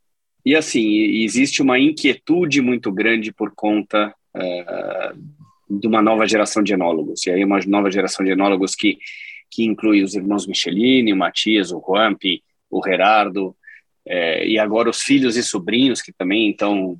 e 0.46 0.56
assim 0.56 0.88
existe 1.24 1.63
uma 1.63 1.80
inquietude 1.80 2.62
muito 2.62 2.91
grande 2.91 3.34
por 3.34 3.52
conta 3.56 4.13
uh, 4.36 5.78
de 5.80 5.88
uma 5.88 6.04
nova 6.04 6.28
geração 6.28 6.62
de 6.62 6.72
enólogos 6.74 7.26
e 7.26 7.32
aí 7.32 7.44
uma 7.44 7.60
nova 7.65 7.89
geração 7.89 8.24
de 8.24 8.32
enólogos 8.32 8.76
que 8.76 8.99
que 9.49 9.64
inclui 9.64 10.03
os 10.03 10.16
irmãos 10.16 10.45
Michelini, 10.45 11.14
o 11.14 11.18
Matias, 11.18 11.72
o 11.72 11.82
Juanpi, 11.84 12.43
o 12.70 12.84
Gerardo, 12.84 13.56
é, 14.08 14.47
e 14.47 14.60
agora 14.60 14.89
os 14.89 15.01
filhos 15.01 15.36
e 15.36 15.43
sobrinhos 15.43 16.01
que 16.01 16.14
também 16.14 16.51
estão 16.51 16.99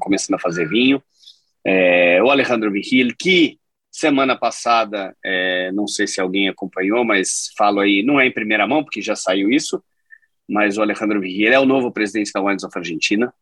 começando 0.00 0.34
a 0.34 0.40
fazer 0.40 0.68
vinho. 0.68 1.02
É, 1.64 2.22
o 2.22 2.30
Alejandro 2.30 2.70
Vigil, 2.70 3.14
que 3.18 3.58
semana 3.90 4.36
passada, 4.36 5.16
é, 5.24 5.70
não 5.72 5.86
sei 5.86 6.06
se 6.06 6.20
alguém 6.20 6.48
acompanhou, 6.48 7.04
mas 7.04 7.50
falo 7.56 7.80
aí, 7.80 8.02
não 8.02 8.20
é 8.20 8.26
em 8.26 8.32
primeira 8.32 8.66
mão, 8.66 8.82
porque 8.82 9.00
já 9.00 9.16
saiu 9.16 9.50
isso, 9.50 9.82
mas 10.48 10.76
o 10.76 10.82
Alejandro 10.82 11.20
Vigil 11.20 11.52
é 11.52 11.58
o 11.58 11.64
novo 11.64 11.90
presidente 11.90 12.32
da 12.32 12.42
Wines 12.42 12.64
of 12.64 12.76
Argentina. 12.76 13.32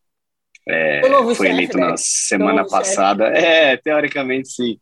É, 0.67 1.03
foi 1.35 1.49
eleito 1.49 1.77
né? 1.77 1.89
na 1.89 1.97
semana 1.97 2.67
passada. 2.67 3.27
Chefe. 3.35 3.47
É, 3.47 3.77
teoricamente 3.77 4.49
sim. 4.49 4.79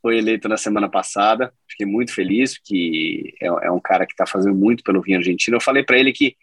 Foi 0.00 0.18
eleito 0.18 0.48
na 0.48 0.56
semana 0.56 0.88
passada. 0.88 1.52
Fiquei 1.68 1.86
muito 1.86 2.14
feliz, 2.14 2.56
que 2.58 3.34
é, 3.40 3.46
é 3.46 3.70
um 3.70 3.80
cara 3.80 4.06
que 4.06 4.12
está 4.12 4.26
fazendo 4.26 4.54
muito 4.54 4.84
pelo 4.84 5.02
vinho 5.02 5.18
argentino. 5.18 5.56
Eu 5.56 5.60
falei 5.60 5.82
para 5.82 5.98
ele 5.98 6.12
que 6.12 6.36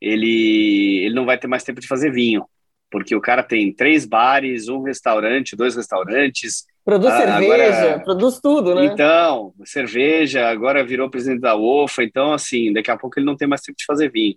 ele, 0.00 1.04
ele 1.04 1.14
não 1.14 1.24
vai 1.24 1.38
ter 1.38 1.46
mais 1.46 1.62
tempo 1.62 1.80
de 1.80 1.86
fazer 1.86 2.10
vinho, 2.10 2.44
porque 2.90 3.14
o 3.14 3.20
cara 3.20 3.42
tem 3.42 3.72
três 3.72 4.04
bares, 4.04 4.68
um 4.68 4.82
restaurante, 4.82 5.56
dois 5.56 5.76
restaurantes. 5.76 6.64
Produz 6.84 7.12
ah, 7.12 7.18
cerveja, 7.18 7.82
agora, 7.84 8.00
produz 8.00 8.40
tudo, 8.40 8.74
né? 8.74 8.86
Então, 8.86 9.52
cerveja, 9.64 10.48
agora 10.48 10.84
virou 10.84 11.10
presidente 11.10 11.40
da 11.40 11.54
UFA, 11.54 12.02
então, 12.02 12.32
assim, 12.32 12.72
daqui 12.72 12.90
a 12.90 12.96
pouco 12.96 13.18
ele 13.18 13.26
não 13.26 13.36
tem 13.36 13.46
mais 13.46 13.60
tempo 13.60 13.76
de 13.78 13.84
fazer 13.84 14.10
vinho. 14.10 14.36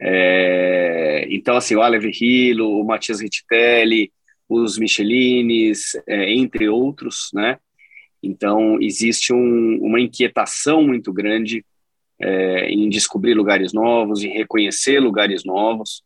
É, 0.00 1.26
então, 1.30 1.56
assim, 1.56 1.74
o 1.74 1.82
Alev 1.82 2.04
Hilo, 2.04 2.80
o 2.80 2.84
Matias 2.84 3.20
Rittitelli, 3.20 4.12
os 4.48 4.78
Michelines, 4.78 5.96
é, 6.06 6.32
entre 6.32 6.68
outros, 6.68 7.30
né? 7.34 7.58
Então, 8.22 8.78
existe 8.80 9.32
um, 9.32 9.78
uma 9.80 10.00
inquietação 10.00 10.82
muito 10.82 11.12
grande 11.12 11.64
é, 12.20 12.68
em 12.70 12.88
descobrir 12.88 13.34
lugares 13.34 13.72
novos, 13.72 14.22
em 14.22 14.30
reconhecer 14.30 14.98
lugares 15.00 15.44
novos. 15.44 16.02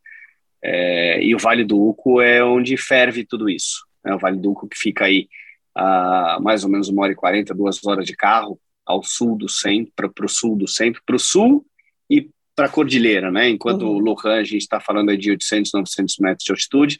É, 0.63 1.23
e 1.23 1.35
o 1.35 1.39
Vale 1.39 1.65
do 1.65 1.81
Uco 1.81 2.21
é 2.21 2.45
onde 2.45 2.77
ferve 2.77 3.25
tudo 3.25 3.49
isso. 3.49 3.85
Né? 4.05 4.15
O 4.15 4.19
Vale 4.19 4.39
do 4.39 4.53
Uco 4.53 4.69
que 4.69 4.77
fica 4.77 5.07
aí 5.07 5.29
a 5.75 6.39
mais 6.41 6.65
ou 6.65 6.71
menos 6.71 6.89
uma 6.89 7.03
hora 7.03 7.13
e 7.13 7.17
quarenta, 7.17 7.55
duas 7.55 7.85
horas 7.85 8.07
de 8.07 8.15
carro 8.15 8.61
ao 8.85 9.03
sul 9.03 9.37
do 9.37 9.49
centro, 9.49 9.93
para 10.13 10.27
o 10.27 10.29
sul 10.29 10.57
do 10.57 10.69
centro, 10.69 11.03
para 11.07 11.17
o 11.17 11.19
sul 11.19 11.65
e 12.11 12.29
para 12.55 12.67
a 12.67 12.69
cordilheira, 12.69 13.31
né? 13.31 13.49
Enquanto 13.49 13.83
uhum. 13.83 13.97
o 13.97 13.99
Lohan 13.99 14.41
a 14.41 14.45
gente 14.45 14.63
está 14.63 14.79
falando 14.79 15.11
aí 15.11 15.17
de 15.17 15.31
800, 15.31 15.73
900 15.73 16.19
metros 16.19 16.45
de 16.45 16.53
altitude, 16.53 16.99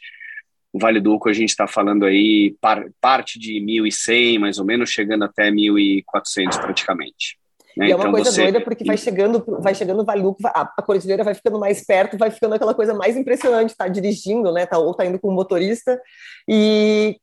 o 0.71 0.79
Vale 0.79 0.99
do 0.99 1.13
Uco 1.13 1.29
a 1.29 1.33
gente 1.33 1.49
está 1.49 1.67
falando 1.67 2.03
aí 2.05 2.55
par, 2.59 2.85
parte 2.99 3.37
de 3.37 3.59
1.100, 3.59 4.39
mais 4.39 4.57
ou 4.57 4.65
menos, 4.65 4.89
chegando 4.89 5.23
até 5.23 5.51
1.400 5.51 6.59
praticamente. 6.59 7.37
Né? 7.77 7.87
E 7.87 7.91
é 7.91 7.95
uma 7.95 8.03
então 8.03 8.11
coisa 8.11 8.31
você... 8.31 8.41
doida 8.43 8.61
porque 8.61 8.83
vai 8.83 8.97
chegando, 8.97 9.43
vai 9.59 9.73
chegando 9.73 10.01
o 10.01 10.05
Vale 10.05 10.21
do 10.21 10.29
Uco, 10.29 10.47
a, 10.47 10.73
a 10.77 10.81
cordilheira 10.81 11.23
vai 11.23 11.33
ficando 11.33 11.59
mais 11.59 11.83
perto, 11.85 12.17
vai 12.17 12.31
ficando 12.31 12.55
aquela 12.55 12.73
coisa 12.73 12.93
mais 12.93 13.17
impressionante, 13.17 13.75
tá 13.75 13.87
dirigindo, 13.87 14.51
né? 14.51 14.65
Tá, 14.65 14.77
ou 14.77 14.93
tá 14.93 15.05
indo 15.05 15.19
com 15.19 15.29
o 15.29 15.31
motorista 15.31 15.99
e 16.47 17.17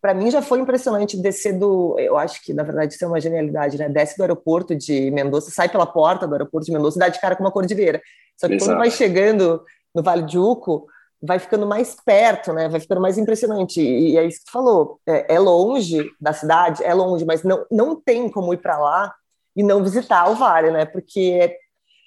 para 0.00 0.14
mim 0.14 0.30
já 0.30 0.40
foi 0.40 0.60
impressionante 0.60 1.16
descer 1.16 1.58
do, 1.58 1.98
eu 1.98 2.16
acho 2.16 2.42
que 2.44 2.54
na 2.54 2.62
verdade 2.62 2.94
isso 2.94 3.04
é 3.04 3.08
uma 3.08 3.20
genialidade, 3.20 3.76
né? 3.78 3.88
Desce 3.88 4.16
do 4.16 4.22
aeroporto 4.22 4.74
de 4.74 5.10
Mendoza, 5.10 5.50
sai 5.50 5.68
pela 5.68 5.86
porta 5.86 6.26
do 6.26 6.34
aeroporto 6.34 6.66
de 6.66 6.72
Mendoza 6.72 6.96
e 6.96 7.00
dá 7.00 7.08
de 7.08 7.20
cara 7.20 7.34
com 7.34 7.42
uma 7.42 7.50
cordilheira. 7.50 8.00
Só 8.36 8.46
que 8.46 8.54
Exato. 8.54 8.70
quando 8.70 8.78
vai 8.78 8.90
chegando 8.90 9.62
no 9.94 10.02
Vale 10.02 10.22
de 10.22 10.38
Uco, 10.38 10.86
vai 11.20 11.38
ficando 11.38 11.66
mais 11.66 11.96
perto, 12.04 12.52
né? 12.52 12.68
Vai 12.68 12.80
ficando 12.80 13.00
mais 13.00 13.18
impressionante. 13.18 13.80
E, 13.80 14.12
e 14.12 14.18
é 14.18 14.24
isso 14.24 14.38
que 14.40 14.46
tu 14.46 14.52
falou. 14.52 15.00
É, 15.06 15.34
é, 15.34 15.38
longe 15.38 16.08
da 16.20 16.32
cidade, 16.32 16.84
é 16.84 16.94
longe, 16.94 17.24
mas 17.24 17.42
não, 17.42 17.66
não 17.70 18.00
tem 18.00 18.28
como 18.28 18.54
ir 18.54 18.58
para 18.58 18.78
lá 18.78 19.12
e 19.58 19.62
não 19.64 19.82
visitar 19.82 20.30
o 20.30 20.36
vale, 20.36 20.70
né? 20.70 20.84
Porque 20.86 21.58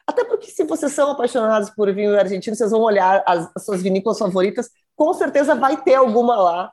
até 0.07 0.23
porque 0.23 0.47
se 0.47 0.63
vocês 0.63 0.93
são 0.93 1.11
apaixonados 1.11 1.69
por 1.69 1.93
vinho 1.93 2.17
argentino, 2.17 2.55
vocês 2.55 2.71
vão 2.71 2.79
olhar 2.79 3.21
as, 3.27 3.51
as 3.53 3.65
suas 3.65 3.83
vinícolas 3.83 4.17
favoritas, 4.17 4.69
com 4.95 5.13
certeza 5.13 5.53
vai 5.53 5.75
ter 5.75 5.95
alguma 5.95 6.37
lá, 6.37 6.71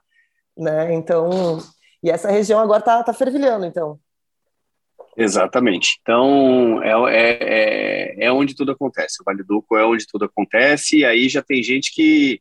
né? 0.57 0.95
Então, 0.95 1.59
e 2.01 2.11
essa 2.11 2.31
região 2.31 2.61
agora 2.61 2.81
tá, 2.81 3.03
tá 3.03 3.12
fervilhando, 3.12 3.66
então. 3.66 3.99
Exatamente. 5.16 5.99
Então, 6.01 6.81
é, 6.81 6.93
é, 7.12 7.39
é, 7.41 8.24
é, 8.26 8.33
onde 8.33 8.55
tudo 8.55 8.70
acontece. 8.70 9.20
O 9.20 9.24
Vale 9.24 9.43
do 9.43 9.57
Uco 9.59 9.76
é 9.76 9.85
onde 9.85 10.07
tudo 10.07 10.26
acontece, 10.26 10.99
e 10.99 11.05
aí 11.05 11.29
já 11.29 11.43
tem 11.43 11.61
gente 11.61 11.93
que 11.93 12.41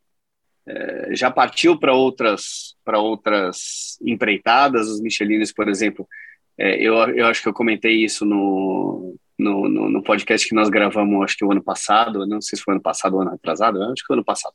é, 0.64 1.14
já 1.16 1.28
partiu 1.28 1.76
para 1.76 1.92
outras, 1.92 2.76
outras 2.86 3.98
empreitadas. 4.00 4.88
Os 4.88 5.00
Michelines, 5.00 5.52
por 5.52 5.68
exemplo, 5.68 6.06
é, 6.58 6.76
eu, 6.82 6.94
eu 6.94 7.26
acho 7.26 7.40
que 7.40 7.48
eu 7.48 7.54
comentei 7.54 8.04
isso 8.04 8.24
no, 8.24 9.16
no, 9.38 9.68
no, 9.68 9.88
no, 9.88 10.02
podcast 10.02 10.48
que 10.48 10.54
nós 10.54 10.68
gravamos, 10.68 11.22
acho 11.22 11.36
que 11.36 11.44
o 11.44 11.52
ano 11.52 11.62
passado, 11.62 12.26
não 12.26 12.40
sei 12.40 12.58
se 12.58 12.64
foi 12.64 12.74
ano 12.74 12.82
passado 12.82 13.14
ou 13.14 13.22
ano 13.22 13.32
atrasado, 13.32 13.80
acho 13.84 14.02
que 14.02 14.06
foi 14.06 14.16
ano 14.16 14.24
passado. 14.24 14.54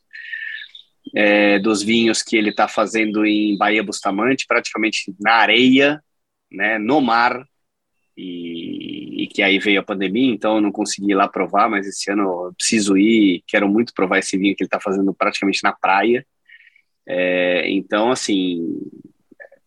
É, 1.16 1.60
dos 1.60 1.82
vinhos 1.82 2.22
que 2.22 2.36
ele 2.36 2.50
está 2.50 2.68
fazendo 2.68 3.26
em 3.26 3.58
Bahia 3.58 3.84
Bustamante, 3.84 4.46
praticamente 4.48 5.14
na 5.20 5.36
areia, 5.36 6.04
né, 6.52 6.78
no 6.78 7.00
mar, 7.00 7.46
e, 8.18 9.24
e, 9.24 9.28
que 9.28 9.42
aí 9.42 9.58
veio 9.58 9.80
a 9.80 9.84
pandemia, 9.84 10.32
então 10.32 10.56
eu 10.56 10.62
não 10.62 10.72
consegui 10.72 11.12
ir 11.12 11.16
lá 11.16 11.28
provar, 11.28 11.70
mas 11.70 11.88
esse 11.88 12.12
ano 12.12 12.24
eu 12.48 12.54
preciso 12.56 12.98
ir, 12.98 13.44
quero 13.48 13.68
muito 13.68 13.94
provar 13.94 14.20
esse 14.20 14.38
vinho 14.38 14.56
que 14.56 14.64
ele 14.64 14.68
está 14.68 14.80
fazendo 14.80 15.14
praticamente 15.14 15.64
na 15.64 15.72
praia. 15.72 16.26
É, 17.08 17.70
então, 17.72 18.12
assim, 18.12 18.62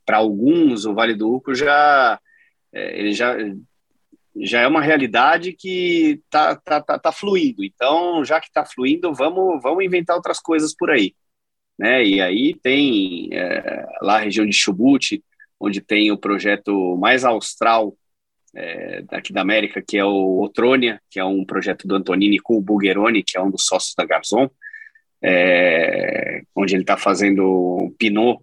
para 0.05 0.18
alguns 0.18 0.84
o 0.84 0.95
Vale 0.95 1.14
do 1.14 1.34
Uco 1.34 1.55
já 1.55 2.20
é, 2.77 2.99
ele 2.99 3.12
já 3.12 3.35
já 4.39 4.61
é 4.61 4.66
uma 4.66 4.83
realidade 4.83 5.55
que 5.55 6.20
tá, 6.29 6.55
tá, 6.57 6.79
tá, 6.79 6.99
tá 6.99 7.11
fluindo. 7.11 7.64
Então, 7.64 8.22
já 8.22 8.39
que 8.39 8.49
está 8.49 8.66
fluindo, 8.66 9.14
vamos, 9.14 9.62
vamos 9.62 9.83
inventar 9.83 10.14
outras 10.14 10.39
coisas 10.39 10.74
por 10.77 10.91
aí. 10.91 11.14
Né? 11.79 12.05
E 12.05 12.20
aí 12.20 12.55
tem 12.55 13.31
é, 13.33 13.87
lá 14.03 14.16
a 14.16 14.20
região 14.20 14.45
de 14.45 14.53
Chubut, 14.53 15.24
onde 15.59 15.81
tem 15.81 16.12
o 16.12 16.18
projeto 16.18 16.99
mais 16.99 17.24
austral 17.24 17.97
é, 18.55 19.03
daqui 19.03 19.33
da 19.33 19.41
América, 19.41 19.83
que 19.83 19.97
é 19.97 20.05
o 20.05 20.43
Otrônia, 20.43 21.01
que 21.11 21.18
é 21.18 21.24
um 21.24 21.43
projeto 21.45 21.89
do 21.89 21.95
Antonini 21.95 22.39
com 22.39 22.59
o 22.59 22.62
Bulgeroni, 22.62 23.22
que 23.22 23.39
é 23.39 23.43
um 23.43 23.51
dos 23.51 23.64
sócios 23.64 23.95
da 23.95 24.05
Garzon, 24.05 24.51
é, 25.22 26.43
onde 26.55 26.74
ele 26.74 26.83
está 26.83 26.99
fazendo 26.99 27.79
um 27.81 27.91
pinot 27.91 28.43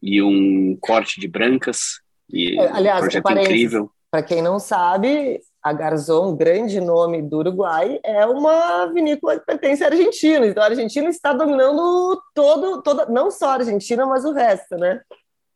e 0.00 0.22
um 0.22 0.76
corte 0.80 1.20
de 1.20 1.26
brancas. 1.26 2.01
E 2.30 2.58
é, 2.58 2.70
Aliás, 2.70 2.98
um 2.98 3.00
projeto 3.02 3.30
incrível. 3.30 3.90
Para 4.10 4.22
quem 4.22 4.42
não 4.42 4.58
sabe, 4.58 5.40
a 5.62 5.72
Garzon, 5.72 6.36
grande 6.36 6.80
nome 6.80 7.22
do 7.22 7.38
Uruguai, 7.38 8.00
é 8.04 8.26
uma 8.26 8.86
vinícola 8.86 9.38
que 9.38 9.46
pertence 9.46 9.84
à 9.84 9.86
Argentina. 9.86 10.46
Então 10.46 10.62
a 10.62 10.66
Argentina 10.66 11.08
está 11.08 11.32
dominando 11.32 12.20
todo, 12.34 12.82
toda, 12.82 13.06
não 13.06 13.30
só 13.30 13.50
a 13.50 13.54
Argentina, 13.54 14.04
mas 14.04 14.24
o 14.24 14.32
resto, 14.32 14.76
né? 14.76 15.00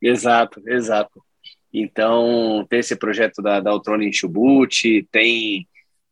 Exato, 0.01 0.63
exato. 0.67 1.21
Então, 1.73 2.65
tem 2.71 2.79
esse 2.79 2.97
projeto 2.97 3.43
da, 3.43 3.61
da 3.61 3.73
em 4.01 4.13
Chubut, 4.13 5.07
tem 5.11 5.67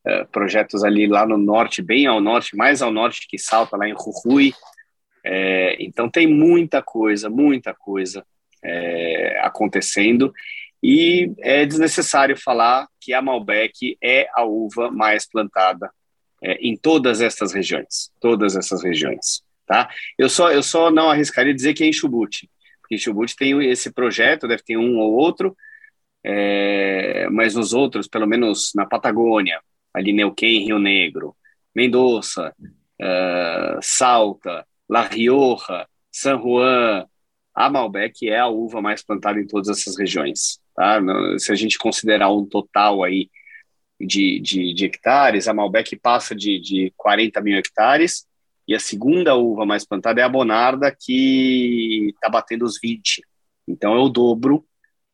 uh, 0.07 0.27
projetos 0.31 0.85
ali 0.85 1.07
lá 1.07 1.27
no 1.27 1.39
norte, 1.39 1.81
bem 1.81 2.07
ao 2.07 2.21
norte, 2.21 2.57
mais 2.57 2.83
ao 2.83 2.91
norte 2.91 3.27
que 3.29 3.39
Salta, 3.39 3.77
lá 3.77 3.89
em 3.89 3.95
Jujuy. 3.95 4.53
É, 5.25 5.83
então, 5.83 6.11
tem 6.11 6.27
muita 6.27 6.83
coisa, 6.83 7.31
muita 7.31 7.73
coisa 7.73 8.23
é, 8.65 9.41
acontecendo. 9.43 10.33
E 10.83 11.33
é 11.39 11.65
desnecessário 11.65 12.37
falar 12.37 12.87
que 13.01 13.13
a 13.15 13.23
Malbec 13.23 13.97
é 14.03 14.29
a 14.35 14.45
uva 14.45 14.91
mais 14.91 15.29
plantada 15.29 15.91
é, 16.43 16.55
em 16.55 16.77
todas 16.77 17.21
essas 17.21 17.53
regiões, 17.53 18.11
todas 18.21 18.55
essas 18.57 18.83
regiões, 18.83 19.43
tá? 19.67 19.89
Eu 20.19 20.29
só 20.29 20.51
eu 20.51 20.63
só 20.63 20.91
não 20.91 21.11
arriscaria 21.11 21.55
dizer 21.55 21.73
que 21.73 21.85
é 21.85 21.87
em 21.87 21.93
Chubut, 21.93 22.49
porque 22.83 22.99
Chubut 22.99 23.35
tem 23.35 23.65
esse 23.71 23.93
projeto, 23.93 24.47
deve 24.47 24.63
ter 24.63 24.77
um 24.77 24.99
ou 24.99 25.15
outro, 25.15 25.57
é, 26.23 27.29
mas 27.31 27.55
nos 27.55 27.73
outros, 27.73 28.07
pelo 28.07 28.27
menos 28.27 28.73
na 28.75 28.85
Patagônia, 28.85 29.61
ali 29.93 30.13
Neuquén, 30.13 30.67
Rio 30.67 30.79
Negro, 30.79 31.35
Mendoza, 31.75 32.55
uh, 33.01 33.79
Salta, 33.81 34.67
La 34.89 35.03
Rioja, 35.03 35.87
San 36.11 36.39
Juan, 36.39 37.07
a 37.55 37.71
Malbec 37.71 38.29
é 38.29 38.39
a 38.39 38.49
uva 38.49 38.83
mais 38.83 39.03
plantada 39.03 39.41
em 39.41 39.47
todas 39.47 39.69
essas 39.69 39.97
regiões. 39.97 40.59
Tá? 40.75 41.01
Se 41.39 41.53
a 41.53 41.55
gente 41.55 41.79
considerar 41.79 42.31
um 42.31 42.45
total 42.45 43.05
aí 43.05 43.31
de, 44.01 44.41
de, 44.41 44.75
de 44.75 44.85
hectares, 44.85 45.47
a 45.47 45.55
Malbec 45.55 45.97
passa 45.97 46.35
de, 46.35 46.59
de 46.61 46.93
40 46.97 47.41
mil 47.41 47.57
hectares, 47.57 48.27
e 48.67 48.75
a 48.75 48.81
segunda 48.81 49.37
uva 49.37 49.67
mais 49.67 49.87
plantada 49.87 50.21
é 50.21 50.25
a 50.25 50.29
Bonarda, 50.29 50.91
que 50.99 52.11
está 52.15 52.29
batendo 52.29 52.65
os 52.65 52.79
20. 52.81 53.23
Então 53.69 53.95
é 53.95 53.99
o 53.99 54.09
dobro 54.09 54.65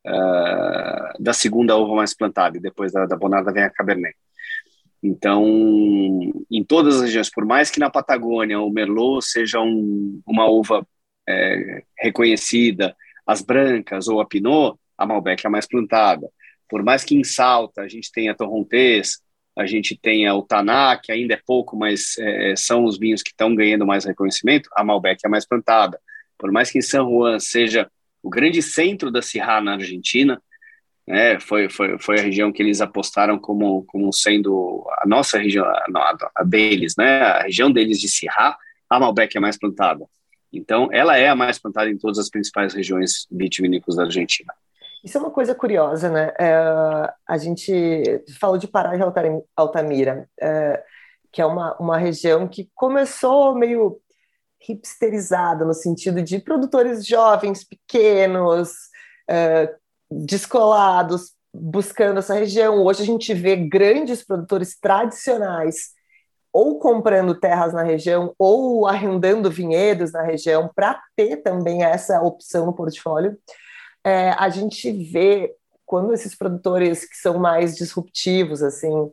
uh, 0.06 1.22
da 1.22 1.32
segunda 1.32 1.76
uva 1.76 1.96
mais 1.96 2.14
plantada, 2.14 2.56
e 2.56 2.60
depois 2.60 2.92
da, 2.92 3.06
da 3.06 3.16
Bonarda 3.16 3.52
vem 3.52 3.64
a 3.64 3.70
Cabernet. 3.70 4.16
Então, 5.02 5.44
em 6.50 6.62
todas 6.62 6.96
as 6.96 7.02
regiões, 7.02 7.30
por 7.30 7.44
mais 7.44 7.70
que 7.70 7.80
na 7.80 7.90
Patagônia 7.90 8.60
o 8.60 8.70
Merlot 8.70 9.24
seja 9.24 9.60
um, 9.60 10.20
uma 10.26 10.46
uva 10.46 10.86
é, 11.30 11.82
reconhecida, 11.98 12.96
as 13.26 13.42
brancas 13.42 14.08
ou 14.08 14.20
a 14.20 14.26
Pinot, 14.26 14.76
a 14.96 15.06
Malbec 15.06 15.44
é 15.44 15.48
a 15.48 15.50
mais 15.50 15.66
plantada. 15.66 16.28
Por 16.68 16.82
mais 16.82 17.04
que 17.04 17.14
em 17.14 17.24
Salta 17.24 17.82
a 17.82 17.88
gente 17.88 18.10
tenha 18.12 18.34
Torrontés, 18.34 19.20
a 19.56 19.66
gente 19.66 19.98
tenha 20.00 20.34
o 20.34 20.42
Taná, 20.42 20.96
que 20.96 21.10
ainda 21.12 21.34
é 21.34 21.40
pouco, 21.44 21.76
mas 21.76 22.16
é, 22.18 22.54
são 22.56 22.84
os 22.84 22.98
vinhos 22.98 23.22
que 23.22 23.30
estão 23.30 23.54
ganhando 23.54 23.86
mais 23.86 24.04
reconhecimento, 24.04 24.70
a 24.74 24.84
Malbec 24.84 25.20
é 25.24 25.28
mais 25.28 25.46
plantada. 25.46 26.00
Por 26.38 26.52
mais 26.52 26.70
que 26.70 26.78
em 26.78 26.82
San 26.82 27.04
Juan 27.04 27.38
seja 27.38 27.90
o 28.22 28.30
grande 28.30 28.62
centro 28.62 29.10
da 29.10 29.22
Syrah 29.22 29.60
na 29.60 29.72
Argentina, 29.72 30.40
né, 31.06 31.40
foi, 31.40 31.68
foi, 31.68 31.98
foi 31.98 32.18
a 32.18 32.22
região 32.22 32.52
que 32.52 32.62
eles 32.62 32.80
apostaram 32.80 33.38
como, 33.38 33.84
como 33.84 34.12
sendo 34.12 34.86
a 34.98 35.06
nossa 35.06 35.38
região, 35.38 35.64
a, 35.64 36.16
a 36.36 36.44
deles, 36.44 36.94
né, 36.96 37.20
a 37.22 37.42
região 37.42 37.70
deles 37.70 37.98
de 37.98 38.08
Syrah, 38.08 38.56
a 38.88 39.00
Malbec 39.00 39.36
é 39.36 39.40
mais 39.40 39.58
plantada. 39.58 40.04
Então, 40.52 40.88
ela 40.92 41.16
é 41.16 41.28
a 41.28 41.36
mais 41.36 41.58
plantada 41.58 41.88
em 41.88 41.98
todas 41.98 42.18
as 42.18 42.28
principais 42.28 42.74
regiões 42.74 43.26
vitivinícolas 43.30 43.96
da 43.96 44.04
Argentina. 44.04 44.52
Isso 45.02 45.16
é 45.16 45.20
uma 45.20 45.30
coisa 45.30 45.54
curiosa, 45.54 46.10
né? 46.10 46.32
É, 46.38 46.54
a 47.26 47.38
gente 47.38 47.72
falou 48.38 48.58
de 48.58 48.68
Pará 48.68 48.96
de 48.96 49.02
Altamira. 49.56 50.28
É, 50.40 50.82
que 51.32 51.40
é 51.40 51.46
uma, 51.46 51.76
uma 51.78 51.96
região 51.96 52.48
que 52.48 52.68
começou 52.74 53.54
meio 53.54 54.00
hipsterizada, 54.68 55.64
no 55.64 55.72
sentido 55.72 56.22
de 56.22 56.38
produtores 56.38 57.06
jovens, 57.06 57.64
pequenos, 57.64 58.70
uh, 59.30 59.74
descolados, 60.10 61.32
buscando 61.52 62.18
essa 62.18 62.34
região. 62.34 62.84
Hoje 62.84 63.02
a 63.02 63.06
gente 63.06 63.32
vê 63.32 63.56
grandes 63.56 64.24
produtores 64.24 64.78
tradicionais 64.78 65.90
ou 66.52 66.78
comprando 66.78 67.34
terras 67.34 67.72
na 67.72 67.82
região 67.82 68.34
ou 68.38 68.86
arrendando 68.86 69.50
vinhedos 69.50 70.12
na 70.12 70.22
região 70.22 70.70
para 70.74 71.00
ter 71.16 71.38
também 71.38 71.84
essa 71.84 72.20
opção 72.22 72.66
no 72.66 72.72
portfólio. 72.72 73.36
É, 74.04 74.30
a 74.30 74.48
gente 74.48 74.90
vê 74.90 75.54
quando 75.86 76.12
esses 76.12 76.34
produtores 76.34 77.04
que 77.04 77.16
são 77.16 77.38
mais 77.38 77.76
disruptivos, 77.76 78.62
assim, 78.62 79.10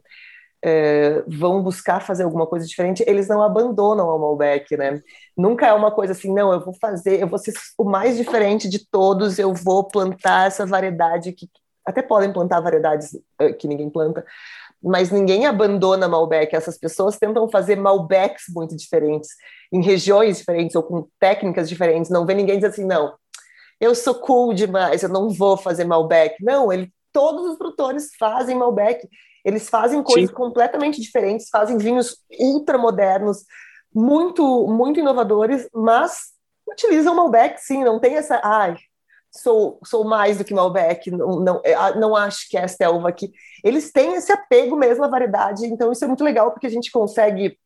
é, 0.64 1.24
vão 1.28 1.62
buscar 1.62 2.02
fazer 2.02 2.24
alguma 2.24 2.48
coisa 2.48 2.66
diferente, 2.66 3.04
eles 3.08 3.28
não 3.28 3.42
abandonam 3.42 4.08
o 4.08 4.20
Malbec, 4.20 4.76
né? 4.76 5.02
Nunca 5.36 5.68
é 5.68 5.74
uma 5.74 5.92
coisa 5.92 6.14
assim, 6.14 6.34
não, 6.34 6.52
eu 6.52 6.60
vou 6.60 6.74
fazer, 6.74 7.22
eu 7.22 7.28
vou 7.28 7.40
ser 7.40 7.54
o 7.78 7.84
mais 7.84 8.18
diferente 8.18 8.70
de 8.70 8.88
todos, 8.90 9.40
eu 9.40 9.54
vou 9.54 9.88
plantar 9.88 10.48
essa 10.48 10.66
variedade 10.66 11.32
que 11.32 11.50
até 11.86 12.02
podem 12.02 12.34
plantar 12.34 12.60
variedades 12.60 13.14
uh, 13.42 13.54
que 13.58 13.68
ninguém 13.68 13.90
planta, 13.90 14.26
mas 14.88 15.12
ninguém 15.12 15.46
abandona 15.46 16.08
Malbec. 16.08 16.56
Essas 16.56 16.78
pessoas 16.78 17.18
tentam 17.18 17.48
fazer 17.50 17.76
Malbecs 17.76 18.46
muito 18.56 18.76
diferentes, 18.76 19.30
em 19.72 19.82
regiões 19.82 20.38
diferentes 20.38 20.76
ou 20.76 20.84
com 20.84 21.08
técnicas 21.20 21.70
diferentes. 21.70 22.10
Não 22.10 22.26
vê 22.26 22.34
ninguém 22.34 22.56
dizer 22.56 22.68
assim, 22.68 22.86
não, 22.86 23.14
eu 23.80 23.94
sou 23.94 24.16
cool 24.16 24.54
demais, 24.54 25.04
eu 25.04 25.10
não 25.10 25.30
vou 25.30 25.58
fazer 25.58 25.84
Malbec. 25.84 26.36
Não, 26.44 26.72
ele, 26.72 26.92
todos 27.12 27.52
os 27.52 27.58
produtores 27.58 28.10
fazem 28.18 28.56
Malbec. 28.56 29.08
Eles 29.46 29.70
fazem 29.70 30.02
coisas 30.04 30.30
Sim. 30.30 30.36
completamente 30.36 31.00
diferentes, 31.00 31.50
fazem 31.50 31.78
vinhos 31.78 32.18
ultramodernos, 32.40 33.46
muito, 33.94 34.68
muito 34.68 35.00
inovadores, 35.00 35.70
mas 35.74 36.34
utilizam 36.70 37.16
Malbec, 37.16 37.60
sim, 37.62 37.84
não 37.84 38.00
tem 38.00 38.16
essa, 38.16 38.42
ai, 38.44 38.76
sou, 39.38 39.80
sou 39.86 40.04
mais 40.04 40.38
do 40.38 40.44
que 40.44 40.54
Malbec, 40.54 41.12
não, 41.12 41.40
não, 41.40 41.62
é, 41.64 41.96
não 41.98 42.16
acho 42.16 42.50
que 42.50 42.58
esta 42.58 42.84
é 42.84 42.88
a 42.88 42.92
uva 42.92 43.10
aqui. 43.10 43.32
Eles 43.64 43.92
têm 43.92 44.16
esse 44.16 44.32
apego 44.32 44.76
mesmo 44.76 45.04
à 45.04 45.08
variedade, 45.08 45.66
então 45.66 45.92
isso 45.92 46.04
é 46.04 46.08
muito 46.08 46.24
legal, 46.24 46.52
porque 46.52 46.68
a 46.68 46.72
gente 46.72 46.92
consegue 46.92 47.58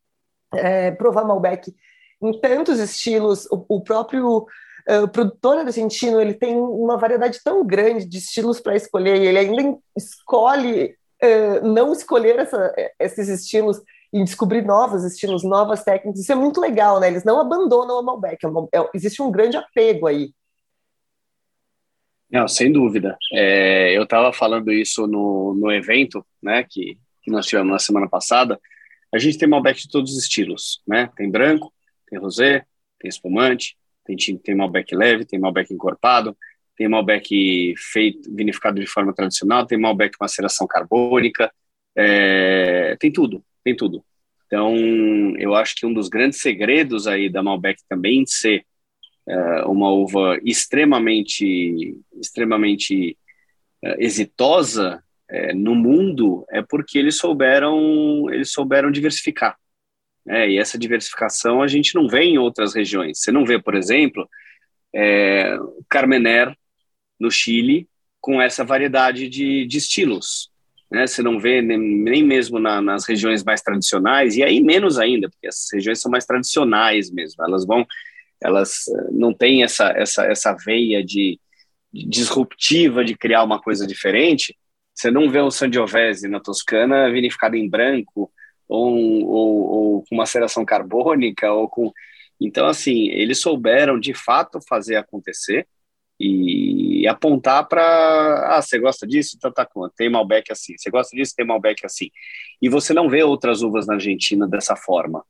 é, 0.54 0.92
provar 0.92 1.26
Malbec 1.26 1.74
em 2.22 2.40
tantos 2.40 2.80
estilos, 2.80 3.48
o, 3.48 3.66
o 3.68 3.82
próprio 3.82 4.46
uh, 4.88 5.08
produtor 5.12 5.58
argentino 5.58 6.22
ele 6.22 6.34
tem 6.34 6.56
uma 6.56 6.98
variedade 6.98 7.40
tão 7.44 7.66
grande 7.66 8.06
de 8.06 8.20
estilos 8.20 8.60
para 8.60 8.76
escolher, 8.76 9.22
e 9.22 9.28
ele 9.28 9.40
ainda 9.40 9.78
escolhe 9.98 10.96
uh, 11.24 11.68
não 11.68 11.92
escolher 11.92 12.38
essa, 12.38 12.74
esses 13.00 13.28
estilos 13.28 13.82
e 14.14 14.24
descobrir 14.24 14.64
novos 14.64 15.04
estilos, 15.04 15.44
novas 15.44 15.84
técnicas, 15.84 16.22
isso 16.22 16.32
é 16.32 16.36
muito 16.36 16.60
legal, 16.60 17.00
né? 17.00 17.08
Eles 17.08 17.24
não 17.24 17.40
abandonam 17.40 17.98
a 17.98 18.04
Malbec, 18.04 18.46
é, 18.74 18.90
existe 18.94 19.22
um 19.22 19.32
grande 19.32 19.58
apego 19.58 20.06
aí. 20.06 20.32
Não, 22.32 22.48
sem 22.48 22.72
dúvida. 22.72 23.18
É, 23.34 23.96
eu 23.96 24.04
estava 24.04 24.32
falando 24.32 24.72
isso 24.72 25.06
no, 25.06 25.54
no 25.54 25.72
evento, 25.72 26.26
né, 26.42 26.64
que, 26.64 26.98
que 27.22 27.30
nós 27.30 27.46
tivemos 27.46 27.72
na 27.72 27.80
semana 27.80 28.08
passada. 28.08 28.60
A 29.14 29.18
gente 29.20 29.38
tem 29.38 29.50
Malbec 29.50 29.82
de 29.82 29.90
todos 29.90 30.12
os 30.12 30.24
estilos, 30.24 30.82
né? 30.88 31.10
Tem 31.18 31.30
branco, 31.30 31.74
tem 32.10 32.18
rosé, 32.18 32.66
tem 32.98 33.10
espumante, 33.10 33.76
tem, 34.06 34.16
tem 34.38 34.56
Malbec 34.56 34.96
leve, 34.96 35.26
tem 35.26 35.38
Malbec 35.38 35.74
encorpado, 35.74 36.38
tem 36.78 36.88
Malbec 36.88 37.74
feito, 37.78 38.34
vinificado 38.34 38.80
de 38.80 38.88
forma 38.88 39.14
tradicional, 39.14 39.66
tem 39.66 39.78
Malbec 39.78 40.16
maceração 40.20 40.66
carbônica, 40.66 41.52
é, 41.94 42.96
tem 43.00 43.12
tudo, 43.12 43.44
tem 43.64 43.76
tudo. 43.76 44.02
Então, 44.48 44.76
eu 45.38 45.54
acho 45.56 45.76
que 45.76 45.86
um 45.86 45.94
dos 45.94 46.08
grandes 46.08 46.40
segredos 46.40 47.08
aí 47.08 47.30
da 47.30 47.44
Malbec 47.44 47.82
também 47.90 48.26
ser 48.26 48.66
uma 49.68 49.90
uva 49.92 50.40
extremamente, 50.44 51.96
extremamente 52.20 53.18
uh, 53.84 53.96
exitosa 54.00 55.04
é, 55.30 55.54
no 55.54 55.76
mundo 55.76 56.46
é 56.52 56.62
porque 56.62 56.98
eles 57.00 57.18
souberam, 57.18 58.30
eles 58.30 58.52
souberam 58.52 58.92
diversificar. 58.92 59.58
E 60.28 60.60
essa 60.60 60.78
diversificação 60.78 61.64
a 61.64 61.68
gente 61.68 61.96
não 61.96 62.08
vê 62.08 62.22
em 62.22 62.38
outras 62.38 62.76
regiões. 62.76 63.20
Você 63.20 63.32
não 63.32 63.44
vê, 63.44 63.60
por 63.60 63.74
exemplo, 63.74 64.30
é, 64.94 65.58
Carmener 65.90 66.56
no 67.20 67.32
Chile 67.32 67.88
com 68.20 68.40
essa 68.42 68.64
variedade 68.64 69.28
de, 69.28 69.66
de 69.66 69.78
estilos. 69.78 70.52
Né? 70.92 71.08
Você 71.08 71.24
não 71.24 71.40
vê 71.40 71.62
nem, 71.62 71.80
nem 71.80 72.24
mesmo 72.24 72.60
na, 72.60 72.82
nas 72.82 73.08
regiões 73.08 73.44
mais 73.44 73.62
tradicionais, 73.62 74.36
e 74.36 74.44
aí 74.44 74.62
menos 74.62 75.00
ainda, 75.00 75.30
porque 75.30 75.48
essas 75.48 75.68
regiões 75.74 76.00
são 76.00 76.12
mais 76.12 76.26
tradicionais 76.26 77.10
mesmo. 77.10 77.44
Elas 77.44 77.66
vão 77.66 77.86
elas 78.42 78.88
eh, 78.88 79.08
não 79.12 79.34
têm 79.34 79.64
essa, 79.64 79.90
essa, 79.92 80.26
essa 80.26 80.54
veia 80.54 81.04
de, 81.04 81.40
de 81.94 82.06
disruptiva 82.08 83.06
de 83.06 83.16
criar 83.16 83.44
uma 83.44 83.62
coisa 83.62 83.86
diferente. 83.86 84.58
Você 84.94 85.12
não 85.12 85.30
vê 85.30 85.40
o 85.40 85.52
Sangiovese 85.52 86.28
na 86.28 86.40
Toscana 86.40 87.12
vinificado 87.12 87.56
em 87.56 87.70
branco 87.70 88.32
ou, 88.68 88.94
ou, 89.26 89.62
ou 89.68 90.04
com 90.04 90.16
maceração 90.16 90.66
carbônica 90.66 91.52
ou 91.52 91.70
com 91.70 91.92
então 92.40 92.66
assim 92.68 93.10
eles 93.10 93.40
souberam 93.40 94.00
de 94.00 94.14
fato 94.14 94.60
fazer 94.68 94.96
acontecer 94.96 95.68
e 96.20 97.08
apontar 97.08 97.68
para 97.68 98.56
ah 98.58 98.62
você 98.62 98.78
gosta 98.80 99.08
disso? 99.08 99.36
Então 99.38 99.52
tá 99.52 99.66
com 99.66 99.90
tem 99.90 100.10
Malbec 100.10 100.52
assim. 100.52 100.78
Você 100.78 100.90
gosta 100.90 101.16
disso? 101.16 101.34
Tem 101.36 101.46
Malbec 101.46 101.86
assim. 101.86 102.10
E 102.62 102.70
você 102.70 102.94
não 102.94 103.10
vê 103.10 103.24
outras 103.24 103.62
uvas 103.64 103.88
na 103.88 103.96
Argentina 103.96 104.48
dessa 104.48 104.76
forma 104.76 105.24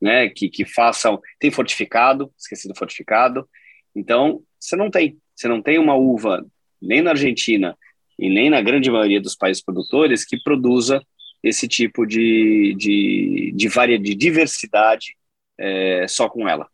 né, 0.00 0.28
que, 0.28 0.48
que 0.48 0.64
façam. 0.64 1.20
Tem 1.38 1.50
fortificado, 1.50 2.32
esqueci 2.38 2.68
do 2.68 2.74
fortificado. 2.74 3.48
Então, 3.94 4.42
você 4.58 4.76
não 4.76 4.90
tem. 4.90 5.18
Você 5.34 5.48
não 5.48 5.62
tem 5.62 5.78
uma 5.78 5.94
uva, 5.94 6.44
nem 6.80 7.00
na 7.02 7.10
Argentina 7.10 7.76
e 8.18 8.28
nem 8.28 8.50
na 8.50 8.60
grande 8.60 8.90
maioria 8.90 9.20
dos 9.20 9.34
países 9.34 9.62
produtores, 9.62 10.24
que 10.24 10.42
produza 10.42 11.02
esse 11.42 11.66
tipo 11.66 12.06
de, 12.06 12.74
de, 12.76 13.52
de, 13.54 13.68
varia, 13.68 13.98
de 13.98 14.14
diversidade 14.14 15.16
é, 15.58 16.06
só 16.06 16.28
com 16.28 16.46
ela. 16.46 16.68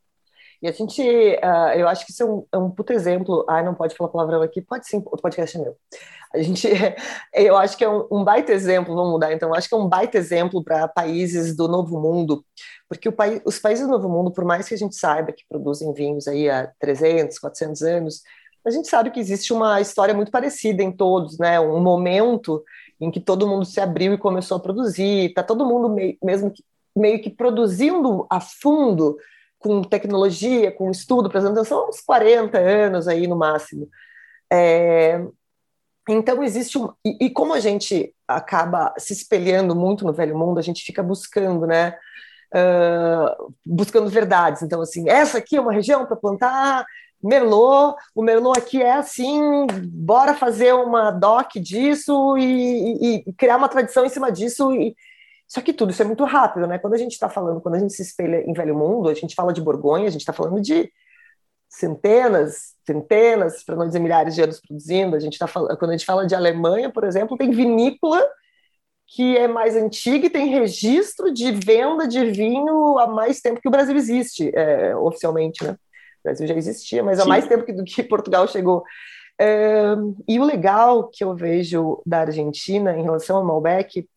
E 0.66 0.68
a 0.68 0.72
gente, 0.72 1.00
uh, 1.00 1.78
eu 1.78 1.86
acho 1.86 2.04
que 2.04 2.10
isso 2.10 2.24
é 2.24 2.26
um, 2.26 2.44
é 2.50 2.58
um 2.58 2.68
puto 2.68 2.92
exemplo. 2.92 3.46
Ai, 3.48 3.64
não 3.64 3.72
pode 3.72 3.94
falar 3.94 4.10
palavrão 4.10 4.42
aqui? 4.42 4.60
Pode 4.60 4.84
sim, 4.88 5.00
o 5.06 5.16
podcast 5.16 5.56
é 5.56 5.60
meu. 5.60 5.76
A 6.34 6.42
gente, 6.42 6.68
eu 7.32 7.56
acho 7.56 7.76
que 7.76 7.84
é 7.84 7.88
um, 7.88 8.04
um 8.10 8.24
baita 8.24 8.52
exemplo, 8.52 8.92
vamos 8.92 9.12
mudar 9.12 9.32
então, 9.32 9.54
acho 9.54 9.68
que 9.68 9.74
é 9.76 9.78
um 9.78 9.88
baita 9.88 10.18
exemplo 10.18 10.64
para 10.64 10.88
países 10.88 11.54
do 11.56 11.68
Novo 11.68 12.00
Mundo, 12.00 12.44
porque 12.88 13.12
país, 13.12 13.40
os 13.44 13.60
países 13.60 13.86
do 13.86 13.92
Novo 13.92 14.08
Mundo, 14.08 14.32
por 14.32 14.44
mais 14.44 14.66
que 14.66 14.74
a 14.74 14.76
gente 14.76 14.96
saiba 14.96 15.30
que 15.30 15.44
produzem 15.48 15.94
vinhos 15.94 16.26
aí 16.26 16.50
há 16.50 16.68
300, 16.80 17.38
400 17.38 17.82
anos, 17.82 18.22
a 18.66 18.70
gente 18.70 18.88
sabe 18.88 19.12
que 19.12 19.20
existe 19.20 19.52
uma 19.52 19.80
história 19.80 20.14
muito 20.14 20.32
parecida 20.32 20.82
em 20.82 20.90
todos, 20.90 21.38
né? 21.38 21.60
Um 21.60 21.80
momento 21.80 22.64
em 23.00 23.08
que 23.08 23.20
todo 23.20 23.46
mundo 23.46 23.64
se 23.64 23.80
abriu 23.80 24.14
e 24.14 24.18
começou 24.18 24.56
a 24.56 24.60
produzir, 24.60 25.32
tá 25.32 25.44
todo 25.44 25.64
mundo 25.64 25.88
meio, 25.88 26.18
mesmo 26.20 26.50
que, 26.50 26.64
meio 26.96 27.22
que 27.22 27.30
produzindo 27.30 28.26
a 28.28 28.40
fundo 28.40 29.16
com 29.58 29.82
tecnologia, 29.82 30.70
com 30.72 30.90
estudo, 30.90 31.26
apresentação, 31.26 31.88
uns 31.88 32.00
40 32.00 32.58
anos 32.58 33.08
aí 33.08 33.26
no 33.26 33.36
máximo. 33.36 33.88
É, 34.52 35.20
então 36.08 36.42
existe 36.42 36.78
um 36.78 36.92
e, 37.04 37.26
e, 37.26 37.30
como 37.30 37.52
a 37.52 37.60
gente 37.60 38.14
acaba 38.28 38.94
se 38.96 39.12
espelhando 39.12 39.74
muito 39.74 40.04
no 40.04 40.12
velho 40.12 40.38
mundo, 40.38 40.58
a 40.58 40.62
gente 40.62 40.84
fica 40.84 41.02
buscando, 41.02 41.66
né? 41.66 41.96
Uh, 42.54 43.52
buscando 43.66 44.08
verdades. 44.08 44.62
Então 44.62 44.80
assim, 44.80 45.08
essa 45.08 45.38
aqui 45.38 45.56
é 45.56 45.60
uma 45.60 45.72
região 45.72 46.06
para 46.06 46.16
plantar 46.16 46.86
Merlot, 47.22 47.96
o 48.14 48.22
Merlot 48.22 48.58
aqui 48.58 48.80
é 48.82 48.92
assim, 48.92 49.66
bora 49.90 50.34
fazer 50.34 50.72
uma 50.74 51.10
doc 51.10 51.52
disso 51.56 52.36
e, 52.38 52.44
e, 52.44 53.24
e 53.26 53.32
criar 53.32 53.56
uma 53.56 53.68
tradição 53.68 54.04
em 54.04 54.08
cima 54.08 54.30
disso 54.30 54.72
e 54.72 54.94
só 55.48 55.60
que 55.60 55.72
tudo 55.72 55.92
isso 55.92 56.02
é 56.02 56.04
muito 56.04 56.24
rápido, 56.24 56.66
né? 56.66 56.78
Quando 56.78 56.94
a 56.94 56.98
gente 56.98 57.12
está 57.12 57.28
falando, 57.28 57.60
quando 57.60 57.76
a 57.76 57.78
gente 57.78 57.92
se 57.92 58.02
espelha 58.02 58.42
em 58.46 58.52
Velho 58.52 58.74
Mundo, 58.74 59.08
a 59.08 59.14
gente 59.14 59.34
fala 59.34 59.52
de 59.52 59.60
Borgonha, 59.60 60.08
a 60.08 60.10
gente 60.10 60.22
está 60.22 60.32
falando 60.32 60.60
de 60.60 60.90
centenas, 61.68 62.74
centenas, 62.84 63.62
para 63.64 63.76
não 63.76 63.86
dizer 63.86 63.98
milhares 64.00 64.34
de 64.34 64.42
anos 64.42 64.60
produzindo. 64.60 65.14
A 65.14 65.20
gente 65.20 65.34
está 65.34 65.46
falando, 65.46 65.76
quando 65.78 65.90
a 65.90 65.96
gente 65.96 66.06
fala 66.06 66.26
de 66.26 66.34
Alemanha, 66.34 66.90
por 66.90 67.04
exemplo, 67.04 67.36
tem 67.36 67.50
vinícola 67.50 68.26
que 69.08 69.36
é 69.36 69.46
mais 69.46 69.76
antiga 69.76 70.26
e 70.26 70.30
tem 70.30 70.48
registro 70.48 71.32
de 71.32 71.52
venda 71.52 72.08
de 72.08 72.24
vinho 72.32 72.98
há 72.98 73.06
mais 73.06 73.40
tempo 73.40 73.60
que 73.60 73.68
o 73.68 73.70
Brasil 73.70 73.96
existe, 73.96 74.50
é, 74.52 74.96
oficialmente, 74.96 75.62
né? 75.62 75.72
O 75.72 76.22
Brasil 76.24 76.46
já 76.46 76.54
existia, 76.54 77.04
mas 77.04 77.20
há 77.20 77.22
Sim. 77.22 77.28
mais 77.28 77.46
tempo 77.46 77.64
que, 77.64 77.72
do 77.72 77.84
que 77.84 78.02
Portugal 78.02 78.48
chegou. 78.48 78.82
É, 79.38 79.94
e 80.26 80.40
o 80.40 80.44
legal 80.44 81.08
que 81.08 81.22
eu 81.22 81.36
vejo 81.36 82.02
da 82.04 82.20
Argentina 82.20 82.96
em 82.96 83.02
relação 83.02 83.36
ao 83.36 83.44
Malbec 83.44 84.08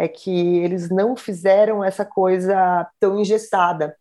é 0.00 0.08
que 0.08 0.58
eles 0.58 0.88
não 0.88 1.14
fizeram 1.14 1.84
essa 1.84 2.06
coisa 2.06 2.88
tão 2.98 3.20
engessada. 3.20 3.94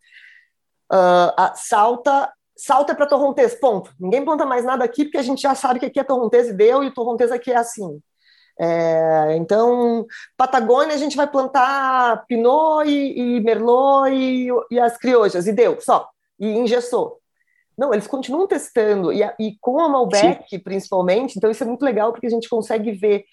Uh, 0.91 1.51
salta 1.55 2.31
salta 2.57 2.93
para 2.93 3.05
Torrontés, 3.05 3.55
ponto. 3.55 3.93
Ninguém 3.99 4.23
planta 4.23 4.45
mais 4.45 4.65
nada 4.65 4.83
aqui 4.83 5.05
porque 5.05 5.17
a 5.17 5.21
gente 5.21 5.41
já 5.41 5.55
sabe 5.55 5.79
que 5.79 5.85
aqui 5.85 5.99
é 5.99 6.03
Torrontés 6.03 6.49
e 6.49 6.53
deu, 6.53 6.83
e 6.83 6.87
o 6.87 6.93
Torrontés 6.93 7.31
aqui 7.31 7.51
é 7.51 7.57
assim. 7.57 8.01
É, 8.59 9.37
então, 9.37 10.05
Patagônia, 10.35 10.93
a 10.93 10.97
gente 10.97 11.15
vai 11.15 11.25
plantar 11.25 12.25
Pinot 12.27 12.85
e, 12.85 13.37
e 13.37 13.39
Merlot 13.39 14.11
e, 14.11 14.49
e, 14.69 14.79
as 14.79 14.97
criojas, 14.97 15.47
e 15.47 15.53
deu, 15.53 15.79
só, 15.79 16.09
e 16.37 16.47
engessou. 16.47 17.19
Não, 17.77 17.93
eles 17.93 18.07
continuam 18.07 18.45
testando, 18.45 19.13
e, 19.13 19.23
e 19.39 19.57
com 19.61 19.79
a 19.79 19.87
Malbec, 19.87 20.49
Sim. 20.49 20.59
principalmente, 20.59 21.37
então 21.37 21.49
isso 21.49 21.63
é 21.63 21.67
muito 21.67 21.83
legal, 21.83 22.11
porque 22.11 22.27
a 22.27 22.29
gente 22.29 22.49
consegue 22.49 22.91
ver 22.91 23.23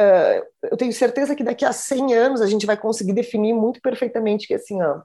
Uh, 0.00 0.46
eu 0.70 0.76
tenho 0.76 0.92
certeza 0.92 1.34
que 1.34 1.44
daqui 1.44 1.64
a 1.64 1.72
100 1.72 2.14
anos 2.14 2.40
a 2.40 2.46
gente 2.46 2.64
vai 2.64 2.76
conseguir 2.76 3.12
definir 3.12 3.52
muito 3.52 3.80
perfeitamente 3.80 4.46
que 4.46 4.54
assim, 4.54 4.80
ó, 4.80 5.00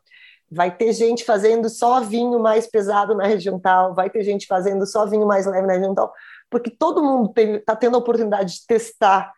vai 0.49 0.75
ter 0.75 0.93
gente 0.93 1.25
fazendo 1.25 1.69
só 1.69 1.99
vinho 2.01 2.39
mais 2.39 2.67
pesado 2.67 3.15
na 3.15 3.25
região 3.25 3.59
tal, 3.59 3.93
vai 3.93 4.09
ter 4.09 4.23
gente 4.23 4.47
fazendo 4.47 4.85
só 4.85 5.05
vinho 5.05 5.25
mais 5.25 5.45
leve 5.45 5.67
na 5.67 5.73
região 5.73 5.93
tal, 5.93 6.13
porque 6.49 6.69
todo 6.69 7.03
mundo 7.03 7.33
está 7.37 7.75
tendo 7.75 7.95
a 7.95 7.99
oportunidade 7.99 8.53
de 8.53 8.65
testar 8.67 9.33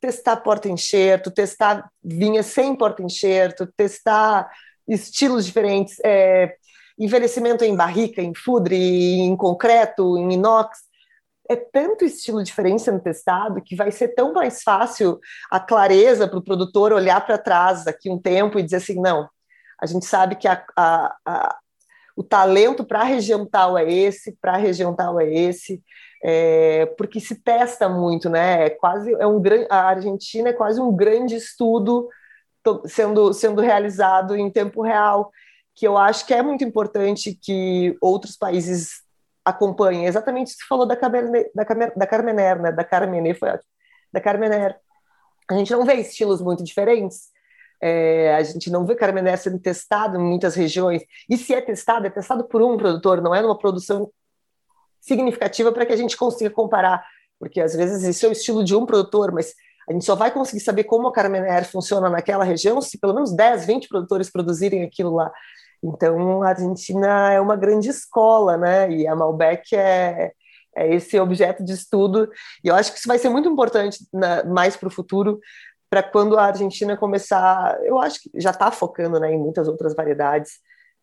testar 0.00 0.36
porta-enxerto, 0.38 1.30
testar 1.30 1.90
vinha 2.02 2.42
sem 2.42 2.74
porta-enxerto, 2.74 3.66
testar 3.76 4.50
estilos 4.88 5.44
diferentes, 5.44 5.98
é, 6.04 6.54
envelhecimento 6.98 7.64
em 7.64 7.76
barrica, 7.76 8.22
em 8.22 8.34
fudre, 8.34 8.76
em 8.76 9.36
concreto, 9.36 10.16
em 10.16 10.32
inox. 10.32 10.78
É 11.50 11.56
tanto 11.56 12.04
estilo 12.04 12.44
diferente 12.44 12.82
sendo 12.82 13.00
testado 13.00 13.60
que 13.60 13.74
vai 13.74 13.90
ser 13.90 14.14
tão 14.14 14.32
mais 14.32 14.62
fácil 14.62 15.18
a 15.50 15.58
clareza 15.58 16.28
para 16.28 16.38
o 16.38 16.44
produtor 16.44 16.92
olhar 16.92 17.26
para 17.26 17.36
trás 17.36 17.84
daqui 17.84 18.08
um 18.08 18.20
tempo 18.20 18.56
e 18.56 18.62
dizer 18.62 18.76
assim: 18.76 19.00
não, 19.00 19.28
a 19.82 19.84
gente 19.84 20.06
sabe 20.06 20.36
que 20.36 20.46
a, 20.46 20.64
a, 20.76 21.16
a, 21.26 21.58
o 22.14 22.22
talento 22.22 22.84
para 22.84 23.00
a 23.00 23.04
região 23.04 23.44
tal 23.44 23.76
é 23.76 23.92
esse, 23.92 24.36
para 24.40 24.52
a 24.52 24.58
região 24.58 24.94
tal 24.94 25.18
é 25.18 25.28
esse, 25.28 25.82
é, 26.22 26.86
porque 26.96 27.18
se 27.18 27.34
testa 27.34 27.88
muito, 27.88 28.30
né? 28.30 28.66
É 28.66 28.70
quase 28.70 29.12
é 29.14 29.26
um 29.26 29.40
grande, 29.42 29.66
a 29.70 29.88
Argentina 29.88 30.50
é 30.50 30.52
quase 30.52 30.80
um 30.80 30.94
grande 30.94 31.34
estudo 31.34 32.08
sendo 32.86 33.32
sendo 33.32 33.60
realizado 33.60 34.36
em 34.36 34.48
tempo 34.48 34.82
real, 34.82 35.32
que 35.74 35.84
eu 35.84 35.98
acho 35.98 36.24
que 36.24 36.32
é 36.32 36.42
muito 36.42 36.62
importante 36.62 37.34
que 37.34 37.96
outros 38.00 38.36
países 38.36 39.02
acompanhem. 39.50 40.06
Exatamente 40.06 40.48
isso 40.48 40.56
que 40.56 40.62
você 40.64 40.68
falou 40.68 40.86
da 40.86 40.96
Cabernet, 40.96 41.50
da, 41.54 41.64
da 41.96 42.06
Carmener, 42.06 42.60
né? 42.60 42.72
Da 42.72 42.84
Carmener 42.84 43.38
foi 43.38 43.50
ótimo. 43.50 43.70
Da 44.12 44.20
Carmener. 44.20 44.78
A 45.50 45.54
gente 45.54 45.72
não 45.72 45.84
vê 45.84 45.94
estilos 45.94 46.40
muito 46.40 46.64
diferentes. 46.64 47.28
É, 47.82 48.34
a 48.34 48.42
gente 48.42 48.70
não 48.70 48.84
vê 48.84 48.94
Carmener 48.94 49.38
sendo 49.38 49.58
testado 49.58 50.16
em 50.16 50.22
muitas 50.22 50.54
regiões. 50.54 51.02
E 51.28 51.36
se 51.36 51.54
é 51.54 51.60
testado, 51.60 52.06
é 52.06 52.10
testado 52.10 52.44
por 52.44 52.62
um 52.62 52.76
produtor, 52.76 53.22
não 53.22 53.34
é 53.34 53.40
numa 53.40 53.58
produção 53.58 54.10
significativa 55.00 55.72
para 55.72 55.86
que 55.86 55.92
a 55.92 55.96
gente 55.96 56.16
consiga 56.16 56.50
comparar, 56.50 57.02
porque 57.38 57.60
às 57.60 57.74
vezes 57.74 58.02
isso 58.02 58.26
é 58.26 58.28
o 58.28 58.32
estilo 58.32 58.62
de 58.62 58.76
um 58.76 58.84
produtor, 58.84 59.32
mas 59.32 59.54
a 59.88 59.92
gente 59.92 60.04
só 60.04 60.14
vai 60.14 60.30
conseguir 60.30 60.60
saber 60.60 60.84
como 60.84 61.08
a 61.08 61.12
Carmener 61.12 61.64
funciona 61.64 62.10
naquela 62.10 62.44
região 62.44 62.80
se 62.82 62.98
pelo 62.98 63.14
menos 63.14 63.32
10, 63.32 63.66
20 63.66 63.88
produtores 63.88 64.30
produzirem 64.30 64.84
aquilo 64.84 65.14
lá. 65.14 65.32
Então, 65.82 66.42
a 66.42 66.48
Argentina 66.48 67.32
é 67.32 67.40
uma 67.40 67.56
grande 67.56 67.88
escola, 67.88 68.56
né? 68.56 68.90
E 68.90 69.06
a 69.06 69.16
Malbec 69.16 69.74
é, 69.74 70.32
é 70.76 70.94
esse 70.94 71.18
objeto 71.18 71.64
de 71.64 71.72
estudo. 71.72 72.30
E 72.62 72.68
eu 72.68 72.74
acho 72.74 72.92
que 72.92 72.98
isso 72.98 73.08
vai 73.08 73.18
ser 73.18 73.28
muito 73.28 73.48
importante 73.48 74.06
na, 74.12 74.44
mais 74.44 74.76
para 74.76 74.88
o 74.88 74.92
futuro, 74.92 75.40
para 75.88 76.02
quando 76.02 76.38
a 76.38 76.44
Argentina 76.44 76.96
começar. 76.96 77.78
Eu 77.84 77.98
acho 77.98 78.20
que 78.22 78.30
já 78.40 78.50
está 78.50 78.70
focando 78.70 79.18
né, 79.18 79.32
em 79.32 79.38
muitas 79.38 79.68
outras 79.68 79.94
variedades, 79.94 80.52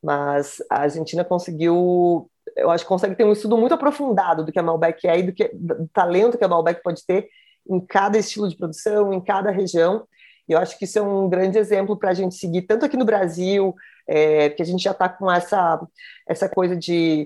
mas 0.04 0.62
a 0.70 0.82
Argentina 0.82 1.24
conseguiu 1.24 2.30
eu 2.56 2.72
acho 2.72 2.84
que 2.84 2.90
consegue 2.90 3.16
ter 3.16 3.24
um 3.24 3.32
estudo 3.32 3.58
muito 3.58 3.74
aprofundado 3.74 4.44
do 4.44 4.52
que 4.52 4.60
a 4.60 4.64
Malbec 4.64 5.08
é 5.08 5.20
e 5.20 5.24
do, 5.24 5.34
que, 5.34 5.50
do 5.54 5.88
talento 5.94 6.38
que 6.38 6.44
a 6.44 6.48
Malbec 6.48 6.82
pode 6.82 7.06
ter 7.06 7.28
em 7.70 7.80
cada 7.80 8.18
estilo 8.18 8.48
de 8.48 8.56
produção, 8.56 9.14
em 9.14 9.22
cada 9.22 9.52
região. 9.52 10.08
E 10.48 10.54
eu 10.54 10.60
acho 10.60 10.78
que 10.78 10.86
isso 10.86 10.98
é 10.98 11.02
um 11.02 11.28
grande 11.28 11.58
exemplo 11.58 11.98
para 11.98 12.12
a 12.12 12.14
gente 12.14 12.36
seguir, 12.36 12.62
tanto 12.62 12.86
aqui 12.86 12.96
no 12.96 13.06
Brasil, 13.06 13.76
é, 14.08 14.50
que 14.50 14.62
a 14.62 14.66
gente 14.66 14.82
já 14.82 14.92
está 14.92 15.10
com 15.10 15.30
essa, 15.30 15.80
essa 16.28 16.48
coisa 16.48 16.76
de 16.76 17.26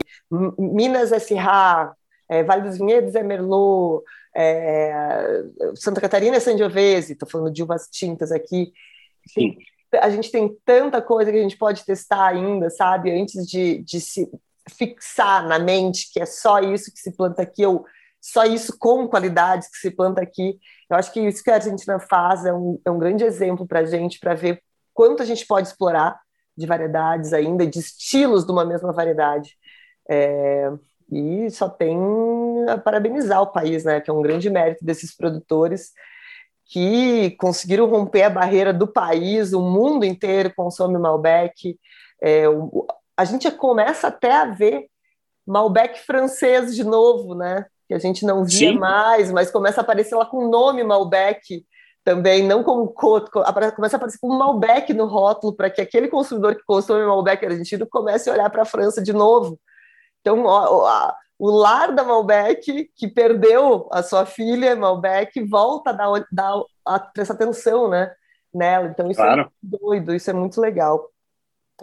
Minas 0.57 1.11
SRA, 1.11 1.93
é, 2.27 2.43
Vale 2.43 2.63
dos 2.63 2.77
Vinhedos 2.77 3.13
é 3.13 3.21
Merlot, 3.21 4.03
é, 4.35 5.43
Santa 5.75 6.01
Catarina 6.01 6.37
é 6.37 6.39
Sangiovese, 6.39 7.13
estou 7.13 7.29
falando 7.29 7.51
de 7.51 7.61
uvas 7.61 7.87
tintas 7.91 8.31
aqui. 8.31 8.71
Sim. 9.27 9.57
A 10.01 10.09
gente 10.09 10.31
tem 10.31 10.57
tanta 10.65 11.01
coisa 11.01 11.31
que 11.31 11.37
a 11.37 11.41
gente 11.41 11.57
pode 11.57 11.85
testar 11.85 12.27
ainda, 12.27 12.69
sabe? 12.69 13.11
Antes 13.11 13.45
de, 13.45 13.79
de 13.79 13.99
se 13.99 14.31
fixar 14.69 15.45
na 15.45 15.59
mente 15.59 16.09
que 16.13 16.21
é 16.21 16.25
só 16.25 16.59
isso 16.59 16.91
que 16.93 16.99
se 16.99 17.11
planta 17.11 17.41
aqui, 17.41 17.65
ou 17.65 17.85
só 18.21 18.45
isso 18.45 18.77
com 18.77 19.07
qualidades 19.07 19.67
que 19.67 19.77
se 19.77 19.89
planta 19.89 20.21
aqui. 20.21 20.59
Eu 20.89 20.95
acho 20.95 21.11
que 21.11 21.19
isso 21.19 21.43
que 21.43 21.49
a 21.49 21.55
Argentina 21.55 21.99
faz 21.99 22.45
é 22.45 22.53
um, 22.53 22.79
é 22.85 22.91
um 22.91 22.99
grande 22.99 23.23
exemplo 23.23 23.67
para 23.67 23.79
a 23.79 23.85
gente, 23.85 24.19
para 24.19 24.35
ver 24.35 24.61
quanto 24.93 25.23
a 25.23 25.25
gente 25.25 25.45
pode 25.47 25.67
explorar 25.67 26.19
de 26.55 26.67
variedades 26.67 27.33
ainda, 27.33 27.65
de 27.65 27.79
estilos 27.79 28.45
de 28.45 28.51
uma 28.51 28.63
mesma 28.63 28.93
variedade. 28.93 29.57
É, 30.07 30.71
e 31.11 31.49
só 31.49 31.67
tem 31.67 31.97
a 32.69 32.77
parabenizar 32.77 33.41
o 33.41 33.51
país, 33.51 33.83
né, 33.83 33.99
que 33.99 34.09
é 34.09 34.13
um 34.13 34.21
grande 34.21 34.49
mérito 34.49 34.85
desses 34.85 35.15
produtores 35.15 35.91
que 36.65 37.31
conseguiram 37.31 37.85
romper 37.89 38.23
a 38.23 38.29
barreira 38.29 38.71
do 38.71 38.87
país, 38.87 39.51
o 39.51 39.61
mundo 39.61 40.05
inteiro 40.05 40.53
consome 40.55 40.97
Malbec, 40.97 41.77
é, 42.21 42.47
o, 42.47 42.87
a 43.17 43.25
gente 43.25 43.49
começa 43.51 44.07
até 44.07 44.31
a 44.31 44.45
ver 44.45 44.87
Malbec 45.45 45.99
francês 45.99 46.73
de 46.73 46.83
novo, 46.83 47.35
né? 47.35 47.65
Que 47.91 47.95
a 47.95 47.99
gente 47.99 48.25
não 48.25 48.45
via 48.45 48.71
Sim. 48.71 48.79
mais, 48.79 49.29
mas 49.33 49.51
começa 49.51 49.81
a 49.81 49.83
aparecer 49.83 50.15
lá 50.15 50.25
com 50.25 50.45
o 50.45 50.49
nome 50.49 50.81
Malbec 50.81 51.65
também, 52.05 52.41
não 52.41 52.63
como 52.63 52.87
coto, 52.87 53.29
começa 53.29 53.97
a 53.97 53.97
aparecer 53.97 54.17
como 54.17 54.39
Malbec 54.39 54.93
no 54.93 55.07
rótulo, 55.07 55.53
para 55.53 55.69
que 55.69 55.81
aquele 55.81 56.07
consumidor 56.07 56.55
que 56.55 56.63
consome 56.63 57.05
Malbec 57.05 57.45
argentino 57.45 57.85
comece 57.85 58.29
a 58.29 58.33
olhar 58.33 58.49
para 58.49 58.61
a 58.61 58.65
França 58.65 59.03
de 59.03 59.11
novo. 59.11 59.59
Então, 60.21 60.45
ó, 60.45 60.85
ó, 60.85 61.13
o 61.37 61.51
lar 61.51 61.91
da 61.91 62.05
Malbec, 62.05 62.89
que 62.95 63.07
perdeu 63.09 63.89
a 63.91 64.01
sua 64.01 64.25
filha 64.25 64.73
Malbec, 64.73 65.43
volta 65.43 65.89
a, 65.89 65.93
dar, 65.93 66.25
dar 66.31 66.63
a 66.85 66.97
prestar 66.97 67.33
atenção 67.33 67.89
né, 67.89 68.09
nela. 68.53 68.87
Então, 68.87 69.11
isso 69.11 69.19
é 69.19 69.25
claro. 69.25 69.41
é 69.41 69.43
muito 69.43 69.81
doido, 69.83 70.15
isso 70.15 70.29
é 70.29 70.33
muito 70.33 70.61
legal. 70.61 71.10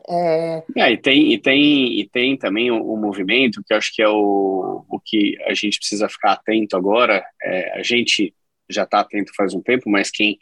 É... 0.09 0.63
é... 0.77 0.93
e, 0.93 0.97
tem, 0.97 1.33
e, 1.33 1.39
tem, 1.39 2.01
e 2.01 2.09
tem 2.09 2.37
também 2.37 2.71
o, 2.71 2.97
movimento, 2.97 3.63
que 3.67 3.75
acho 3.75 3.93
que 3.95 4.03
é 4.03 4.09
o, 4.09 4.85
o 4.89 5.01
que 5.01 5.37
a 5.45 5.55
gente 5.55 5.79
precisa 5.79 6.09
ficar 6.09 6.33
atento 6.33 6.77
agora. 6.77 7.25
É, 7.43 7.79
a 7.79 7.83
gente 7.83 8.35
já 8.69 8.85
está 8.85 9.01
atento 9.01 9.33
faz 9.35 9.55
um 9.55 9.61
tempo, 9.61 9.89
mas 9.89 10.11
quem, 10.11 10.39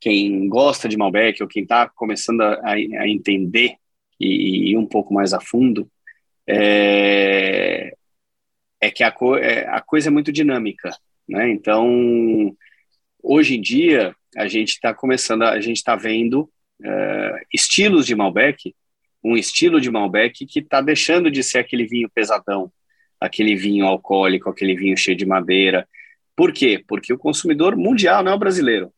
quem 0.00 0.48
gosta 0.48 0.88
de 0.88 0.96
Malbec 0.96 1.42
ou 1.42 1.48
quem 1.48 1.62
está 1.62 1.88
começando 1.88 2.42
a, 2.42 2.72
a, 2.72 3.08
entender 3.08 3.76
e, 4.20 4.70
e 4.70 4.76
um 4.76 4.86
pouco 4.86 5.12
mais 5.14 5.32
a 5.32 5.40
fundo, 5.40 5.90
é, 6.46 7.94
é 8.80 8.90
que 8.90 9.02
a, 9.02 9.10
co, 9.10 9.36
é, 9.36 9.66
a 9.68 9.80
coisa 9.80 10.08
é 10.08 10.12
muito 10.12 10.30
dinâmica. 10.30 10.90
Né? 11.28 11.50
Então, 11.50 12.54
hoje 13.22 13.56
em 13.56 13.60
dia, 13.60 14.14
a 14.36 14.46
gente 14.46 14.70
está 14.70 14.92
começando, 14.92 15.42
a 15.42 15.60
gente 15.60 15.76
está 15.76 15.96
vendo 15.96 16.50
uh, 16.80 17.38
estilos 17.52 18.06
de 18.06 18.14
Malbec, 18.14 18.74
um 19.22 19.36
estilo 19.36 19.80
de 19.80 19.90
Malbec 19.90 20.44
que 20.46 20.58
está 20.58 20.80
deixando 20.80 21.30
de 21.30 21.42
ser 21.42 21.58
aquele 21.58 21.86
vinho 21.86 22.10
pesadão, 22.10 22.70
aquele 23.20 23.56
vinho 23.56 23.86
alcoólico, 23.86 24.50
aquele 24.50 24.76
vinho 24.76 24.96
cheio 24.96 25.16
de 25.16 25.24
madeira. 25.24 25.88
Por 26.36 26.52
quê? 26.52 26.82
Porque 26.86 27.12
o 27.12 27.18
consumidor 27.18 27.76
mundial 27.76 28.22
não 28.22 28.32
é 28.32 28.34
o 28.34 28.38
brasileiro. 28.38 28.92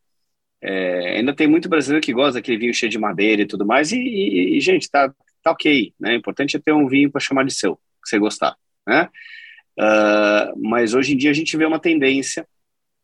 É, 0.60 1.18
ainda 1.18 1.34
tem 1.34 1.46
muito 1.46 1.68
brasileiro 1.68 2.04
que 2.04 2.12
gosta 2.12 2.34
daquele 2.34 2.58
vinho 2.58 2.74
cheio 2.74 2.90
de 2.90 2.98
madeira 2.98 3.42
e 3.42 3.46
tudo 3.46 3.66
mais, 3.66 3.92
e, 3.92 3.98
e, 3.98 4.56
e 4.56 4.60
gente, 4.60 4.90
tá, 4.90 5.12
tá 5.42 5.50
ok, 5.52 5.92
né? 6.00 6.12
O 6.12 6.16
importante 6.16 6.56
é 6.56 6.60
ter 6.60 6.72
um 6.72 6.88
vinho 6.88 7.10
para 7.10 7.20
chamar 7.20 7.44
de 7.44 7.54
seu, 7.54 7.76
que 7.76 8.08
você 8.08 8.18
gostar, 8.18 8.56
né? 8.86 9.08
Uh, 9.78 10.58
mas 10.68 10.94
hoje 10.94 11.12
em 11.12 11.16
dia 11.16 11.30
a 11.30 11.34
gente 11.34 11.56
vê 11.56 11.66
uma 11.66 11.78
tendência 11.78 12.48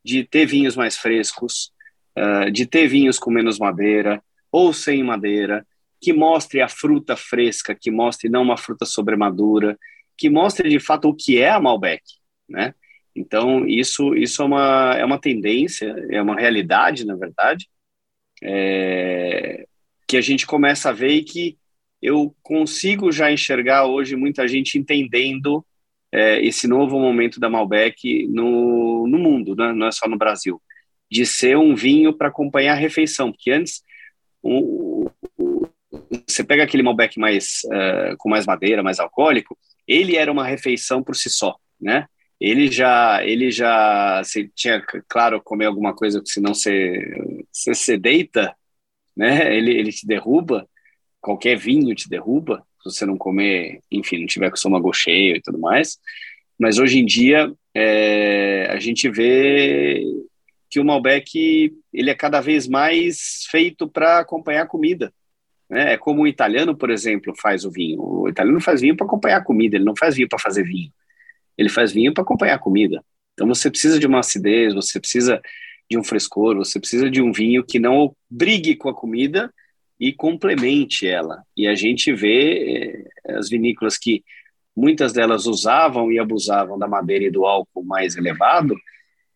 de 0.02 0.24
ter 0.24 0.46
vinhos 0.46 0.74
mais 0.74 0.96
frescos, 0.96 1.70
uh, 2.18 2.50
de 2.50 2.66
ter 2.66 2.88
vinhos 2.88 3.18
com 3.18 3.30
menos 3.30 3.58
madeira, 3.58 4.22
ou 4.52 4.72
sem 4.72 5.02
madeira, 5.02 5.66
que 6.00 6.12
mostre 6.12 6.60
a 6.60 6.68
fruta 6.68 7.16
fresca, 7.16 7.74
que 7.74 7.90
mostre 7.90 8.28
não 8.28 8.42
uma 8.42 8.56
fruta 8.56 8.84
sobremadura, 8.84 9.78
que 10.18 10.28
mostre 10.28 10.68
de 10.68 10.78
fato 10.78 11.08
o 11.08 11.14
que 11.14 11.40
é 11.40 11.48
a 11.48 11.60
Malbec, 11.60 12.02
né? 12.48 12.74
Então, 13.14 13.66
isso, 13.66 14.14
isso 14.14 14.42
é, 14.42 14.44
uma, 14.44 14.94
é 14.96 15.04
uma 15.04 15.18
tendência, 15.18 15.94
é 16.10 16.20
uma 16.20 16.36
realidade, 16.36 17.04
na 17.06 17.14
verdade, 17.14 17.68
é, 18.42 19.66
que 20.08 20.16
a 20.16 20.20
gente 20.20 20.46
começa 20.46 20.90
a 20.90 20.92
ver 20.92 21.12
e 21.12 21.24
que 21.24 21.58
eu 22.00 22.34
consigo 22.42 23.12
já 23.12 23.30
enxergar 23.30 23.86
hoje 23.86 24.16
muita 24.16 24.48
gente 24.48 24.78
entendendo 24.78 25.64
é, 26.10 26.44
esse 26.44 26.66
novo 26.66 26.98
momento 26.98 27.38
da 27.38 27.48
Malbec 27.48 28.26
no, 28.28 29.06
no 29.06 29.18
mundo, 29.18 29.54
né? 29.54 29.72
não 29.72 29.86
é 29.86 29.92
só 29.92 30.08
no 30.08 30.18
Brasil, 30.18 30.60
de 31.10 31.24
ser 31.24 31.56
um 31.56 31.74
vinho 31.74 32.12
para 32.12 32.28
acompanhar 32.28 32.72
a 32.72 32.76
refeição, 32.76 33.30
porque 33.30 33.50
antes 33.52 33.82
você 36.26 36.42
pega 36.42 36.64
aquele 36.64 36.82
Malbec 36.82 37.18
mais 37.18 37.60
uh, 37.66 38.16
com 38.18 38.28
mais 38.28 38.46
madeira, 38.46 38.82
mais 38.82 38.98
alcoólico, 38.98 39.56
ele 39.86 40.16
era 40.16 40.30
uma 40.30 40.46
refeição 40.46 41.02
por 41.02 41.14
si 41.14 41.30
só, 41.30 41.56
né? 41.80 42.06
ele 42.42 42.66
já, 42.66 43.24
ele 43.24 43.52
já 43.52 44.20
se 44.24 44.50
tinha, 44.52 44.84
claro, 45.08 45.40
comer 45.40 45.66
alguma 45.66 45.94
coisa, 45.94 46.18
porque 46.18 46.32
senão 46.32 46.52
você, 46.52 46.98
você 47.52 47.72
se 47.72 47.96
deita, 47.96 48.52
né? 49.16 49.56
Ele, 49.56 49.70
ele 49.70 49.92
te 49.92 50.04
derruba, 50.04 50.68
qualquer 51.20 51.56
vinho 51.56 51.94
te 51.94 52.08
derruba, 52.08 52.66
se 52.82 52.90
você 52.90 53.06
não 53.06 53.16
comer, 53.16 53.78
enfim, 53.92 54.18
não 54.18 54.26
tiver 54.26 54.48
com 54.48 54.54
o 54.54 54.56
estômago 54.56 54.92
cheio 54.92 55.36
e 55.36 55.40
tudo 55.40 55.56
mais. 55.56 56.00
Mas 56.58 56.80
hoje 56.80 56.98
em 56.98 57.06
dia, 57.06 57.52
é, 57.72 58.66
a 58.70 58.80
gente 58.80 59.08
vê 59.08 60.04
que 60.72 60.80
o 60.80 60.84
Malbec 60.84 61.76
ele 61.92 62.10
é 62.10 62.14
cada 62.14 62.40
vez 62.40 62.66
mais 62.66 63.44
feito 63.50 63.86
para 63.86 64.20
acompanhar 64.20 64.62
a 64.62 64.66
comida. 64.66 65.12
Né? 65.68 65.92
É 65.92 65.98
como 65.98 66.22
o 66.22 66.26
italiano, 66.26 66.74
por 66.74 66.90
exemplo, 66.90 67.34
faz 67.36 67.66
o 67.66 67.70
vinho. 67.70 68.00
O 68.00 68.26
italiano 68.26 68.58
faz 68.58 68.80
vinho 68.80 68.96
para 68.96 69.04
acompanhar 69.04 69.36
a 69.36 69.44
comida, 69.44 69.76
ele 69.76 69.84
não 69.84 69.94
faz 69.94 70.16
vinho 70.16 70.28
para 70.30 70.38
fazer 70.38 70.62
vinho. 70.62 70.90
Ele 71.58 71.68
faz 71.68 71.92
vinho 71.92 72.14
para 72.14 72.22
acompanhar 72.22 72.54
a 72.54 72.58
comida. 72.58 73.04
Então 73.34 73.46
você 73.46 73.70
precisa 73.70 73.98
de 73.98 74.06
uma 74.06 74.20
acidez, 74.20 74.72
você 74.72 74.98
precisa 74.98 75.42
de 75.90 75.98
um 75.98 76.02
frescor, 76.02 76.56
você 76.56 76.80
precisa 76.80 77.10
de 77.10 77.20
um 77.20 77.32
vinho 77.32 77.62
que 77.62 77.78
não 77.78 78.16
brigue 78.30 78.74
com 78.74 78.88
a 78.88 78.94
comida 78.94 79.52
e 80.00 80.10
complemente 80.10 81.06
ela. 81.06 81.42
E 81.54 81.66
a 81.66 81.74
gente 81.74 82.14
vê 82.14 83.04
eh, 83.26 83.34
as 83.36 83.50
vinícolas 83.50 83.98
que 83.98 84.24
muitas 84.74 85.12
delas 85.12 85.44
usavam 85.44 86.10
e 86.10 86.18
abusavam 86.18 86.78
da 86.78 86.88
madeira 86.88 87.24
e 87.24 87.30
do 87.30 87.44
álcool 87.44 87.84
mais 87.84 88.16
elevado, 88.16 88.74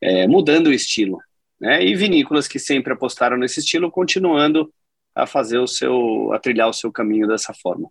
é, 0.00 0.26
mudando 0.26 0.68
o 0.68 0.72
estilo. 0.72 1.18
Né? 1.60 1.82
E 1.84 1.94
vinícolas 1.94 2.46
que 2.46 2.58
sempre 2.58 2.92
apostaram 2.92 3.36
nesse 3.36 3.60
estilo, 3.60 3.90
continuando 3.90 4.72
a 5.14 5.26
fazer 5.26 5.58
o 5.58 5.66
seu, 5.66 6.32
a 6.32 6.38
trilhar 6.38 6.68
o 6.68 6.74
seu 6.74 6.92
caminho 6.92 7.26
dessa 7.26 7.54
forma. 7.54 7.90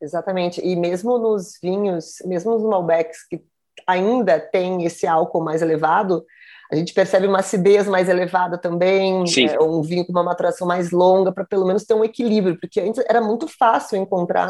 Exatamente. 0.00 0.60
E 0.64 0.76
mesmo 0.76 1.18
nos 1.18 1.58
vinhos, 1.62 2.16
mesmo 2.24 2.52
nos 2.52 2.62
Malbecs 2.62 3.26
que 3.28 3.40
ainda 3.86 4.38
tem 4.38 4.84
esse 4.84 5.06
álcool 5.06 5.42
mais 5.42 5.62
elevado, 5.62 6.24
a 6.70 6.76
gente 6.76 6.94
percebe 6.94 7.26
uma 7.26 7.40
acidez 7.40 7.86
mais 7.86 8.08
elevada 8.08 8.56
também, 8.56 9.24
é, 9.50 9.60
um 9.60 9.82
vinho 9.82 10.06
com 10.06 10.12
uma 10.12 10.22
maturação 10.22 10.66
mais 10.66 10.90
longa, 10.90 11.30
para 11.30 11.44
pelo 11.44 11.66
menos 11.66 11.84
ter 11.84 11.94
um 11.94 12.04
equilíbrio, 12.04 12.58
porque 12.58 12.80
antes 12.80 13.04
era 13.08 13.20
muito 13.20 13.46
fácil 13.46 13.98
encontrar 13.98 14.48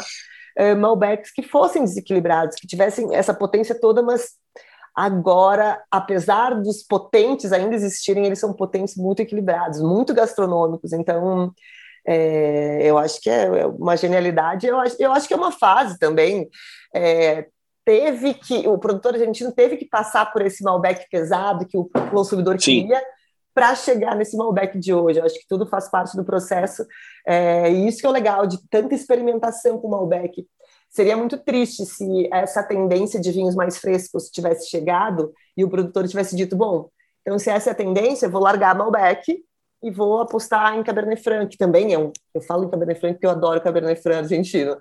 é, 0.57 0.75
Malbecs 0.75 1.33
que 1.33 1.43
fossem 1.43 1.83
desequilibrados, 1.83 2.57
que 2.57 2.67
tivessem 2.67 3.15
essa 3.15 3.35
potência 3.35 3.75
toda, 3.79 4.03
mas 4.03 4.31
agora, 4.95 5.83
apesar 5.91 6.61
dos 6.61 6.83
potentes 6.83 7.53
ainda 7.53 7.75
existirem, 7.75 8.27
eles 8.27 8.39
são 8.39 8.53
potentes 8.53 8.97
muito 8.97 9.21
equilibrados, 9.21 9.81
muito 9.81 10.15
gastronômicos, 10.15 10.93
então 10.93 11.53
é, 12.07 12.81
eu 12.83 12.99
acho 12.99 13.21
que 13.21 13.31
é, 13.31 13.45
é 13.45 13.67
uma 13.67 13.97
genialidade, 13.97 14.67
eu 14.67 14.79
acho, 14.79 14.97
eu 14.99 15.13
acho 15.13 15.29
que 15.29 15.35
é 15.35 15.37
uma 15.37 15.53
fase 15.53 15.99
também. 15.99 16.49
É, 16.95 17.47
teve 17.85 18.35
que, 18.35 18.67
o 18.69 18.79
produtor 18.79 19.15
argentino 19.15 19.53
teve 19.53 19.77
que 19.77 19.87
passar 19.87 20.33
por 20.33 20.43
esse 20.43 20.63
Malbec 20.63 21.07
pesado 21.11 21.67
que 21.67 21.77
o 21.77 21.89
consumidor 22.11 22.61
Sim. 22.61 22.83
queria 22.83 23.03
para 23.55 23.75
chegar 23.75 24.17
nesse 24.17 24.37
Malbec 24.37 24.79
de 24.79 24.95
hoje. 24.95 25.19
Eu 25.19 25.25
acho 25.25 25.39
que 25.39 25.47
tudo 25.49 25.67
faz 25.67 25.91
parte 25.91 26.17
do 26.17 26.25
processo. 26.25 26.87
É, 27.27 27.71
e 27.71 27.87
isso 27.87 27.99
que 27.99 28.07
é 28.07 28.09
o 28.09 28.13
legal 28.13 28.47
de 28.47 28.59
tanta 28.69 28.95
experimentação 28.95 29.79
com 29.79 29.89
o 29.89 29.91
Malbec. 29.91 30.47
Seria 30.93 31.17
muito 31.17 31.39
triste 31.39 31.87
se 31.87 32.29
essa 32.31 32.63
tendência 32.63 33.19
de 33.19 33.33
vinhos 33.33 33.55
mais 33.55 33.79
frescos 33.79 34.29
tivesse 34.29 34.69
chegado 34.69 35.33
e 35.57 35.65
o 35.65 35.71
produtor 35.71 36.07
tivesse 36.07 36.37
dito: 36.37 36.55
bom, 36.55 36.91
então 37.23 37.39
se 37.39 37.49
essa 37.49 37.71
é 37.71 37.73
a 37.73 37.75
tendência, 37.75 38.27
eu 38.27 38.31
vou 38.31 38.43
largar 38.43 38.77
Malbec 38.77 39.43
e 39.83 39.91
vou 39.91 40.21
apostar 40.21 40.77
em 40.77 40.83
Cabernet 40.83 41.23
Franc, 41.23 41.49
que 41.49 41.57
também 41.57 41.95
é 41.95 41.99
um. 41.99 42.13
Eu 42.35 42.43
falo 42.43 42.65
em 42.65 42.71
Cabernet 42.71 43.01
Franc 43.01 43.15
porque 43.15 43.27
eu 43.27 43.31
adoro 43.31 43.63
Cabernet 43.63 44.03
Franc 44.03 44.19
argentino. 44.19 44.77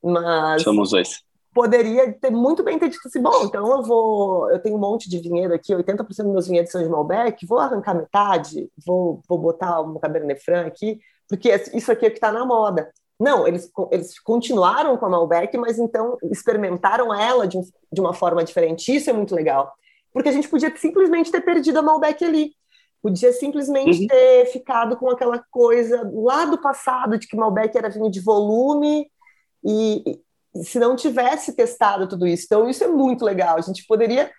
Mas. 0.00 0.62
Somos 0.62 0.90
dois. 0.90 1.24
Poderia 1.52 2.12
ter 2.12 2.30
muito 2.30 2.62
bem 2.62 2.78
ter 2.78 2.88
dito 2.88 3.08
assim: 3.08 3.20
bom, 3.20 3.42
então 3.42 3.68
eu 3.68 3.82
vou. 3.82 4.48
Eu 4.52 4.60
tenho 4.60 4.76
um 4.76 4.80
monte 4.80 5.10
de 5.10 5.18
vinhedo 5.18 5.52
aqui, 5.52 5.74
80% 5.74 6.06
dos 6.06 6.16
meus 6.26 6.46
vinhedos 6.46 6.70
são 6.70 6.80
de 6.80 6.88
Malbec, 6.88 7.44
vou 7.44 7.58
arrancar 7.58 7.94
metade, 7.94 8.70
vou, 8.86 9.20
vou 9.28 9.36
botar 9.36 9.80
um 9.80 9.98
Cabernet 9.98 10.40
Franc 10.44 10.68
aqui, 10.68 11.00
porque 11.28 11.52
isso 11.74 11.90
aqui 11.90 12.04
é 12.04 12.08
o 12.08 12.12
que 12.12 12.18
está 12.18 12.30
na 12.30 12.44
moda. 12.44 12.88
Não, 13.18 13.48
eles, 13.48 13.70
eles 13.90 14.18
continuaram 14.18 14.96
com 14.96 15.06
a 15.06 15.08
Malbec, 15.08 15.56
mas 15.56 15.78
então 15.78 16.18
experimentaram 16.30 17.14
ela 17.14 17.46
de, 17.46 17.56
um, 17.56 17.62
de 17.90 18.00
uma 18.00 18.12
forma 18.12 18.44
diferente. 18.44 18.94
Isso 18.94 19.08
é 19.08 19.12
muito 19.12 19.34
legal. 19.34 19.72
Porque 20.12 20.28
a 20.28 20.32
gente 20.32 20.48
podia 20.48 20.74
simplesmente 20.76 21.30
ter 21.30 21.40
perdido 21.40 21.78
a 21.78 21.82
Malbec 21.82 22.24
ali. 22.24 22.52
Podia 23.02 23.32
simplesmente 23.32 24.02
uhum. 24.02 24.06
ter 24.06 24.46
ficado 24.46 24.96
com 24.96 25.10
aquela 25.10 25.42
coisa 25.50 26.10
lá 26.12 26.44
do 26.44 26.58
passado 26.58 27.18
de 27.18 27.26
que 27.26 27.36
Malbec 27.36 27.76
era 27.76 27.88
vinho 27.88 28.10
de 28.10 28.20
volume 28.20 29.06
e, 29.64 30.20
e 30.54 30.64
se 30.64 30.78
não 30.78 30.96
tivesse 30.96 31.54
testado 31.54 32.08
tudo 32.08 32.26
isso. 32.26 32.44
Então, 32.46 32.68
isso 32.68 32.84
é 32.84 32.88
muito 32.88 33.24
legal. 33.24 33.56
A 33.56 33.62
gente 33.62 33.86
poderia 33.86 34.30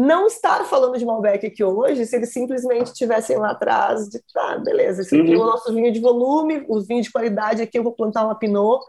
não 0.00 0.28
estar 0.28 0.64
falando 0.64 0.96
de 0.96 1.04
Malbec 1.04 1.44
aqui 1.44 1.64
hoje 1.64 2.06
se 2.06 2.14
eles 2.14 2.32
simplesmente 2.32 2.92
tivessem 2.92 3.36
lá 3.36 3.50
atrás 3.50 4.08
de, 4.08 4.22
tá, 4.32 4.56
beleza, 4.58 5.02
esse 5.02 5.20
aqui 5.20 5.32
é 5.32 5.36
o 5.36 5.40
uhum. 5.40 5.46
nosso 5.46 5.74
vinho 5.74 5.92
de 5.92 5.98
volume, 5.98 6.64
os 6.68 6.86
vinhos 6.86 7.06
de 7.06 7.12
qualidade 7.12 7.62
aqui 7.62 7.76
eu 7.76 7.82
vou 7.82 7.92
plantar 7.92 8.24
uma 8.24 8.36
Pinot, 8.36 8.80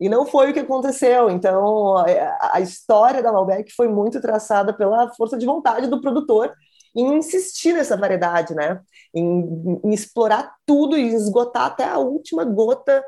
e 0.00 0.08
não 0.08 0.24
foi 0.24 0.50
o 0.50 0.54
que 0.54 0.60
aconteceu. 0.60 1.28
Então, 1.28 1.98
a, 1.98 2.06
a 2.54 2.60
história 2.60 3.22
da 3.22 3.32
Malbec 3.32 3.70
foi 3.74 3.88
muito 3.88 4.18
traçada 4.18 4.72
pela 4.72 5.12
força 5.14 5.36
de 5.36 5.44
vontade 5.44 5.88
do 5.88 6.00
produtor 6.00 6.54
em 6.94 7.18
insistir 7.18 7.74
nessa 7.74 7.96
variedade, 7.96 8.54
né? 8.54 8.80
Em, 9.14 9.80
em, 9.84 9.92
explorar 9.92 10.54
tudo 10.64 10.96
e 10.96 11.14
esgotar 11.14 11.66
até 11.66 11.84
a 11.84 11.98
última 11.98 12.44
gota 12.44 13.04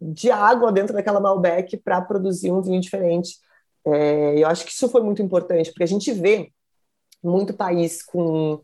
de 0.00 0.30
água 0.30 0.72
dentro 0.72 0.94
daquela 0.94 1.20
Malbec 1.20 1.76
para 1.78 2.00
produzir 2.00 2.50
um 2.50 2.62
vinho 2.62 2.80
diferente. 2.80 3.36
É, 3.86 4.38
eu 4.38 4.48
acho 4.48 4.64
que 4.64 4.72
isso 4.72 4.88
foi 4.88 5.02
muito 5.02 5.20
importante, 5.20 5.70
porque 5.70 5.82
a 5.84 5.88
gente 5.88 6.10
vê 6.12 6.50
muito 7.22 7.54
país 7.54 8.02
com 8.02 8.60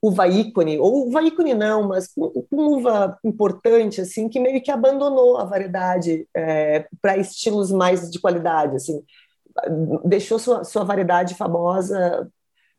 uva 0.00 0.28
ícone, 0.28 0.78
ou 0.78 1.08
uva 1.08 1.22
ícone 1.22 1.54
não, 1.54 1.88
mas 1.88 2.08
com, 2.08 2.32
uva 2.52 3.18
importante, 3.24 4.00
assim, 4.00 4.28
que 4.28 4.38
meio 4.38 4.62
que 4.62 4.70
abandonou 4.70 5.38
a 5.38 5.44
variedade 5.44 6.28
é, 6.34 6.86
para 7.02 7.16
estilos 7.16 7.72
mais 7.72 8.10
de 8.10 8.20
qualidade, 8.20 8.76
assim, 8.76 9.02
deixou 10.04 10.38
sua, 10.38 10.62
sua 10.62 10.84
variedade 10.84 11.34
famosa 11.34 12.30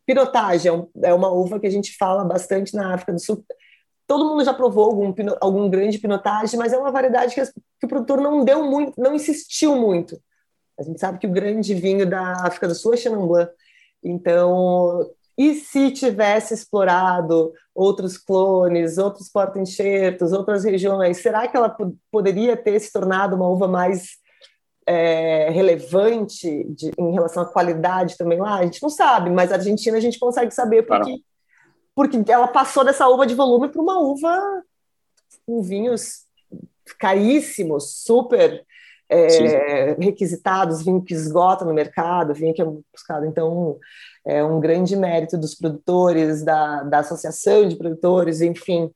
Pinotagem 0.10 0.90
é, 1.04 1.10
é 1.10 1.14
uma 1.14 1.30
uva 1.30 1.60
que 1.60 1.68
a 1.68 1.70
gente 1.70 1.96
fala 1.96 2.24
bastante 2.24 2.76
na 2.76 2.96
África 2.96 3.14
do 3.14 3.20
Sul. 3.20 3.46
Todo 4.08 4.26
mundo 4.26 4.44
já 4.44 4.52
provou 4.52 4.86
algum, 4.86 5.14
algum 5.40 5.70
grande 5.70 6.00
pinotagem, 6.00 6.58
mas 6.58 6.74
é 6.74 6.78
uma 6.80 6.92
variedade 6.92 7.36
que, 7.36 7.46
que 7.46 7.86
o 7.86 7.88
produtor 7.88 8.20
não 8.20 8.44
deu 8.44 8.64
muito, 8.64 9.00
não 9.00 9.14
insistiu 9.14 9.76
muito. 9.76 10.20
A 10.80 10.82
gente 10.82 11.00
sabe 11.00 11.20
que 11.20 11.28
o 11.28 11.32
grande 11.32 11.76
vinho 11.76 12.10
da 12.10 12.44
África 12.44 12.68
do 12.68 12.74
Sul 12.74 12.96
é 12.96 12.98
Chenin 12.98 13.28
Blanc. 13.28 13.52
Então, 14.04 15.10
e 15.38 15.56
se 15.56 15.92
tivesse 15.92 16.54
explorado 16.54 17.54
outros 17.74 18.18
clones, 18.18 18.98
outros 18.98 19.30
porta-enxertos, 19.30 20.34
outras 20.34 20.66
regiões, 20.66 21.22
será 21.22 21.48
que 21.48 21.56
ela 21.56 21.74
poderia 22.12 22.58
ter 22.58 22.78
se 22.80 22.92
tornado 22.92 23.38
uma 23.38 23.48
uva 23.48 23.66
mais 23.66 24.18
é, 24.86 25.50
relevante 25.50 26.66
de, 26.66 26.92
em 26.98 27.14
relação 27.14 27.44
à 27.44 27.46
qualidade 27.46 28.18
também 28.18 28.38
lá? 28.38 28.56
A 28.56 28.64
gente 28.64 28.84
não 28.84 28.90
sabe, 28.90 29.30
mas 29.30 29.52
a 29.52 29.56
Argentina 29.56 29.96
a 29.96 30.02
gente 30.02 30.20
consegue 30.20 30.52
saber 30.52 30.84
porque, 30.84 31.04
claro. 31.04 31.24
porque 31.96 32.32
ela 32.32 32.50
passou 32.50 32.84
dessa 32.84 33.08
uva 33.08 33.26
de 33.26 33.34
volume 33.34 33.70
para 33.70 33.82
uma 33.82 33.98
uva 33.98 34.64
com 35.46 35.62
vinhos 35.62 36.26
caríssimos, 36.98 38.02
super 38.04 38.66
é, 39.10 39.96
requisitados, 40.00 40.84
vinho 40.84 41.02
que 41.02 41.14
esgota 41.14 41.66
no 41.66 41.74
mercado, 41.74 42.34
vinho 42.34 42.54
que 42.54 42.62
é 42.62 42.66
buscado. 42.66 43.26
Então, 43.26 43.78
é 44.26 44.44
um 44.44 44.60
grande 44.60 44.96
mérito 44.96 45.38
dos 45.38 45.56
produtores, 45.56 46.44
da, 46.44 46.84
da 46.84 47.00
associação 47.00 47.68
de 47.68 47.76
produtores, 47.76 48.42
enfim, 48.42 48.92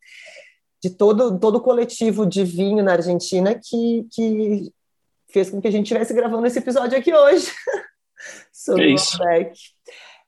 de 0.81 0.89
todo, 0.91 1.39
todo 1.39 1.55
o 1.55 1.61
coletivo 1.61 2.25
de 2.25 2.43
vinho 2.43 2.83
na 2.83 2.93
Argentina 2.93 3.55
que, 3.55 4.07
que 4.11 4.71
fez 5.31 5.49
com 5.49 5.59
que 5.59 5.67
a 5.67 5.71
gente 5.71 5.85
estivesse 5.85 6.13
gravando 6.13 6.45
esse 6.45 6.59
episódio 6.59 6.97
aqui 6.97 7.13
hoje 7.13 7.51
sobre 8.53 8.91
é 8.91 8.93
isso. 8.93 9.17
Malbec. 9.17 9.59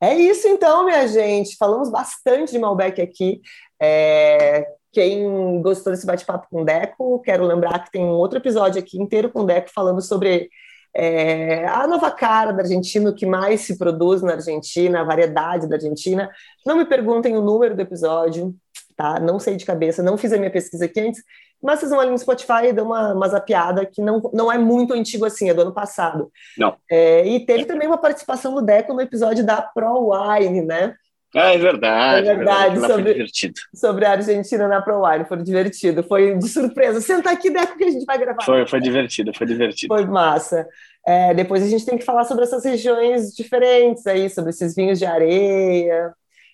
É 0.02 0.14
isso 0.14 0.48
então, 0.48 0.86
minha 0.86 1.08
gente. 1.08 1.56
Falamos 1.58 1.90
bastante 1.90 2.52
de 2.52 2.60
Malbec 2.60 3.02
aqui. 3.02 3.42
É... 3.82 4.66
Quem 4.96 5.62
gostou 5.62 5.92
desse 5.92 6.06
bate-papo 6.06 6.48
com 6.50 6.62
o 6.62 6.66
Deco, 6.66 7.20
quero 7.20 7.46
lembrar 7.46 7.84
que 7.84 7.92
tem 7.92 8.02
um 8.02 8.12
outro 8.12 8.38
episódio 8.38 8.80
aqui 8.80 8.98
inteiro 8.98 9.30
com 9.30 9.42
o 9.42 9.46
Deco 9.46 9.70
falando 9.76 10.02
sobre 10.02 10.50
é, 10.96 11.68
a 11.68 11.86
nova 11.86 12.10
cara 12.12 12.54
da 12.54 12.64
Argentina, 12.64 13.10
o 13.10 13.14
que 13.14 13.26
mais 13.26 13.60
se 13.60 13.78
produz 13.78 14.22
na 14.22 14.36
Argentina, 14.36 15.02
a 15.02 15.04
variedade 15.04 15.68
da 15.68 15.76
Argentina. 15.76 16.32
Não 16.66 16.78
me 16.78 16.86
perguntem 16.86 17.36
o 17.36 17.42
número 17.42 17.76
do 17.76 17.82
episódio, 17.82 18.56
tá? 18.96 19.20
Não 19.20 19.38
sei 19.38 19.58
de 19.58 19.66
cabeça, 19.66 20.02
não 20.02 20.18
fiz 20.18 20.32
a 20.32 20.38
minha 20.38 20.50
pesquisa 20.50 20.86
aqui 20.86 21.02
antes, 21.02 21.22
mas 21.62 21.80
vocês 21.80 21.92
vão 21.92 22.00
ali 22.00 22.12
no 22.12 22.18
Spotify 22.18 22.68
e 22.70 22.74
dão 22.74 22.86
uma, 22.86 23.14
uma 23.14 23.28
zapiada 23.28 23.86
que 23.86 24.02
não, 24.02 24.22
não 24.34 24.50
é 24.50 24.58
muito 24.58 24.94
antigo 24.94 25.26
assim, 25.26 25.50
é 25.50 25.54
do 25.54 25.64
ano 25.64 25.74
passado. 25.74 26.32
Não. 26.58 26.74
É, 26.90 27.28
e 27.28 27.46
teve 27.46 27.66
também 27.66 27.86
uma 27.86 27.98
participação 27.98 28.56
do 28.56 28.62
Deco 28.62 28.94
no 28.94 29.02
episódio 29.02 29.46
da 29.46 29.62
Pro 29.62 30.12
Wine, 30.12 30.62
né? 30.62 30.96
Ah, 31.36 31.54
é 31.54 31.58
verdade. 31.58 32.28
É 32.28 32.36
verdade, 32.36 32.78
é 32.78 32.88
sobre, 32.88 33.26
sobre 33.74 34.06
a 34.06 34.12
Argentina 34.12 34.68
na 34.68 34.82
Pro 34.82 35.06
Wine, 35.06 35.26
foi 35.26 35.44
divertido, 35.44 36.02
foi 36.02 36.38
de 36.38 36.48
surpresa. 36.48 37.02
Senta 37.02 37.30
aqui, 37.30 37.50
Deco, 37.50 37.78
que 37.78 37.84
a 37.84 37.92
gente 37.92 38.06
vai 38.06 38.18
gravar. 38.18 38.44
Foi, 38.44 38.66
foi 38.66 38.80
divertido, 38.80 39.34
foi 39.36 39.46
divertido. 39.46 39.94
Foi 39.94 40.06
massa. 40.06 40.66
É, 41.06 41.34
depois 41.34 41.62
a 41.62 41.68
gente 41.68 41.86
tem 41.86 41.98
que 41.98 42.06
falar 42.06 42.24
sobre 42.24 42.46
essas 42.46 42.64
regiões 42.64 43.36
diferentes 43.36 44.08
aí, 44.08 44.30
sobre 44.30 44.52
esses 44.52 44.74
vinhos 44.74 44.98
de 44.98 45.06
areia. 45.06 46.14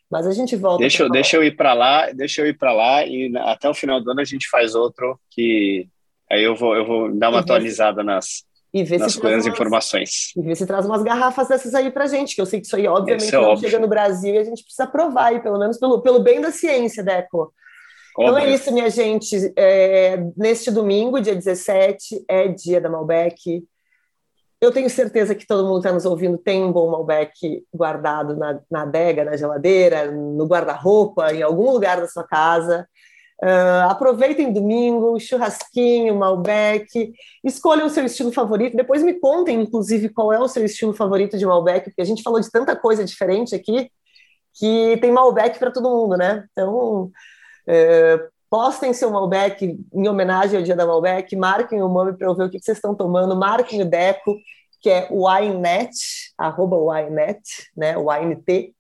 Mas 0.10 0.28
a 0.28 0.32
gente 0.32 0.56
volta. 0.56 0.80
Deixa, 0.80 1.04
eu, 1.04 1.10
deixa 1.10 1.38
eu 1.38 1.44
ir 1.44 1.56
para 1.56 1.74
lá, 1.74 2.12
deixa 2.12 2.42
eu 2.42 2.48
ir 2.48 2.58
para 2.58 2.74
lá 2.74 3.06
e 3.06 3.32
até 3.38 3.70
o 3.70 3.74
final 3.74 4.02
do 4.02 4.12
ano 4.12 4.20
a 4.20 4.26
gente 4.26 4.50
faz 4.50 4.76
outro 4.76 5.18
que 5.30 5.88
aí 6.30 6.44
eu 6.44 6.54
vou, 6.54 6.76
eu 6.76 6.86
vou 6.86 7.16
dar 7.16 7.30
uma 7.30 7.40
e 7.40 7.42
atualizada 7.42 8.04
nas, 8.04 8.44
e 8.74 8.84
ver 8.84 9.00
nas 9.00 9.16
coisas, 9.16 9.46
umas, 9.46 9.54
informações. 9.54 10.32
E 10.36 10.42
ver 10.42 10.56
se 10.56 10.66
traz 10.66 10.86
umas 10.86 11.04
garrafas 11.04 11.48
dessas 11.48 11.74
aí 11.74 11.92
para 11.92 12.08
gente, 12.08 12.36
que 12.36 12.42
eu 12.42 12.46
sei 12.46 12.62
que 12.62 12.68
isso 12.68 12.76
aí 12.76 12.88
obviamente 12.88 13.28
é 13.34 13.38
não 13.38 13.50
óbvio. 13.50 13.70
chega 13.70 13.82
no 13.82 13.88
Brasil 13.88 14.34
e 14.34 14.38
a 14.38 14.44
gente 14.44 14.64
precisa 14.64 14.88
provar 14.88 15.28
aí, 15.28 15.42
pelo 15.42 15.60
menos 15.60 15.78
pelo, 15.78 16.02
pelo 16.02 16.20
bem 16.20 16.40
da 16.40 16.52
ciência, 16.52 17.04
Deco. 17.04 17.54
Óbvio. 18.18 18.38
Então 18.38 18.38
é 18.38 18.54
isso, 18.54 18.74
minha 18.74 18.90
gente. 18.90 19.54
É, 19.58 20.18
neste 20.38 20.72
domingo, 20.72 21.22
dia 21.22 21.36
17, 21.36 22.24
é 22.28 22.48
dia 22.48 22.80
da 22.80 22.90
Malbec. 22.90 23.64
Eu 24.60 24.72
tenho 24.72 24.90
certeza 24.90 25.34
que 25.34 25.48
todo 25.48 25.66
mundo 25.66 25.82
que 25.82 25.88
está 25.88 25.92
nos 25.92 26.06
ouvindo 26.06 26.38
tem 26.38 26.64
um 26.64 26.72
bom 26.72 26.90
Malbec 26.92 27.66
guardado 27.74 28.38
na, 28.38 28.60
na 28.70 28.84
adega, 28.84 29.26
na 29.26 29.36
geladeira, 29.36 30.12
no 30.12 30.46
guarda-roupa, 30.46 31.34
em 31.34 31.42
algum 31.42 31.72
lugar 31.72 32.00
da 32.00 32.08
sua 32.08 32.24
casa. 32.24 32.88
Uh, 33.44 33.90
aproveitem 33.90 34.54
domingo, 34.54 35.20
churrasquinho, 35.20 36.16
Malbec, 36.16 37.12
escolham 37.44 37.88
o 37.88 37.90
seu 37.90 38.06
estilo 38.06 38.32
favorito. 38.32 38.78
Depois 38.78 39.02
me 39.02 39.20
contem, 39.20 39.60
inclusive, 39.60 40.10
qual 40.10 40.32
é 40.32 40.40
o 40.40 40.48
seu 40.48 40.64
estilo 40.64 40.94
favorito 40.94 41.38
de 41.38 41.46
Malbec, 41.46 41.90
porque 41.90 42.02
a 42.02 42.06
gente 42.06 42.22
falou 42.22 42.40
de 42.40 42.52
tanta 42.52 42.76
coisa 42.76 43.04
diferente 43.04 43.56
aqui 43.56 43.90
que 44.54 44.98
tem 45.02 45.12
Malbec 45.12 45.58
para 45.58 45.72
todo 45.72 45.90
mundo, 45.90 46.18
né? 46.18 46.46
Então, 46.52 47.06
uh, 47.06 48.32
postem 48.48 48.94
seu 48.94 49.10
Malbec 49.10 49.80
em 49.92 50.08
homenagem 50.08 50.60
ao 50.60 50.64
dia 50.64 50.76
da 50.76 50.86
Malbec, 50.86 51.36
marquem 51.36 51.82
o 51.82 51.88
nome 51.88 52.14
para 52.14 52.28
eu 52.28 52.36
ver 52.36 52.44
o 52.44 52.50
que 52.50 52.60
vocês 52.60 52.78
estão 52.78 52.94
tomando, 52.94 53.36
marquem 53.36 53.82
o 53.82 53.90
Deco, 53.90 54.38
que 54.82 54.90
é 54.90 55.08
Winet, 55.10 55.92
arroba 56.38 56.76
Winet, 56.76 57.42
né, 57.76 57.94
YNT, 57.94 58.76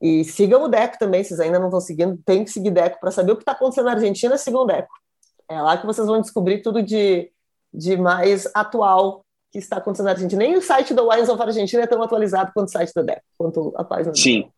e 0.00 0.24
sigam 0.24 0.64
o 0.64 0.68
Deco 0.68 0.98
também, 0.98 1.22
vocês 1.22 1.40
ainda 1.40 1.58
não 1.58 1.68
estão 1.68 1.80
seguindo, 1.80 2.18
tem 2.24 2.44
que 2.44 2.50
seguir 2.50 2.70
Deco 2.70 3.00
para 3.00 3.10
saber 3.10 3.32
o 3.32 3.36
que 3.36 3.42
está 3.42 3.52
acontecendo 3.52 3.86
na 3.86 3.92
Argentina, 3.92 4.36
sigam 4.36 4.62
o 4.62 4.66
Deco. 4.66 4.92
É 5.48 5.60
lá 5.60 5.76
que 5.76 5.86
vocês 5.86 6.06
vão 6.06 6.20
descobrir 6.20 6.62
tudo 6.62 6.82
de, 6.82 7.30
de 7.72 7.96
mais 7.96 8.48
atual 8.54 9.24
que 9.52 9.58
está 9.58 9.76
acontecendo 9.76 10.06
na 10.06 10.12
Argentina. 10.12 10.42
Nem 10.42 10.56
o 10.56 10.62
site 10.62 10.94
da 10.94 11.02
Wines 11.02 11.28
of 11.28 11.40
Argentina 11.40 11.82
é 11.82 11.86
tão 11.86 12.02
atualizado 12.02 12.50
quanto 12.54 12.68
o 12.68 12.72
site 12.72 12.92
da 12.94 13.02
Deco, 13.02 13.22
quanto 13.38 13.72
a 13.76 13.84
página 13.84 14.14
Sim. 14.14 14.42
Deco. 14.42 14.52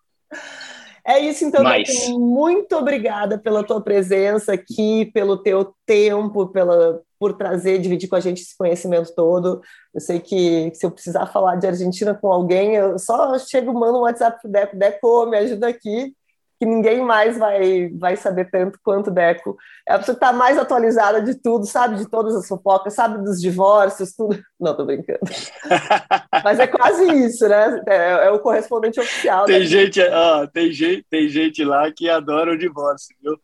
É 1.07 1.21
isso, 1.21 1.45
então, 1.45 1.63
Mas... 1.63 2.09
muito 2.09 2.75
obrigada 2.75 3.39
pela 3.39 3.63
tua 3.63 3.81
presença 3.81 4.53
aqui, 4.55 5.07
pelo 5.15 5.37
teu 5.37 5.73
tempo, 5.87 6.49
pela, 6.49 7.01
por 7.19 7.35
trazer, 7.35 7.79
dividir 7.79 8.09
com 8.09 8.17
a 8.17 8.21
gente 8.21 8.43
esse 8.43 8.57
conhecimento 8.57 9.15
todo. 9.15 9.61
Eu 9.95 10.01
sei 10.01 10.21
que 10.21 10.71
se 10.75 10.85
eu 10.85 10.91
precisar 10.91 11.27
falar 11.27 11.57
de 11.57 11.67
Argentina 11.67 12.15
com 12.15 12.33
alguém, 12.33 12.75
eu 12.75 12.99
só 12.99 13.39
chego, 13.39 13.73
mando 13.73 13.99
um 13.99 14.03
WhatsApp 14.03 14.41
pro 14.41 14.51
Deco, 14.51 14.77
Deco, 14.77 15.27
me 15.27 15.39
ajuda 15.39 15.69
aqui 15.69 16.15
que 16.59 16.65
ninguém 16.65 17.03
mais 17.03 17.37
vai, 17.37 17.91
vai 17.91 18.17
saber 18.17 18.51
tanto 18.51 18.79
quanto 18.83 19.11
Deco. 19.11 19.57
É 19.87 19.93
a 19.93 19.99
pessoa 19.99 20.17
que 20.17 20.25
está 20.25 20.33
mais 20.33 20.57
atualizada 20.57 21.21
de 21.21 21.35
tudo, 21.35 21.67
sabe 21.67 21.97
de 21.97 22.09
todas 22.09 22.35
as 22.35 22.49
fofocas, 22.49 22.95
sabe 22.95 23.23
dos 23.23 23.41
divórcios, 23.41 24.15
tudo. 24.15 24.43
Não, 24.59 24.75
tô 24.75 24.85
brincando. 24.85 25.21
Mas 26.43 26.59
é 26.59 26.67
quase 26.67 27.05
isso, 27.27 27.47
né? 27.47 27.83
É, 27.87 28.27
é 28.27 28.31
o 28.31 28.39
correspondente 28.39 28.99
oficial. 28.99 29.45
Tem, 29.45 29.61
né? 29.61 29.67
gente, 29.67 30.01
ó, 30.01 30.47
tem, 30.47 30.73
gente, 30.73 31.05
tem 31.11 31.29
gente 31.29 31.63
lá 31.63 31.91
que 31.93 32.09
adora 32.09 32.53
o 32.53 32.59
divórcio, 32.59 33.15
viu? 33.23 33.39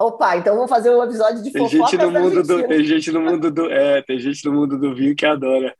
Opa, 0.00 0.38
então 0.38 0.54
vamos 0.54 0.70
fazer 0.70 0.90
um 0.90 1.02
episódio 1.04 1.42
de 1.42 1.52
tem 1.52 1.68
gente 1.68 1.96
no 1.98 2.10
mundo 2.10 2.42
do 2.42 2.66
Tem 2.66 2.84
gente 2.84 3.12
no 3.12 3.20
mundo 3.20 3.50
do... 3.50 3.70
É, 3.70 4.00
tem 4.02 4.18
gente 4.18 4.44
no 4.46 4.52
mundo 4.52 4.78
do 4.78 4.94
vinho 4.94 5.14
que 5.14 5.26
adora 5.26 5.74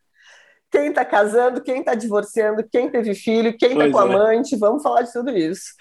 quem 0.70 0.88
está 0.88 1.04
casando, 1.04 1.60
quem 1.60 1.80
está 1.80 1.94
divorciando, 1.94 2.64
quem 2.70 2.88
teve 2.88 3.14
filho, 3.14 3.56
quem 3.58 3.72
está 3.72 3.90
com 3.90 4.00
é. 4.00 4.02
amante, 4.04 4.56
vamos 4.56 4.82
falar 4.82 5.02
de 5.02 5.12
tudo 5.12 5.30
isso. 5.36 5.74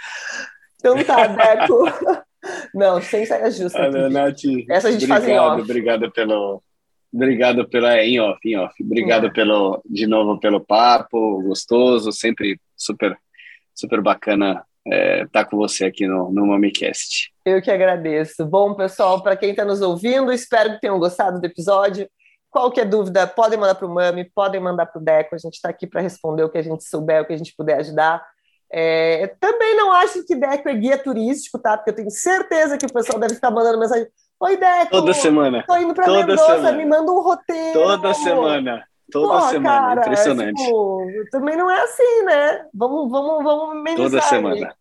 Então 0.79 1.01
tá, 1.03 1.27
Deco. 1.27 1.85
Não, 2.73 3.01
sem 3.01 3.25
saia 3.25 3.51
justa. 3.51 3.77
Ah, 3.77 4.09
Nath, 4.09 4.39
Essa 4.69 4.87
a 4.87 4.91
gente 4.91 5.03
obrigado, 5.03 5.21
faz 5.21 5.27
em 5.27 5.37
off. 5.37 5.61
Obrigado 5.61 6.11
pelo. 6.11 6.63
Obrigado 7.13 7.69
pela. 7.69 8.03
Em 8.03 8.19
off, 8.19 8.39
em 8.45 8.57
off. 8.57 8.83
Obrigado 8.83 9.27
é. 9.27 9.29
pelo, 9.29 9.81
de 9.85 10.07
novo 10.07 10.39
pelo 10.39 10.59
papo, 10.59 11.41
gostoso, 11.43 12.11
sempre 12.11 12.59
super, 12.75 13.15
super 13.75 14.01
bacana 14.01 14.65
é, 14.87 15.25
tá 15.27 15.45
com 15.45 15.57
você 15.57 15.85
aqui 15.85 16.07
no, 16.07 16.31
no 16.31 16.45
MamiCast. 16.47 17.31
Eu 17.45 17.61
que 17.61 17.71
agradeço. 17.71 18.45
Bom, 18.45 18.73
pessoal, 18.73 19.21
para 19.21 19.35
quem 19.35 19.51
está 19.51 19.65
nos 19.65 19.81
ouvindo, 19.81 20.31
espero 20.31 20.73
que 20.73 20.81
tenham 20.81 20.99
gostado 20.99 21.39
do 21.39 21.45
episódio. 21.45 22.09
Qualquer 22.49 22.85
dúvida, 22.85 23.27
podem 23.27 23.59
mandar 23.59 23.75
para 23.75 23.85
o 23.85 23.93
Mami, 23.93 24.25
podem 24.33 24.59
mandar 24.59 24.87
para 24.87 24.99
o 24.99 25.03
Deco. 25.03 25.35
A 25.35 25.37
gente 25.37 25.53
está 25.53 25.69
aqui 25.69 25.85
para 25.85 26.01
responder 26.01 26.43
o 26.43 26.49
que 26.49 26.57
a 26.57 26.63
gente 26.63 26.83
souber, 26.83 27.21
o 27.21 27.25
que 27.25 27.33
a 27.33 27.37
gente 27.37 27.53
puder 27.55 27.79
ajudar. 27.79 28.23
É, 28.71 29.27
também 29.39 29.75
não 29.75 29.91
acho 29.91 30.25
que 30.25 30.35
Deco 30.35 30.69
é 30.69 30.73
guia 30.73 30.97
turístico, 30.97 31.59
tá? 31.59 31.77
Porque 31.77 31.91
eu 31.91 31.95
tenho 31.95 32.11
certeza 32.11 32.77
que 32.77 32.85
o 32.85 32.93
pessoal 32.93 33.19
deve 33.19 33.35
ficar 33.35 33.51
mandando 33.51 33.79
mensagem. 33.79 34.07
Oi, 34.39 34.57
Deco! 34.57 34.91
Toda 34.91 35.13
semana. 35.13 35.63
Tô 35.67 35.77
indo 35.77 35.93
para 35.93 36.07
Mendoza, 36.07 36.71
me 36.71 36.85
manda 36.85 37.11
um 37.11 37.21
roteiro. 37.21 37.73
Toda 37.73 38.13
semana. 38.13 38.83
Toda 39.11 39.33
Porra, 39.33 39.49
semana. 39.49 39.79
Cara, 39.79 40.01
Impressionante. 40.01 40.63
Tipo, 40.63 41.07
também 41.31 41.57
não 41.57 41.69
é 41.69 41.81
assim, 41.81 42.23
né? 42.23 42.65
Vamos, 42.73 43.11
vamos, 43.11 43.43
vamos 43.43 43.71
amenizar. 43.71 44.09
Toda 44.09 44.21
semana. 44.21 44.75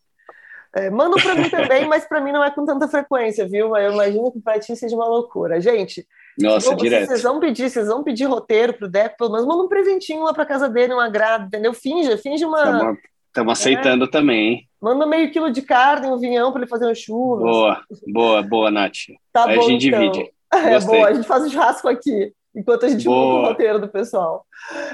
É, 0.77 0.91
mandam 0.91 1.19
para 1.21 1.35
mim 1.35 1.49
também, 1.49 1.87
mas 1.89 2.07
para 2.07 2.21
mim 2.21 2.31
não 2.31 2.45
é 2.45 2.51
com 2.51 2.65
tanta 2.65 2.87
frequência, 2.87 3.49
viu? 3.49 3.75
Eu 3.77 3.93
imagino 3.93 4.31
que 4.31 4.41
para 4.41 4.59
ti 4.61 4.77
seja 4.77 4.95
uma 4.95 5.07
loucura. 5.07 5.61
Gente, 5.61 6.07
Nossa, 6.39 6.77
direto. 6.77 7.09
vocês 7.09 7.23
vão 7.23 7.41
pedir, 7.41 7.71
vocês 7.71 7.89
vão 7.89 8.05
pedir 8.05 8.25
roteiro 8.25 8.75
pro 8.75 8.89
Deco, 8.89 9.17
pelo 9.17 9.33
menos 9.33 9.47
manda 9.47 9.63
um 9.63 9.69
presentinho 9.69 10.23
lá 10.25 10.35
para 10.35 10.45
casa 10.45 10.69
dele, 10.69 10.95
um 10.95 11.01
agrado, 11.01 11.47
entendeu? 11.47 11.73
Finge, 11.73 12.17
finge 12.19 12.45
uma, 12.45 12.97
Estamos 13.29 13.59
aceitando 13.59 14.05
é. 14.05 14.11
também, 14.11 14.49
hein? 14.49 14.69
Manda 14.81 15.07
meio 15.07 15.31
quilo 15.31 15.51
de 15.51 15.63
carne, 15.63 16.07
um 16.07 16.19
vinhão 16.19 16.53
para 16.53 16.63
ele 16.63 16.71
fazer 16.71 16.87
um 16.87 16.95
churros. 16.95 17.41
Boa, 17.41 17.83
boa, 18.13 18.43
boa, 18.43 18.71
Nath. 18.71 19.09
Tá 19.33 19.47
Aí 19.47 19.57
bom, 19.57 19.65
a 19.65 19.69
gente 19.69 19.89
então. 19.89 20.01
divide. 20.01 20.31
É 20.51 20.81
boa, 20.81 21.09
a 21.09 21.13
gente 21.13 21.29
faz 21.29 21.45
um 21.45 21.51
churrasco 21.51 21.87
aqui, 21.89 22.33
enquanto 22.59 22.87
a 22.87 22.89
gente 22.89 23.07
monta 23.09 23.47
o 23.47 23.51
roteiro 23.51 23.79
do 23.79 23.89
pessoal. 23.89 24.45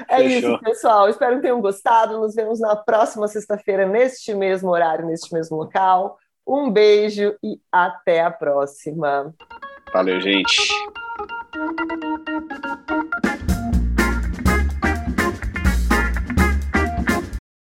É 0.07 0.17
Fechou. 0.17 0.53
isso, 0.53 0.63
pessoal. 0.63 1.09
Espero 1.09 1.37
que 1.37 1.41
tenham 1.41 1.59
gostado. 1.59 2.19
Nos 2.19 2.35
vemos 2.35 2.59
na 2.59 2.75
próxima 2.75 3.27
sexta-feira, 3.27 3.87
neste 3.87 4.33
mesmo 4.33 4.69
horário, 4.69 5.07
neste 5.07 5.33
mesmo 5.33 5.57
local. 5.57 6.17
Um 6.47 6.69
beijo 6.69 7.35
e 7.43 7.59
até 7.71 8.21
a 8.21 8.29
próxima. 8.29 9.33
Valeu, 9.91 10.21
gente. 10.21 10.67